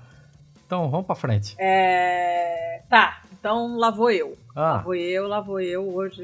[0.70, 1.56] Então, vamos pra frente.
[1.58, 2.82] É...
[2.88, 4.38] Tá, então lá vou eu.
[4.54, 4.60] Ah.
[4.60, 5.96] Lá vou eu, lá vou eu.
[5.96, 6.22] Hoje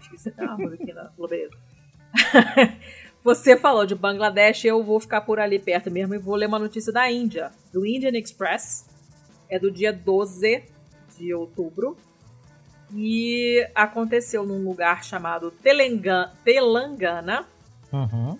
[0.00, 0.70] esqueci até uma.
[3.24, 6.60] Você falou de Bangladesh, eu vou ficar por ali perto mesmo e vou ler uma
[6.60, 8.88] notícia da Índia, do Indian Express.
[9.48, 10.62] É do dia 12
[11.18, 11.96] de outubro.
[12.94, 16.32] E aconteceu num lugar chamado Telangana.
[16.44, 17.44] Telangana.
[17.92, 18.38] Uhum.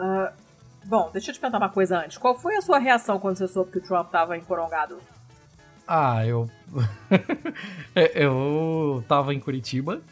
[0.00, 0.45] Uh,
[0.86, 2.16] bom, deixa eu te perguntar uma coisa antes.
[2.16, 4.98] Qual foi a sua reação quando você soube que o Trump estava encorongado?
[5.86, 6.50] Ah, eu.
[8.14, 10.02] eu tava em Curitiba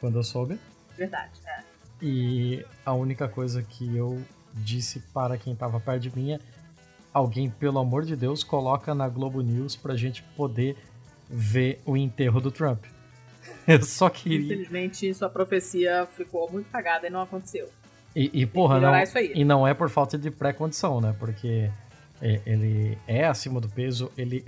[0.00, 0.58] quando eu soube.
[0.96, 1.62] Verdade, é.
[2.00, 6.40] E a única coisa que eu disse para quem tava perto de mim é:
[7.12, 10.76] alguém, pelo amor de Deus, coloca na Globo News pra gente poder
[11.28, 12.84] ver o enterro do Trump.
[13.66, 14.54] Eu só queria.
[14.54, 17.68] Infelizmente, sua profecia ficou muito cagada e não aconteceu.
[18.14, 18.92] E, e porra, não,
[19.34, 21.14] e não é por falta de pré-condição, né?
[21.18, 21.70] Porque
[22.22, 24.44] é, ele é acima do peso, ele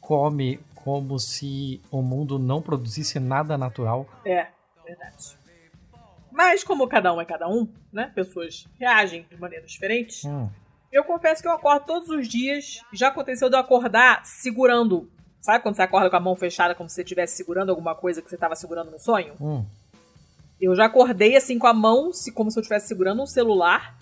[0.00, 4.06] come como se o mundo não produzisse nada natural.
[4.24, 4.46] É,
[4.84, 5.36] verdade.
[6.30, 8.12] Mas como cada um é cada um, né?
[8.14, 10.24] Pessoas reagem de maneiras diferentes.
[10.24, 10.50] Hum.
[10.92, 12.82] Eu confesso que eu acordo todos os dias.
[12.92, 15.10] Já aconteceu de eu acordar segurando.
[15.40, 18.20] Sabe quando você acorda com a mão fechada como se você estivesse segurando alguma coisa
[18.20, 19.34] que você estava segurando no sonho?
[19.40, 19.64] Hum.
[20.60, 23.96] Eu já acordei assim com a mão, como se eu estivesse segurando um celular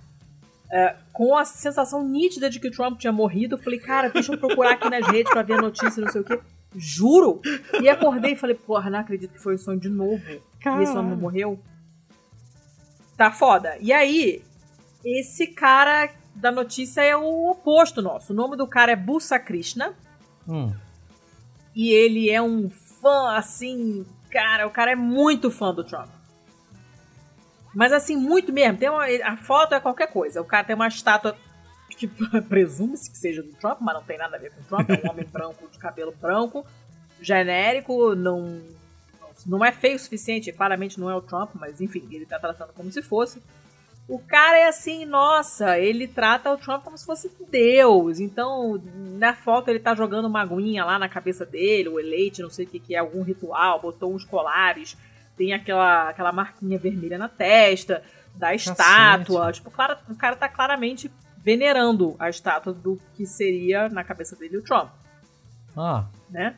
[0.71, 3.55] é, com a sensação nítida de que o Trump tinha morrido.
[3.55, 6.21] Eu falei, cara, deixa eu procurar aqui nas redes pra ver a notícia, não sei
[6.21, 6.41] o quê.
[6.77, 7.41] Juro!
[7.81, 10.43] E acordei e falei, porra, não acredito que foi um sonho de novo.
[10.61, 10.83] Caralho.
[10.83, 11.61] E esse homem não morreu.
[13.17, 13.77] Tá foda.
[13.81, 14.43] E aí,
[15.05, 18.33] esse cara da notícia é o oposto nosso.
[18.33, 19.95] O nome do cara é Busa Krishna.
[20.49, 20.73] Hum.
[21.75, 24.05] E ele é um fã, assim.
[24.31, 26.09] Cara, o cara é muito fã do Trump.
[27.75, 28.79] Mas assim, muito mesmo.
[28.79, 30.41] Tem uma, a foto é qualquer coisa.
[30.41, 31.37] O cara tem uma estátua
[31.97, 32.07] que
[32.49, 34.91] presume-se que seja do Trump, mas não tem nada a ver com o Trump.
[34.91, 36.65] É um homem branco de cabelo branco,
[37.21, 38.61] genérico, não,
[39.47, 40.53] não é feio o suficiente.
[40.53, 43.43] Claramente não é o Trump, mas enfim, ele tá tratando como se fosse.
[44.07, 48.21] O cara é assim, nossa, ele trata o Trump como se fosse Deus.
[48.21, 48.81] Então,
[49.19, 52.67] na foto ele tá jogando uma aguinha lá na cabeça dele, o eleite, não sei
[52.67, 54.95] o que, que é, algum ritual, botou uns colares
[55.37, 58.03] tem aquela, aquela marquinha vermelha na testa,
[58.35, 59.53] da estátua.
[59.53, 64.59] Tipo, claro, o cara tá claramente venerando a estátua do que seria na cabeça dele
[64.59, 64.91] o Trump.
[65.77, 66.07] Ah.
[66.31, 66.57] Né?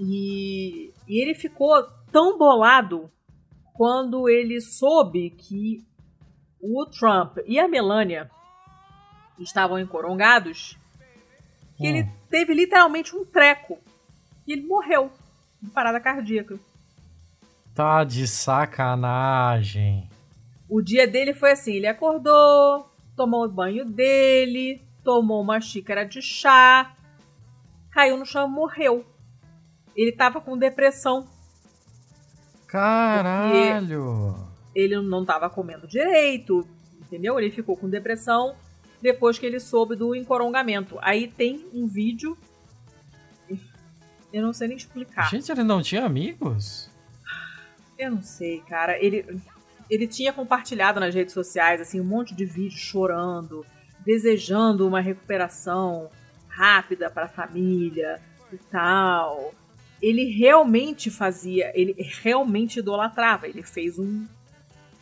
[0.00, 3.10] E, e ele ficou tão bolado
[3.74, 5.84] quando ele soube que
[6.60, 8.30] o Trump e a Melania
[9.38, 10.78] estavam encorongados
[11.76, 11.86] que hum.
[11.86, 13.78] ele teve literalmente um treco.
[14.46, 15.10] E ele morreu
[15.60, 16.58] de parada cardíaca.
[17.74, 20.08] Tá de sacanagem.
[20.68, 26.22] O dia dele foi assim: ele acordou, tomou o banho dele, tomou uma xícara de
[26.22, 26.94] chá,
[27.90, 29.04] caiu no chão e morreu.
[29.96, 31.26] Ele tava com depressão.
[32.68, 34.36] Caralho!
[34.72, 36.66] Ele não tava comendo direito,
[37.00, 37.38] entendeu?
[37.40, 38.54] Ele ficou com depressão
[39.02, 40.96] depois que ele soube do encorongamento.
[41.00, 42.38] Aí tem um vídeo.
[44.32, 45.28] Eu não sei nem explicar.
[45.28, 46.93] Gente, ele não tinha amigos?
[47.98, 48.98] Eu não sei, cara.
[49.02, 49.40] Ele,
[49.90, 53.64] ele tinha compartilhado nas redes sociais assim um monte de vídeos chorando,
[54.04, 56.10] desejando uma recuperação
[56.48, 58.20] rápida para a família
[58.52, 59.54] e tal.
[60.00, 63.48] Ele realmente fazia, ele realmente idolatrava.
[63.48, 64.26] Ele fez um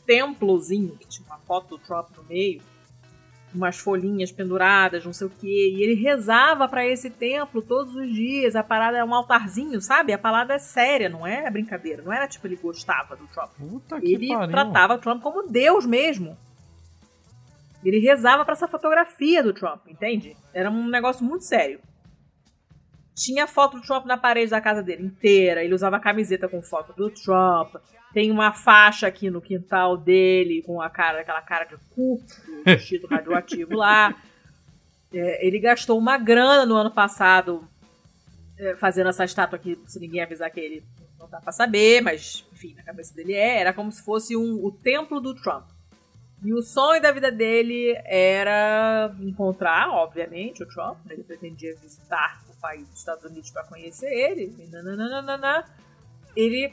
[0.07, 2.63] templozinho que tinha uma foto do Trump no meio
[3.55, 5.73] umas folhinhas penduradas, não sei o quê.
[5.75, 8.57] E ele rezava para esse templo todos os dias.
[8.57, 10.13] A parada é um altarzinho, sabe?
[10.13, 12.03] A parada é séria, não é brincadeira.
[12.03, 13.51] Não era tipo ele gostava do Trump.
[13.59, 14.51] Puta que ele pariu.
[14.51, 16.37] tratava o Trump como Deus mesmo.
[17.85, 20.37] Ele rezava para essa fotografia do Trump, entende?
[20.55, 21.81] Era um negócio muito sério.
[23.15, 25.63] Tinha foto do Trump na parede da casa dele inteira.
[25.63, 27.75] Ele usava camiseta com foto do Trump.
[28.13, 32.65] Tem uma faixa aqui no quintal dele com a cara, aquela cara de cu, do
[32.65, 34.15] vestido radioativo lá.
[35.13, 37.67] É, ele gastou uma grana no ano passado
[38.59, 40.85] é, fazendo essa estátua aqui, se ninguém avisar que ele
[41.19, 43.61] não dá pra saber, mas enfim, na cabeça dele é.
[43.61, 45.65] Era como se fosse um, o templo do Trump.
[46.45, 50.99] E o sonho da vida dele era encontrar, obviamente, o Trump.
[51.07, 51.15] Né?
[51.15, 54.55] Ele pretendia visitar país dos Estados Unidos para conhecer ele.
[54.71, 55.65] Nananana.
[56.35, 56.73] Ele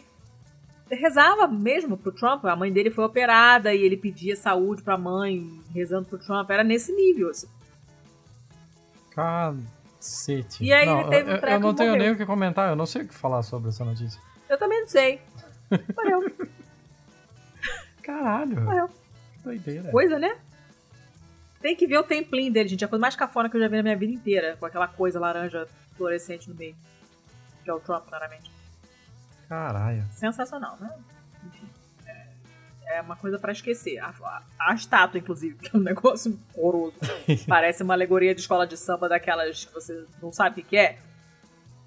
[0.89, 2.45] rezava mesmo pro Trump.
[2.45, 6.49] A mãe dele foi operada e ele pedia saúde pra mãe, rezando pro Trump.
[6.49, 7.47] Era nesse nível, assim.
[9.11, 10.63] Cacete.
[10.63, 12.05] E aí não, ele teve um eu, eu não tenho morreu.
[12.05, 14.21] nem o que comentar, eu não sei o que falar sobre essa notícia.
[14.47, 15.21] Eu também não sei.
[15.95, 16.31] Morreu.
[18.01, 18.61] Caralho.
[18.61, 18.87] Morreu.
[18.87, 19.91] Que doideira.
[19.91, 20.37] Coisa, né?
[21.61, 22.83] Tem que ver o templinho dele, gente.
[22.83, 24.55] É a coisa mais cafona que eu já vi na minha vida inteira.
[24.57, 26.75] Com aquela coisa laranja fluorescente no meio.
[27.63, 28.49] Que é o Trump, claramente.
[29.49, 30.05] Caralho.
[30.11, 30.89] Sensacional, né?
[31.47, 31.67] Enfim.
[32.05, 33.97] É, é uma coisa pra esquecer.
[33.99, 36.95] A, a, a estátua, inclusive, que é um negócio horroroso.
[37.47, 40.77] Parece uma alegoria de escola de samba daquelas que você não sabe o que que
[40.77, 40.97] é.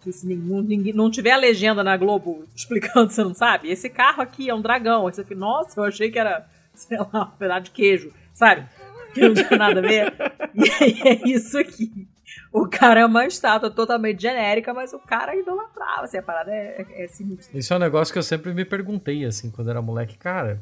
[0.03, 3.71] Que se nenhum, ninguém, não tiver a legenda na Globo explicando, você não sabe.
[3.71, 5.07] Esse carro aqui é um dragão.
[5.07, 8.69] Aí você fica, nossa, eu achei que era, sei lá, um pedaço de queijo, sabe?
[9.13, 10.13] Que não tinha nada a ver.
[10.55, 12.07] E aí é isso aqui.
[12.53, 16.05] O cara é uma estátua totalmente genérica, mas o cara idolatrava.
[16.05, 17.59] Assim, a parada é, é, é sinistra.
[17.59, 20.19] Isso é um negócio que eu sempre me perguntei, assim, quando era moleque.
[20.19, 20.61] Cara,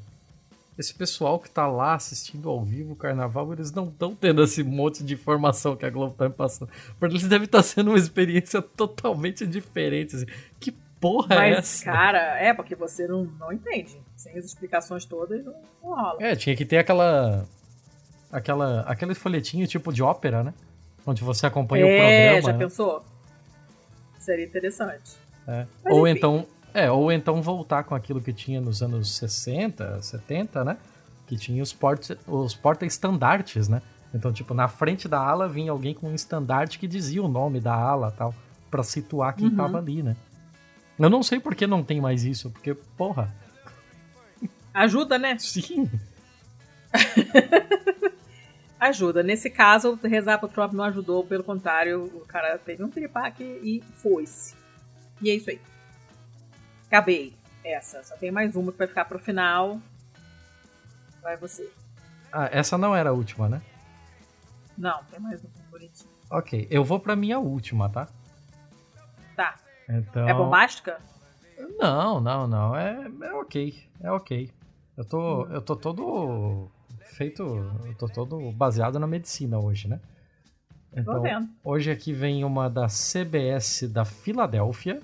[0.79, 4.63] esse pessoal que tá lá assistindo ao vivo o carnaval, eles não estão tendo esse
[4.63, 6.71] monte de informação que a Globo tá me passando.
[6.99, 10.17] Porque eles devem estar sendo uma experiência totalmente diferente.
[10.17, 10.27] Assim.
[10.61, 11.85] Que porra é Mas, essa?
[11.85, 14.01] cara, é porque você não, não entende.
[14.17, 16.17] Sem as explicações todas, não, não rola.
[16.21, 17.47] É, tinha que ter aquela.
[18.31, 20.55] Aquela aquele folhetinho tipo de ópera, né?
[21.07, 22.43] Onde você acompanha o é, programa.
[22.43, 22.59] já né?
[22.59, 23.05] pensou?
[24.19, 25.13] Seria interessante.
[25.47, 25.67] É.
[25.87, 26.19] Ou enfim.
[26.19, 30.77] então, é, ou então voltar com aquilo que tinha nos anos 60, 70, né?
[31.27, 33.81] Que tinha os porta os porta-estandartes, né?
[34.13, 37.61] Então, tipo, na frente da ala vinha alguém com um estandarte que dizia o nome
[37.61, 38.35] da ala, tal,
[38.71, 39.57] para situar quem Uhum.
[39.57, 40.17] tava ali, né?
[40.99, 43.33] Eu não sei por que não tem mais isso, porque, porra,
[44.73, 45.37] Ajuda, né?
[45.41, 45.91] sim.
[48.81, 49.23] Ajuda.
[49.23, 53.83] Nesse caso, rezar pro Trump não ajudou, pelo contrário, o cara teve um piripaque e
[53.97, 54.57] foi-se.
[55.21, 55.61] E é isso aí.
[56.87, 57.35] Acabei.
[57.63, 58.03] Essa.
[58.03, 59.79] Só tem mais uma que vai ficar pro final.
[61.21, 61.71] Vai você.
[62.33, 63.61] Ah, essa não era a última, né?
[64.79, 66.11] Não, tem mais uma bonitinha.
[66.31, 68.09] Ok, eu vou pra minha última, tá?
[69.37, 69.57] Tá.
[69.87, 70.27] Então...
[70.27, 70.99] É bombástica?
[71.79, 72.75] Não, não, não.
[72.75, 73.91] É, é ok.
[74.01, 74.51] É ok.
[74.97, 76.71] Eu tô, eu tô todo
[77.11, 77.43] feito.
[77.43, 80.01] Eu tô todo baseado na medicina hoje, né?
[80.93, 81.23] Então,
[81.63, 85.01] hoje aqui vem uma da CBS da Filadélfia.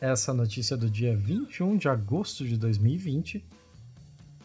[0.00, 3.44] Essa notícia é do dia 21 de agosto de 2020.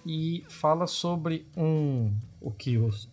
[0.06, 2.14] E fala sobre um.
[2.40, 3.10] O que os,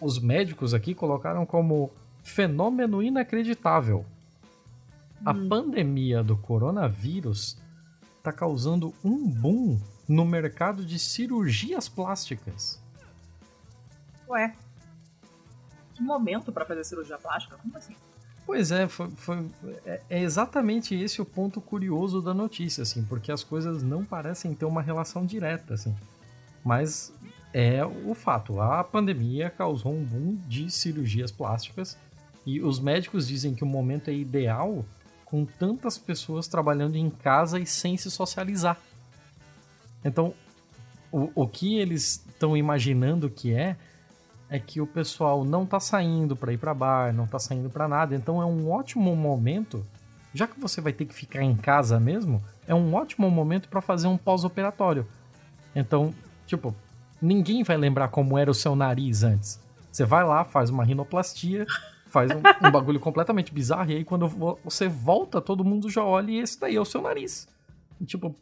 [0.00, 1.90] os médicos aqui colocaram como
[2.22, 4.04] fenômeno inacreditável.
[5.24, 7.56] A pandemia do coronavírus
[8.18, 12.83] está causando um boom no mercado de cirurgias plásticas.
[14.28, 14.54] Ué.
[15.94, 17.56] Que momento pra fazer cirurgia plástica?
[17.56, 17.94] Como assim?
[18.46, 19.46] Pois é, foi, foi-
[19.86, 24.54] é, é exatamente esse o ponto curioso da notícia, assim, porque as coisas não parecem
[24.54, 25.94] ter uma relação direta, assim.
[26.64, 27.12] Mas
[27.52, 31.96] é o fato, a pandemia causou um boom de cirurgias plásticas
[32.44, 34.84] e os médicos dizem que o momento é ideal
[35.24, 38.78] com tantas pessoas trabalhando em casa e sem se socializar.
[40.04, 40.34] Então,
[41.10, 43.76] o, o que eles estão imaginando que é
[44.48, 47.88] é que o pessoal não tá saindo para ir para bar, não tá saindo para
[47.88, 49.84] nada, então é um ótimo momento,
[50.32, 53.80] já que você vai ter que ficar em casa mesmo, é um ótimo momento para
[53.80, 55.06] fazer um pós-operatório.
[55.74, 56.14] Então,
[56.46, 56.74] tipo,
[57.20, 59.60] ninguém vai lembrar como era o seu nariz antes.
[59.90, 61.66] Você vai lá, faz uma rinoplastia,
[62.08, 64.28] faz um, um bagulho completamente bizarro, e aí quando
[64.62, 67.48] você volta, todo mundo já olha e esse daí é o seu nariz.
[68.00, 68.34] E, tipo,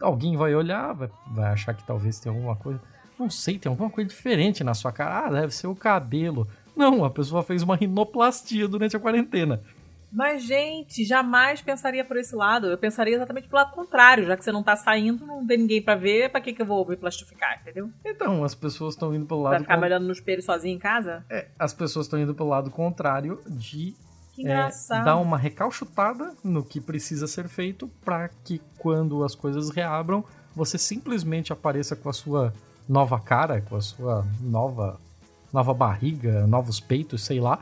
[0.00, 2.80] alguém vai olhar, vai, vai achar que talvez tenha alguma coisa.
[3.18, 5.26] Não sei, tem alguma coisa diferente na sua cara.
[5.26, 6.48] Ah, deve ser o cabelo.
[6.76, 9.62] Não, a pessoa fez uma rinoplastia durante a quarentena.
[10.14, 12.68] Mas, gente, jamais pensaria por esse lado.
[12.68, 14.24] Eu pensaria exatamente pelo lado contrário.
[14.24, 16.66] Já que você não tá saindo, não tem ninguém para ver, pra que, que eu
[16.66, 17.90] vou me plastificar, entendeu?
[18.04, 19.54] Então, as pessoas estão indo pelo lado...
[19.54, 21.24] Pra ficar me olhando no espelho sozinho em casa?
[21.28, 23.96] É, as pessoas estão indo pelo lado contrário de
[24.38, 24.68] é,
[25.04, 30.24] dar uma recalchutada no que precisa ser feito para que quando as coisas reabram,
[30.54, 32.52] você simplesmente apareça com a sua
[32.88, 34.98] nova cara, com a sua nova
[35.52, 37.60] nova barriga, novos peitos, sei lá,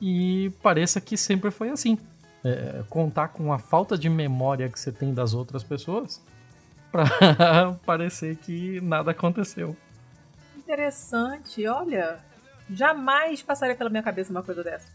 [0.00, 1.98] e pareça que sempre foi assim.
[2.42, 6.22] É, contar com a falta de memória que você tem das outras pessoas
[6.90, 9.76] para parecer que nada aconteceu.
[10.56, 12.18] Interessante, olha,
[12.70, 14.88] jamais passaria pela minha cabeça uma coisa dessa.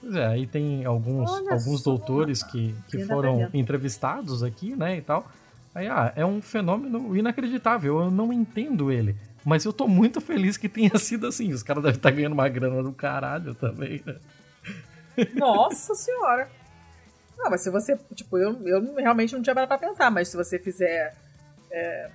[0.00, 5.26] Pois é, aí tem alguns, alguns doutores que, que foram entrevistados aqui, né, e tal.
[5.76, 9.14] Aí, ah, é um fenômeno inacreditável, eu não entendo ele.
[9.44, 11.52] Mas eu tô muito feliz que tenha sido assim.
[11.52, 14.16] Os caras devem estar tá ganhando uma grana do caralho também, né?
[15.34, 16.48] Nossa senhora!
[17.36, 17.94] Não, mas se você.
[18.14, 21.14] Tipo, eu, eu realmente não tinha pra pensar, mas se você fizer.
[21.70, 22.10] É,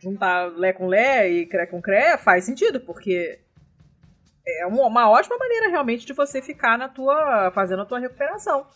[0.00, 3.38] juntar Lé com Lé e Cré com Cré, faz sentido, porque
[4.44, 7.52] é uma ótima maneira realmente de você ficar na tua.
[7.52, 8.66] fazendo a tua recuperação.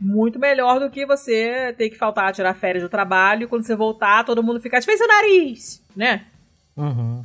[0.00, 3.74] Muito melhor do que você ter que faltar tirar férias do trabalho e quando você
[3.74, 6.26] voltar, todo mundo ficar, te fez seu nariz, né?
[6.76, 7.24] Uhum.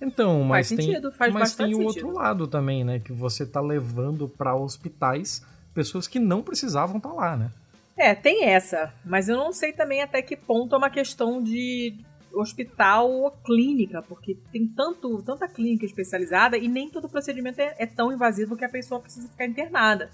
[0.00, 2.98] Então, mas faz tem, sentido, faz mas tem o outro lado também, né?
[2.98, 7.50] Que você tá levando para hospitais pessoas que não precisavam estar tá lá, né?
[7.96, 11.94] É, tem essa, mas eu não sei também até que ponto é uma questão de
[12.34, 17.86] hospital ou clínica, porque tem tanto, tanta clínica especializada e nem todo procedimento é, é
[17.86, 20.10] tão invasivo que a pessoa precisa ficar internada.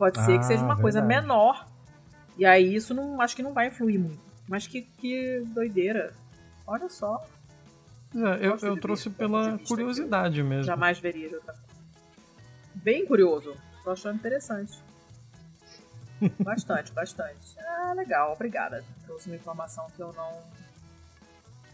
[0.00, 0.80] Pode ser ah, que seja uma verdade.
[0.80, 1.68] coisa menor,
[2.38, 4.18] e aí isso não acho que não vai influir muito.
[4.48, 6.14] Mas que, que doideira.
[6.66, 7.22] Olha só.
[8.16, 10.64] É, eu, eu trouxe pela curiosidade mesmo.
[10.64, 11.68] Jamais veria de outra forma.
[12.76, 13.54] Bem curioso.
[13.84, 14.72] Tô achando interessante.
[16.40, 17.58] bastante, bastante.
[17.58, 18.82] Ah, legal, obrigada.
[19.04, 20.32] Trouxe uma informação que eu não,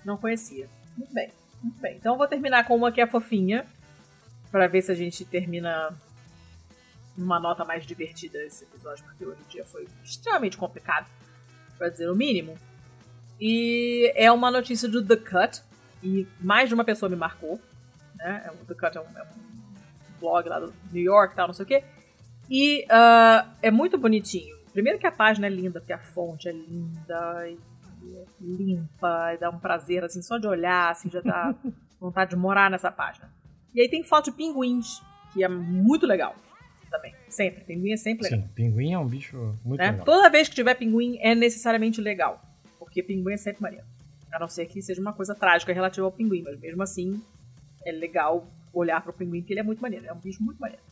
[0.05, 0.69] não conhecia.
[0.97, 1.31] Muito bem,
[1.63, 1.97] muito bem.
[1.97, 3.65] Então eu vou terminar com uma que é fofinha.
[4.51, 5.97] para ver se a gente termina
[7.17, 11.07] numa nota mais divertida esse episódio, porque hoje em dia foi extremamente complicado,
[11.79, 12.57] para dizer o mínimo.
[13.41, 15.63] E é uma notícia do The Cut,
[16.03, 17.61] e mais de uma pessoa me marcou.
[18.17, 18.43] Né?
[18.47, 21.65] É The Cut é um, é um blog lá do New York tal, não sei
[21.65, 21.85] o quê.
[22.49, 24.57] E uh, é muito bonitinho.
[24.73, 27.59] Primeiro que a página é linda, porque a fonte é linda e
[28.41, 31.55] limpa, e dá um prazer, assim, só de olhar, assim, já dá
[31.99, 33.33] vontade de morar nessa página.
[33.75, 35.03] E aí tem foto de pinguins,
[35.33, 36.37] que é muito legal
[36.91, 37.15] também.
[37.29, 37.65] Sempre.
[37.65, 38.41] Pinguim é sempre legal.
[38.41, 39.91] Sim, pinguim é um bicho muito né?
[39.91, 40.05] legal.
[40.05, 42.43] Toda vez que tiver pinguim é necessariamente legal.
[42.79, 43.87] Porque pinguim é sempre maneiro.
[44.33, 47.23] A não ser que seja uma coisa trágica relativa ao pinguim, mas mesmo assim
[47.85, 50.59] é legal olhar para o pinguim, porque ele é muito maneiro, é um bicho muito
[50.59, 50.83] maneiro.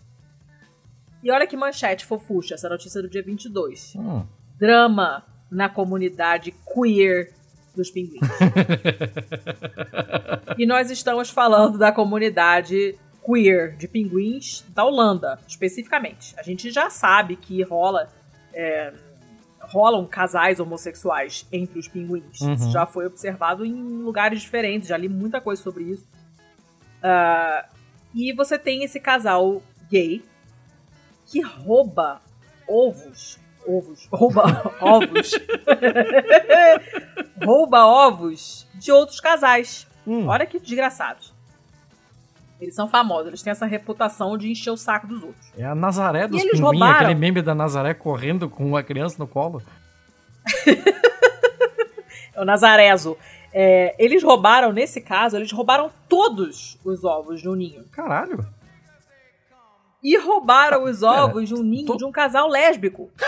[1.23, 3.95] E olha que manchete fofucha, essa notícia do dia 22.
[3.97, 4.27] Hum.
[4.59, 7.33] Drama na comunidade queer
[7.75, 8.21] dos pinguins.
[10.59, 16.35] e nós estamos falando da comunidade queer de pinguins da Holanda, especificamente.
[16.37, 18.09] A gente já sabe que rola
[18.53, 18.93] é,
[19.61, 22.41] rolam casais homossexuais entre os pinguins.
[22.41, 22.53] Uhum.
[22.53, 26.07] Isso já foi observado em lugares diferentes, já li muita coisa sobre isso.
[27.03, 27.67] Uh,
[28.15, 30.23] e você tem esse casal gay
[31.27, 32.21] que rouba
[32.69, 33.39] ovos.
[33.67, 34.07] Ovos.
[34.13, 34.45] Rouba
[34.81, 35.33] ovos.
[37.43, 39.87] rouba ovos de outros casais.
[40.07, 40.27] Hum.
[40.27, 41.34] Olha que desgraçados.
[42.61, 45.53] Eles são famosos, eles têm essa reputação de encher o saco dos outros.
[45.57, 46.95] É a Nazaré dos pinguins, roubaram...
[46.95, 49.63] aquele meme da Nazaré correndo com uma criança no colo.
[52.33, 53.17] é o Nazarezo.
[53.53, 57.85] É, eles roubaram, nesse caso, eles roubaram todos os ovos de um ninho.
[57.91, 58.47] Caralho.
[60.03, 61.97] E roubaram os ovos de um ninho to...
[61.97, 63.11] de um casal lésbico.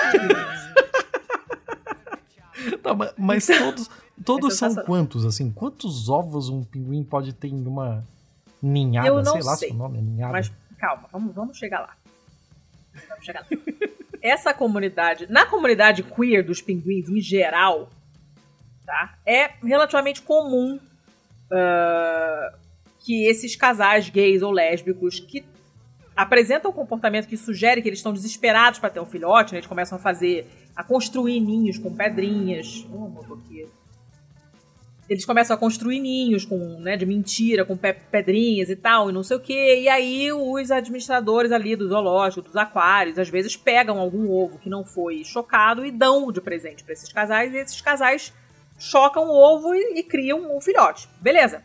[2.82, 3.90] tá, mas todos,
[4.24, 5.51] todos são quantos, assim?
[5.51, 8.05] Quantos ovos um pinguim pode ter em uma
[8.66, 10.32] Ninhada, eu não sei lá sei, se o nome é ninhada.
[10.32, 11.97] Mas calma, vamos, vamos chegar lá.
[13.09, 13.47] Vamos chegar lá.
[14.20, 17.88] Essa comunidade, na comunidade queer dos pinguins em geral,
[18.84, 19.16] tá?
[19.24, 22.59] É relativamente comum uh,
[22.98, 25.44] que esses casais gays ou lésbicos que
[26.16, 29.59] apresentam um comportamento que sugere que eles estão desesperados para ter um filhote, né?
[29.59, 32.84] eles começam a fazer, a construir ninhos com pedrinhas.
[32.90, 33.70] Oh, motoqueiro
[35.09, 39.12] eles começam a construir ninhos com, né, de mentira, com pe pedrinhas e tal, e
[39.12, 39.81] não sei o que.
[39.81, 44.69] E aí os administradores ali do zoológico, dos aquários, às vezes pegam algum ovo que
[44.69, 48.33] não foi chocado e dão de presente para esses casais, e esses casais
[48.78, 51.09] chocam o ovo e, e criam um filhote.
[51.20, 51.62] Beleza.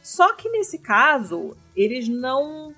[0.00, 2.72] Só que nesse caso, eles não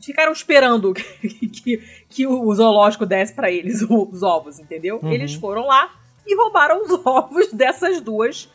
[0.00, 1.78] ficaram esperando que, que,
[2.08, 4.98] que o zoológico desse para eles os ovos, entendeu?
[5.00, 5.12] Uhum.
[5.12, 8.50] Eles foram lá e roubaram os ovos dessas duas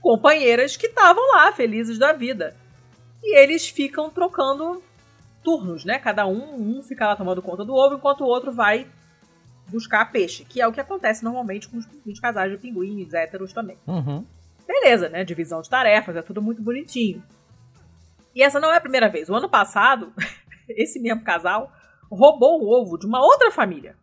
[0.00, 2.56] companheiras que estavam lá, felizes da vida.
[3.22, 4.82] E eles ficam trocando
[5.42, 5.98] turnos, né?
[5.98, 8.86] Cada um, um fica lá tomando conta do ovo, enquanto o outro vai
[9.66, 13.12] buscar peixe, que é o que acontece normalmente com os, com os casais de pinguins
[13.12, 13.76] héteros também.
[13.86, 14.24] Uhum.
[14.66, 15.24] Beleza, né?
[15.24, 17.22] Divisão de tarefas, é tudo muito bonitinho.
[18.34, 19.28] E essa não é a primeira vez.
[19.28, 20.12] O ano passado,
[20.68, 21.72] esse mesmo casal
[22.10, 23.96] roubou o ovo de uma outra família.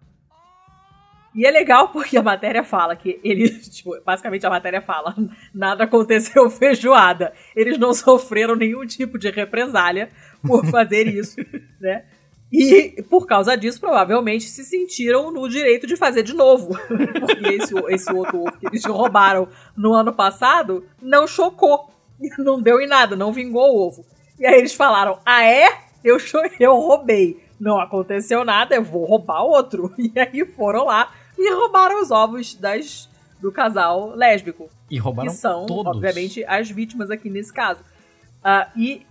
[1.36, 5.14] E é legal porque a matéria fala que eles, tipo, basicamente a matéria fala,
[5.54, 7.34] nada aconteceu feijoada.
[7.54, 10.10] Eles não sofreram nenhum tipo de represália
[10.42, 11.36] por fazer isso,
[11.82, 12.06] né?
[12.50, 16.78] E por causa disso, provavelmente se sentiram no direito de fazer de novo.
[16.88, 21.90] Porque esse, esse outro ovo que eles roubaram no ano passado não chocou.
[22.38, 24.06] Não deu em nada, não vingou o ovo.
[24.40, 25.68] E aí eles falaram: Ah, é?
[26.02, 26.18] Eu,
[26.58, 27.44] eu roubei.
[27.60, 29.94] Não aconteceu nada, eu vou roubar outro.
[29.98, 33.10] E aí foram lá e roubaram os ovos das,
[33.42, 34.70] do casal lésbico.
[34.90, 35.96] E roubaram Que são, todos.
[35.96, 37.82] obviamente, as vítimas aqui nesse caso.
[37.82, 39.06] Uh, e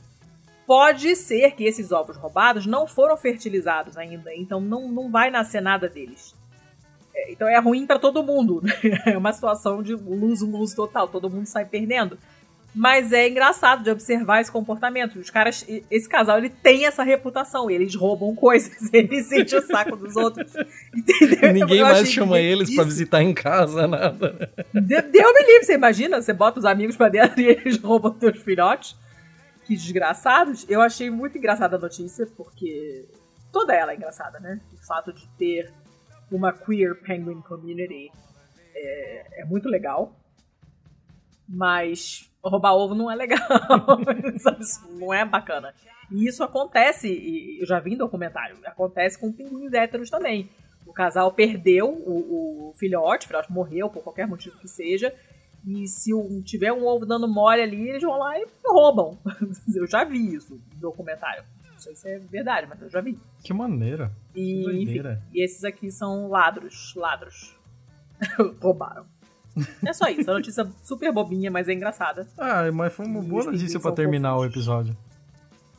[0.66, 5.60] pode ser que esses ovos roubados não foram fertilizados ainda, então não, não vai nascer
[5.60, 6.34] nada deles.
[7.14, 8.60] É, então é ruim para todo mundo.
[8.62, 8.72] Né?
[9.06, 12.18] É uma situação de lose-lose total, todo mundo sai perdendo.
[12.74, 15.16] Mas é engraçado de observar esse comportamento.
[15.18, 17.70] Os caras, esse casal, ele tem essa reputação.
[17.70, 20.52] Eles roubam coisas, eles sentem o saco dos outros.
[20.92, 21.52] Entendeu?
[21.52, 24.50] Ninguém mais chama eles para visitar em casa, nada.
[24.72, 26.20] Deus me livre, você imagina?
[26.20, 28.96] Você bota os amigos pra dentro e eles roubam teus filhotes.
[29.64, 30.66] Que desgraçados.
[30.68, 33.08] Eu achei muito engraçada a notícia, porque
[33.52, 34.60] toda ela é engraçada, né?
[34.74, 35.72] O fato de ter
[36.30, 38.10] uma queer penguin community
[38.74, 40.12] é, é muito legal.
[41.48, 43.38] Mas roubar ovo não é legal.
[44.98, 45.74] não é bacana.
[46.10, 50.50] E isso acontece, e eu já vi em documentário, acontece com pinguins héteros também.
[50.86, 55.14] O casal perdeu o, o filhote, o filhote morreu por qualquer motivo que seja,
[55.66, 59.18] e se um, tiver um ovo dando mole ali, eles vão lá e roubam.
[59.74, 61.42] eu já vi isso em documentário.
[61.72, 63.18] Não sei se é verdade, mas eu já vi.
[63.42, 64.12] Que maneira.
[64.34, 65.02] E, que enfim,
[65.32, 66.94] e esses aqui são ladros.
[66.94, 67.56] Ladros.
[68.60, 69.06] Roubaram.
[69.84, 70.30] É só isso.
[70.30, 72.26] A notícia super bobinha, mas é engraçada.
[72.36, 74.96] Ah, mas foi uma boa notícia pra terminar o episódio.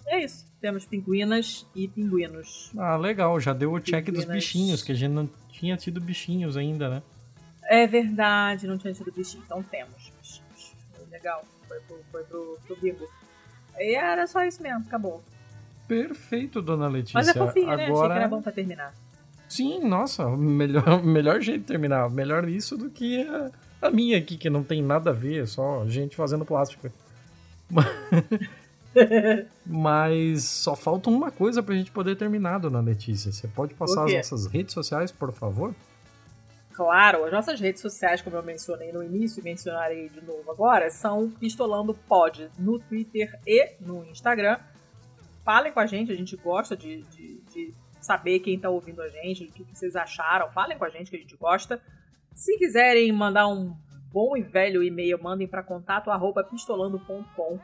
[0.08, 0.46] É isso.
[0.62, 2.72] Temos pinguinas e pinguinos.
[2.78, 3.40] Ah, legal.
[3.40, 7.04] Já deu o check dos bichinhos, que a gente não tinha tido bichinhos ainda, né?
[7.64, 9.44] É verdade, não tinha tido bichinho.
[9.46, 10.76] Então temos bichinhos.
[11.12, 11.44] Legal.
[11.68, 13.08] Foi pro, foi pro, pro bingo.
[13.78, 15.24] E era só isso mesmo, acabou.
[15.88, 17.18] Perfeito, dona Letícia.
[17.18, 17.86] Mas é fofinho, né?
[17.88, 18.06] Agora...
[18.06, 18.94] Achei que era bom pra terminar.
[19.48, 22.10] Sim, nossa, melhor, melhor jeito de terminar.
[22.10, 23.52] Melhor isso do que a,
[23.88, 26.90] a minha aqui, que não tem nada a ver, só gente fazendo plástico.
[29.66, 33.32] Mas só falta uma coisa pra gente poder terminar, dona Letícia.
[33.32, 35.76] Você pode passar as nossas redes sociais, por favor?
[36.74, 40.90] Claro, as nossas redes sociais, como eu mencionei no início e mencionarei de novo agora,
[40.90, 44.60] são Pistolando Pod no Twitter e no Instagram.
[45.44, 49.10] Falem com a gente, a gente gosta de, de, de saber quem tá ouvindo a
[49.10, 50.52] gente, o que vocês acharam.
[50.52, 51.82] Falem com a gente que a gente gosta.
[52.36, 53.74] Se quiserem mandar um
[54.12, 57.60] bom e velho e-mail, mandem para contato arroba pistolando.com.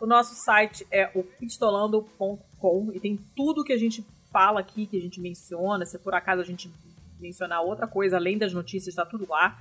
[0.00, 4.96] O nosso site é o pistolando.com e tem tudo que a gente fala aqui, que
[4.96, 5.84] a gente menciona.
[5.84, 6.72] Se por acaso a gente
[7.18, 9.60] mencionar outra coisa além das notícias, está tudo lá.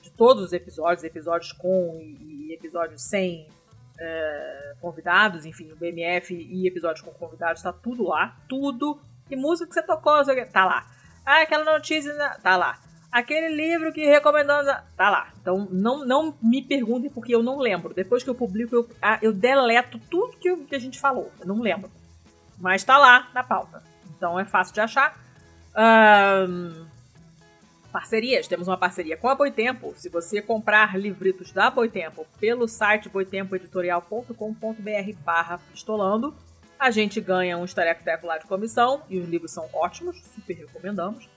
[0.00, 3.48] De todos os episódios, episódios com e, episódios sem
[3.98, 8.36] é, convidados, enfim, o BMF e episódios com convidados, está tudo lá.
[8.48, 9.00] Tudo.
[9.28, 10.14] Que música que você tocou?
[10.52, 10.86] Tá lá.
[11.24, 12.85] Ah, aquela notícia, tá lá.
[13.16, 14.62] Aquele livro que recomendou.
[14.94, 15.32] Tá lá.
[15.40, 17.94] Então não, não me perguntem porque eu não lembro.
[17.94, 18.86] Depois que eu publico, eu,
[19.22, 21.32] eu deleto tudo que, que a gente falou.
[21.40, 21.90] Eu não lembro.
[22.58, 23.82] Mas tá lá na pauta.
[24.14, 25.18] Então é fácil de achar.
[25.74, 26.84] Um,
[27.90, 28.46] parcerias.
[28.46, 29.94] Temos uma parceria com a Boitempo.
[29.96, 36.34] Se você comprar livritos da Boitempo pelo site boitempoeditorial.com.br barra pistolando,
[36.78, 41.34] a gente ganha um estareco-teco lá de comissão e os livros são ótimos, super recomendamos.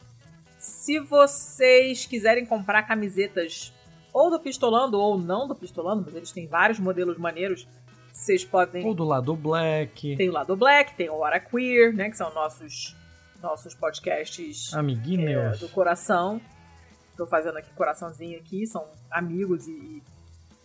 [0.70, 3.74] Se vocês quiserem comprar camisetas
[4.14, 7.68] ou do Pistolando ou não do Pistolando, mas eles têm vários modelos maneiros,
[8.14, 8.86] Vocês podem.
[8.86, 10.16] Ou do lado Black.
[10.18, 12.10] Tem o lado Black, tem o Hora Queer, né?
[12.10, 12.96] Que são nossos,
[13.42, 15.56] nossos podcasts Amiguinhos.
[15.56, 16.42] é, do coração.
[17.16, 20.04] Tô fazendo aqui coraçãozinho aqui, são amigos e, e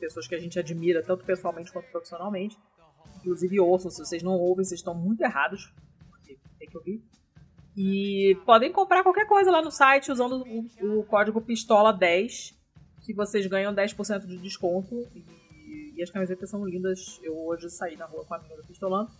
[0.01, 2.56] pessoas que a gente admira, tanto pessoalmente quanto profissionalmente.
[3.18, 5.72] Inclusive ouçam, se vocês não ouvem, vocês estão muito errados.
[6.10, 7.02] Porque tem que ouvir.
[7.77, 12.55] E podem comprar qualquer coisa lá no site usando o, o código PISTOLA10,
[13.05, 15.09] que vocês ganham 10% de desconto.
[15.15, 17.21] E, e as camisetas são lindas.
[17.23, 19.11] Eu hoje saí na rua com a menina do Pistolando.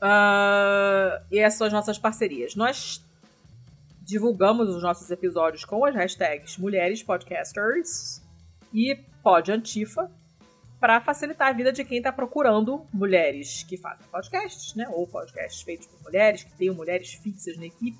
[0.00, 2.54] Ah, e essas são as nossas parcerias.
[2.54, 3.04] Nós
[4.02, 8.22] divulgamos os nossos episódios com as hashtags Mulheres Podcasters
[8.72, 10.10] e Pod Antifa
[10.80, 14.88] para facilitar a vida de quem está procurando mulheres que fazem podcasts, né?
[14.88, 17.98] Ou podcasts feitos por mulheres, que tenham mulheres fixas na equipe.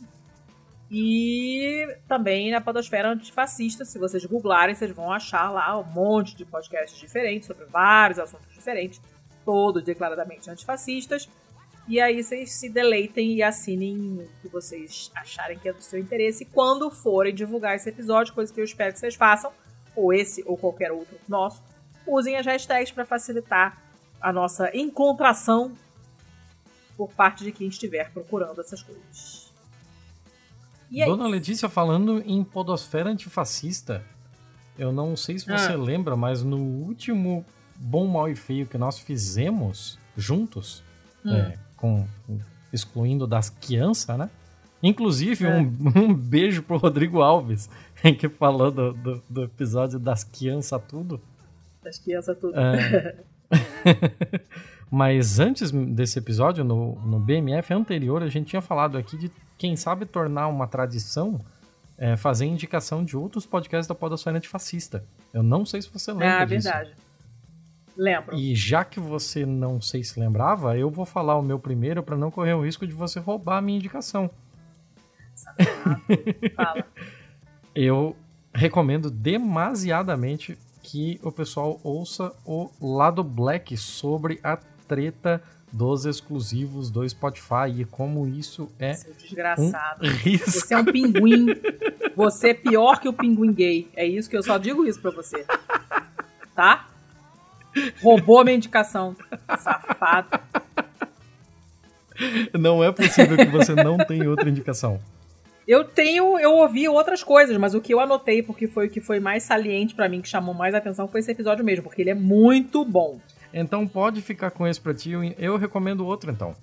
[0.91, 6.45] E também na Podosfera Antifascista, se vocês googlarem, vocês vão achar lá um monte de
[6.45, 9.01] podcasts diferentes sobre vários assuntos diferentes,
[9.45, 11.29] todos declaradamente antifascistas.
[11.87, 15.99] E aí vocês se deleitem e assinem o que vocês acharem que é do seu
[15.99, 19.53] interesse quando forem divulgar esse episódio, coisa que eu espero que vocês façam,
[19.95, 21.63] ou esse ou qualquer outro nosso.
[22.07, 23.79] Usem as hashtags para facilitar
[24.21, 25.73] a nossa encontração
[26.97, 29.51] por parte de quem estiver procurando essas coisas.
[30.91, 31.33] E é Dona isso.
[31.33, 34.05] Letícia falando em podosfera antifascista.
[34.79, 35.77] Eu não sei se você Ah.
[35.77, 37.45] lembra, mas no último
[37.77, 40.83] Bom, Mal e Feio que nós fizemos juntos,
[41.25, 41.35] Hum.
[41.35, 42.07] é, com
[42.73, 44.29] excluindo das crianças, né?
[44.83, 45.55] Inclusive, É.
[45.57, 45.61] um,
[46.11, 47.69] um beijo pro Rodrigo Alves,
[48.19, 51.21] que falou do, do, do episódio das crianças tudo.
[51.83, 52.55] Das crianças tudo.
[52.59, 53.17] É.
[54.91, 59.77] Mas antes desse episódio, no, no BMF anterior, a gente tinha falado aqui de, quem
[59.77, 61.41] sabe, tornar uma tradição
[61.97, 65.05] é, fazer indicação de outros podcasts da Podosfera Antifascista.
[65.35, 66.69] Eu não sei se você lembra Ah, disso.
[66.69, 66.97] verdade.
[67.97, 68.35] Lembro.
[68.37, 72.17] E já que você não sei se lembrava, eu vou falar o meu primeiro para
[72.17, 74.31] não correr o risco de você roubar a minha indicação.
[76.57, 76.85] Fala.
[77.75, 78.17] Eu
[78.53, 80.59] recomendo demasiadamente
[80.91, 84.59] que o pessoal ouça o lado Black sobre a
[84.89, 85.41] treta
[85.73, 90.05] dos exclusivos do Spotify e como isso é Seu um desgraçado.
[90.05, 90.51] risco.
[90.51, 91.47] Você é um pinguim.
[92.17, 93.89] Você é pior que o pinguim gay.
[93.95, 95.47] É isso que eu só digo isso pra você.
[96.57, 96.89] Tá?
[98.03, 99.15] Roubou a minha indicação.
[99.61, 100.41] Safado.
[102.59, 105.01] Não é possível que você não tenha outra indicação.
[105.71, 109.01] Eu tenho, eu ouvi outras coisas, mas o que eu anotei, porque foi o que
[109.01, 112.11] foi mais saliente pra mim, que chamou mais atenção, foi esse episódio mesmo, porque ele
[112.11, 113.21] é muito bom.
[113.55, 115.13] Então pode ficar com esse pra ti.
[115.13, 116.57] eu- Eu recomendo outro então.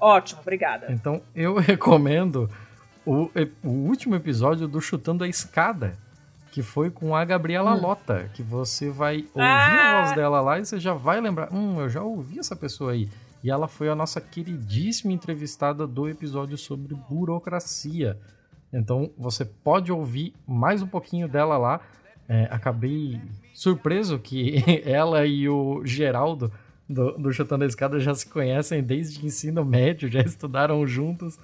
[0.00, 0.86] Ótimo, obrigada.
[0.90, 2.48] Então eu recomendo
[3.04, 3.30] o,
[3.62, 5.92] o último episódio do Chutando a Escada,
[6.52, 7.80] que foi com a Gabriela Hum.
[7.80, 9.98] Lota, que você vai ouvir Ah!
[9.98, 12.92] a voz dela lá e você já vai lembrar, hum, eu já ouvi essa pessoa
[12.92, 13.08] aí.
[13.44, 18.18] E ela foi a nossa queridíssima entrevistada do episódio sobre burocracia.
[18.72, 21.78] Então você pode ouvir mais um pouquinho dela lá.
[22.26, 23.20] É, acabei
[23.52, 26.50] surpreso que ela e o Geraldo
[26.88, 31.38] do, do Chutando a Escada já se conhecem desde ensino médio, já estudaram juntos.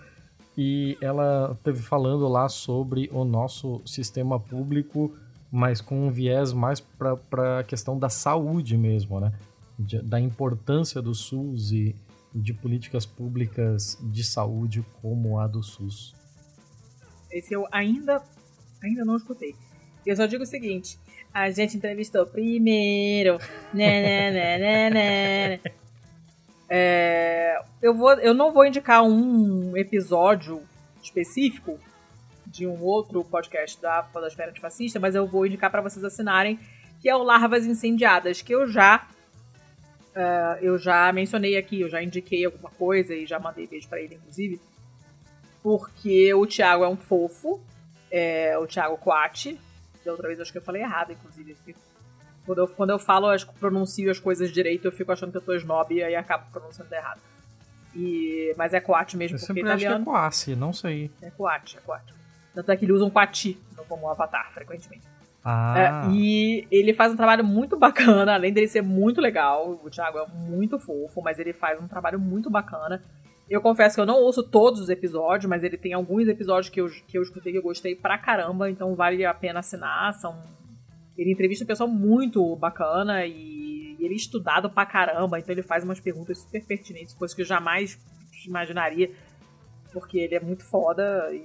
[0.56, 5.14] E ela teve falando lá sobre o nosso sistema público,
[5.52, 9.32] mas com um viés mais para a questão da saúde mesmo, né?
[9.82, 11.96] De- da importância do SUS e
[12.34, 16.14] de políticas públicas de saúde como a do SUS.
[17.30, 18.22] Esse eu ainda,
[18.82, 19.54] ainda não escutei.
[20.04, 20.98] Eu só digo o seguinte:
[21.32, 23.38] a gente entrevistou primeiro.
[23.72, 25.60] Né, né, né, né, né.
[26.68, 30.62] É, eu, vou, eu não vou indicar um episódio
[31.02, 31.78] específico
[32.46, 36.58] de um outro podcast da Podosfera Antifascista, mas eu vou indicar para vocês assinarem,
[37.00, 39.06] que é o Larvas Incendiadas, que eu já
[40.14, 44.00] é, eu já mencionei aqui, eu já indiquei alguma coisa e já mandei beijo para
[44.00, 44.60] ele, inclusive,
[45.62, 47.60] porque o Thiago é um fofo,
[48.10, 49.60] é, o Thiago Coati.
[50.04, 51.56] Da outra vez eu acho que eu falei errado, inclusive.
[52.46, 55.42] Quando eu, quando eu falo, as, pronuncio as coisas direito, eu fico achando que eu
[55.42, 57.20] tô snob e aí acabo pronunciando errado.
[57.94, 60.04] E, mas é Coati mesmo, Eu porque sempre acho que é italiano.
[60.04, 61.10] Coace, não sei.
[61.20, 62.14] É Coati, é Coati.
[62.54, 65.06] Tanto é que ele usa um Coati como avatar, frequentemente.
[65.44, 69.80] Ah, É, e ele faz um trabalho muito bacana, além dele ser muito legal.
[69.82, 73.02] O Thiago é muito fofo, mas ele faz um trabalho muito bacana.
[73.48, 76.80] Eu confesso que eu não ouço todos os episódios, mas ele tem alguns episódios que
[76.80, 80.12] eu, que eu escutei que eu gostei pra caramba, então vale a pena assinar.
[80.14, 80.36] São...
[81.18, 85.84] Ele entrevista um pessoal muito bacana e ele é estudado pra caramba, então ele faz
[85.84, 87.98] umas perguntas super pertinentes, coisas que eu jamais
[88.46, 89.10] imaginaria,
[89.92, 91.42] porque ele é muito foda e,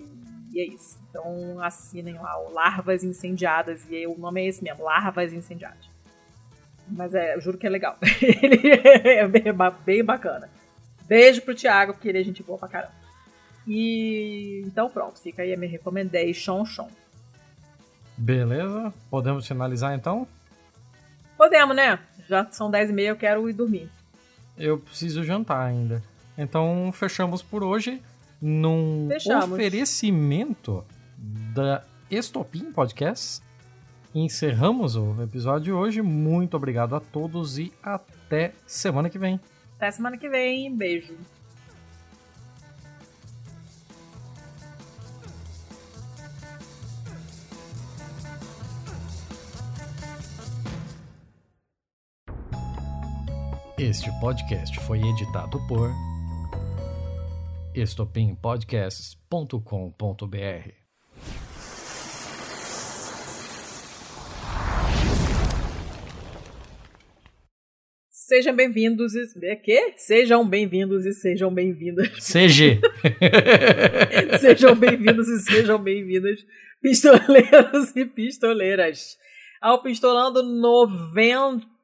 [0.55, 0.97] e é isso.
[1.09, 5.89] Então assinem lá o Larvas Incendiadas, e aí o nome é esse mesmo, Larvas Incendiadas.
[6.87, 7.97] Mas é, eu juro que é legal.
[8.21, 9.43] ele é bem,
[9.85, 10.49] bem bacana.
[11.07, 12.93] Beijo pro Thiago, porque ele é gente boa pra caramba.
[13.67, 16.87] E então pronto, fica aí a minha recommendation, Sean.
[18.17, 20.25] Beleza, podemos finalizar então?
[21.35, 21.99] Podemos, né?
[22.29, 23.89] Já são 10 e meia, eu quero ir dormir.
[24.57, 26.01] Eu preciso jantar ainda.
[26.37, 28.01] Então fechamos por hoje
[28.41, 29.51] num fechamos.
[29.51, 30.83] oferecimento
[31.53, 33.43] da Estopim Podcast.
[34.13, 36.01] Encerramos o episódio de hoje.
[36.01, 39.39] Muito obrigado a todos e até semana que vem.
[39.75, 40.73] Até semana que vem.
[40.73, 41.15] Beijo.
[53.77, 55.91] Este podcast foi editado por
[57.75, 60.71] estopimpodcasts.com.br.
[68.09, 69.23] Sejam bem-vindos e.
[69.43, 69.93] É quê?
[69.97, 72.09] Sejam bem-vindos e sejam bem-vindas.
[72.17, 72.79] CG!
[74.39, 76.43] sejam bem-vindos e sejam bem-vindas,
[76.81, 79.15] pistoleiros e pistoleiras,
[79.61, 81.74] ao Pistolando 90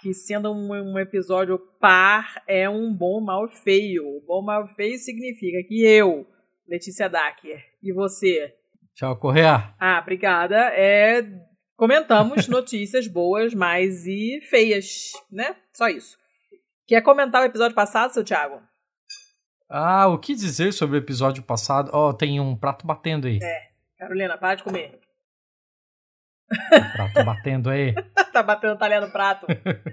[0.00, 4.22] que sendo um, um, episódio par é um bom, mal feio.
[4.26, 6.26] Bom, mal feio significa que eu,
[6.66, 8.54] Letícia Dacker, e você.
[8.94, 9.74] Tchau, Correia.
[9.78, 10.56] Ah, obrigada.
[10.74, 11.22] É,
[11.76, 15.56] comentamos notícias boas, mais e feias, né?
[15.72, 16.16] Só isso.
[16.86, 18.60] Quer comentar o episódio passado, seu Thiago?
[19.68, 21.90] Ah, o que dizer sobre o episódio passado?
[21.94, 23.38] Ó, oh, tem um prato batendo aí.
[23.42, 23.72] É.
[23.98, 25.01] Carolina, para de comer.
[26.92, 27.94] Prato batendo aí.
[28.32, 29.46] tá batendo talher no prato.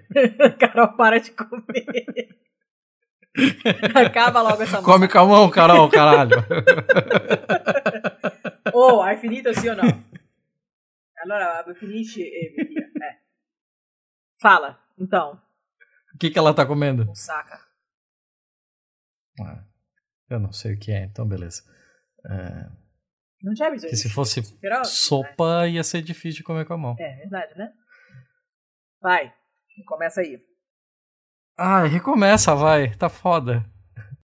[0.59, 2.39] Carol, para de comer.
[3.95, 6.37] Acaba logo essa Come com a mão, Carol, caralho.
[8.73, 9.83] oh, hai finito sì o no?
[11.21, 13.19] Allora, finisce e é.
[14.41, 15.41] Fala, então.
[16.13, 17.09] O que, que ela tá comendo?
[17.09, 17.59] Um saca.
[19.41, 19.63] Ah,
[20.29, 21.63] eu não sei o que é, então beleza.
[22.25, 22.78] É...
[23.43, 23.95] Não tinha biscoito.
[23.95, 24.41] Que se fosse
[24.85, 25.71] sopa, né?
[25.71, 26.95] ia ser difícil de comer com a mão.
[26.99, 27.71] É, verdade, né?
[29.01, 29.33] Vai,
[29.85, 30.39] começa aí.
[31.57, 32.95] Ai, recomeça, vai.
[32.95, 33.65] Tá foda.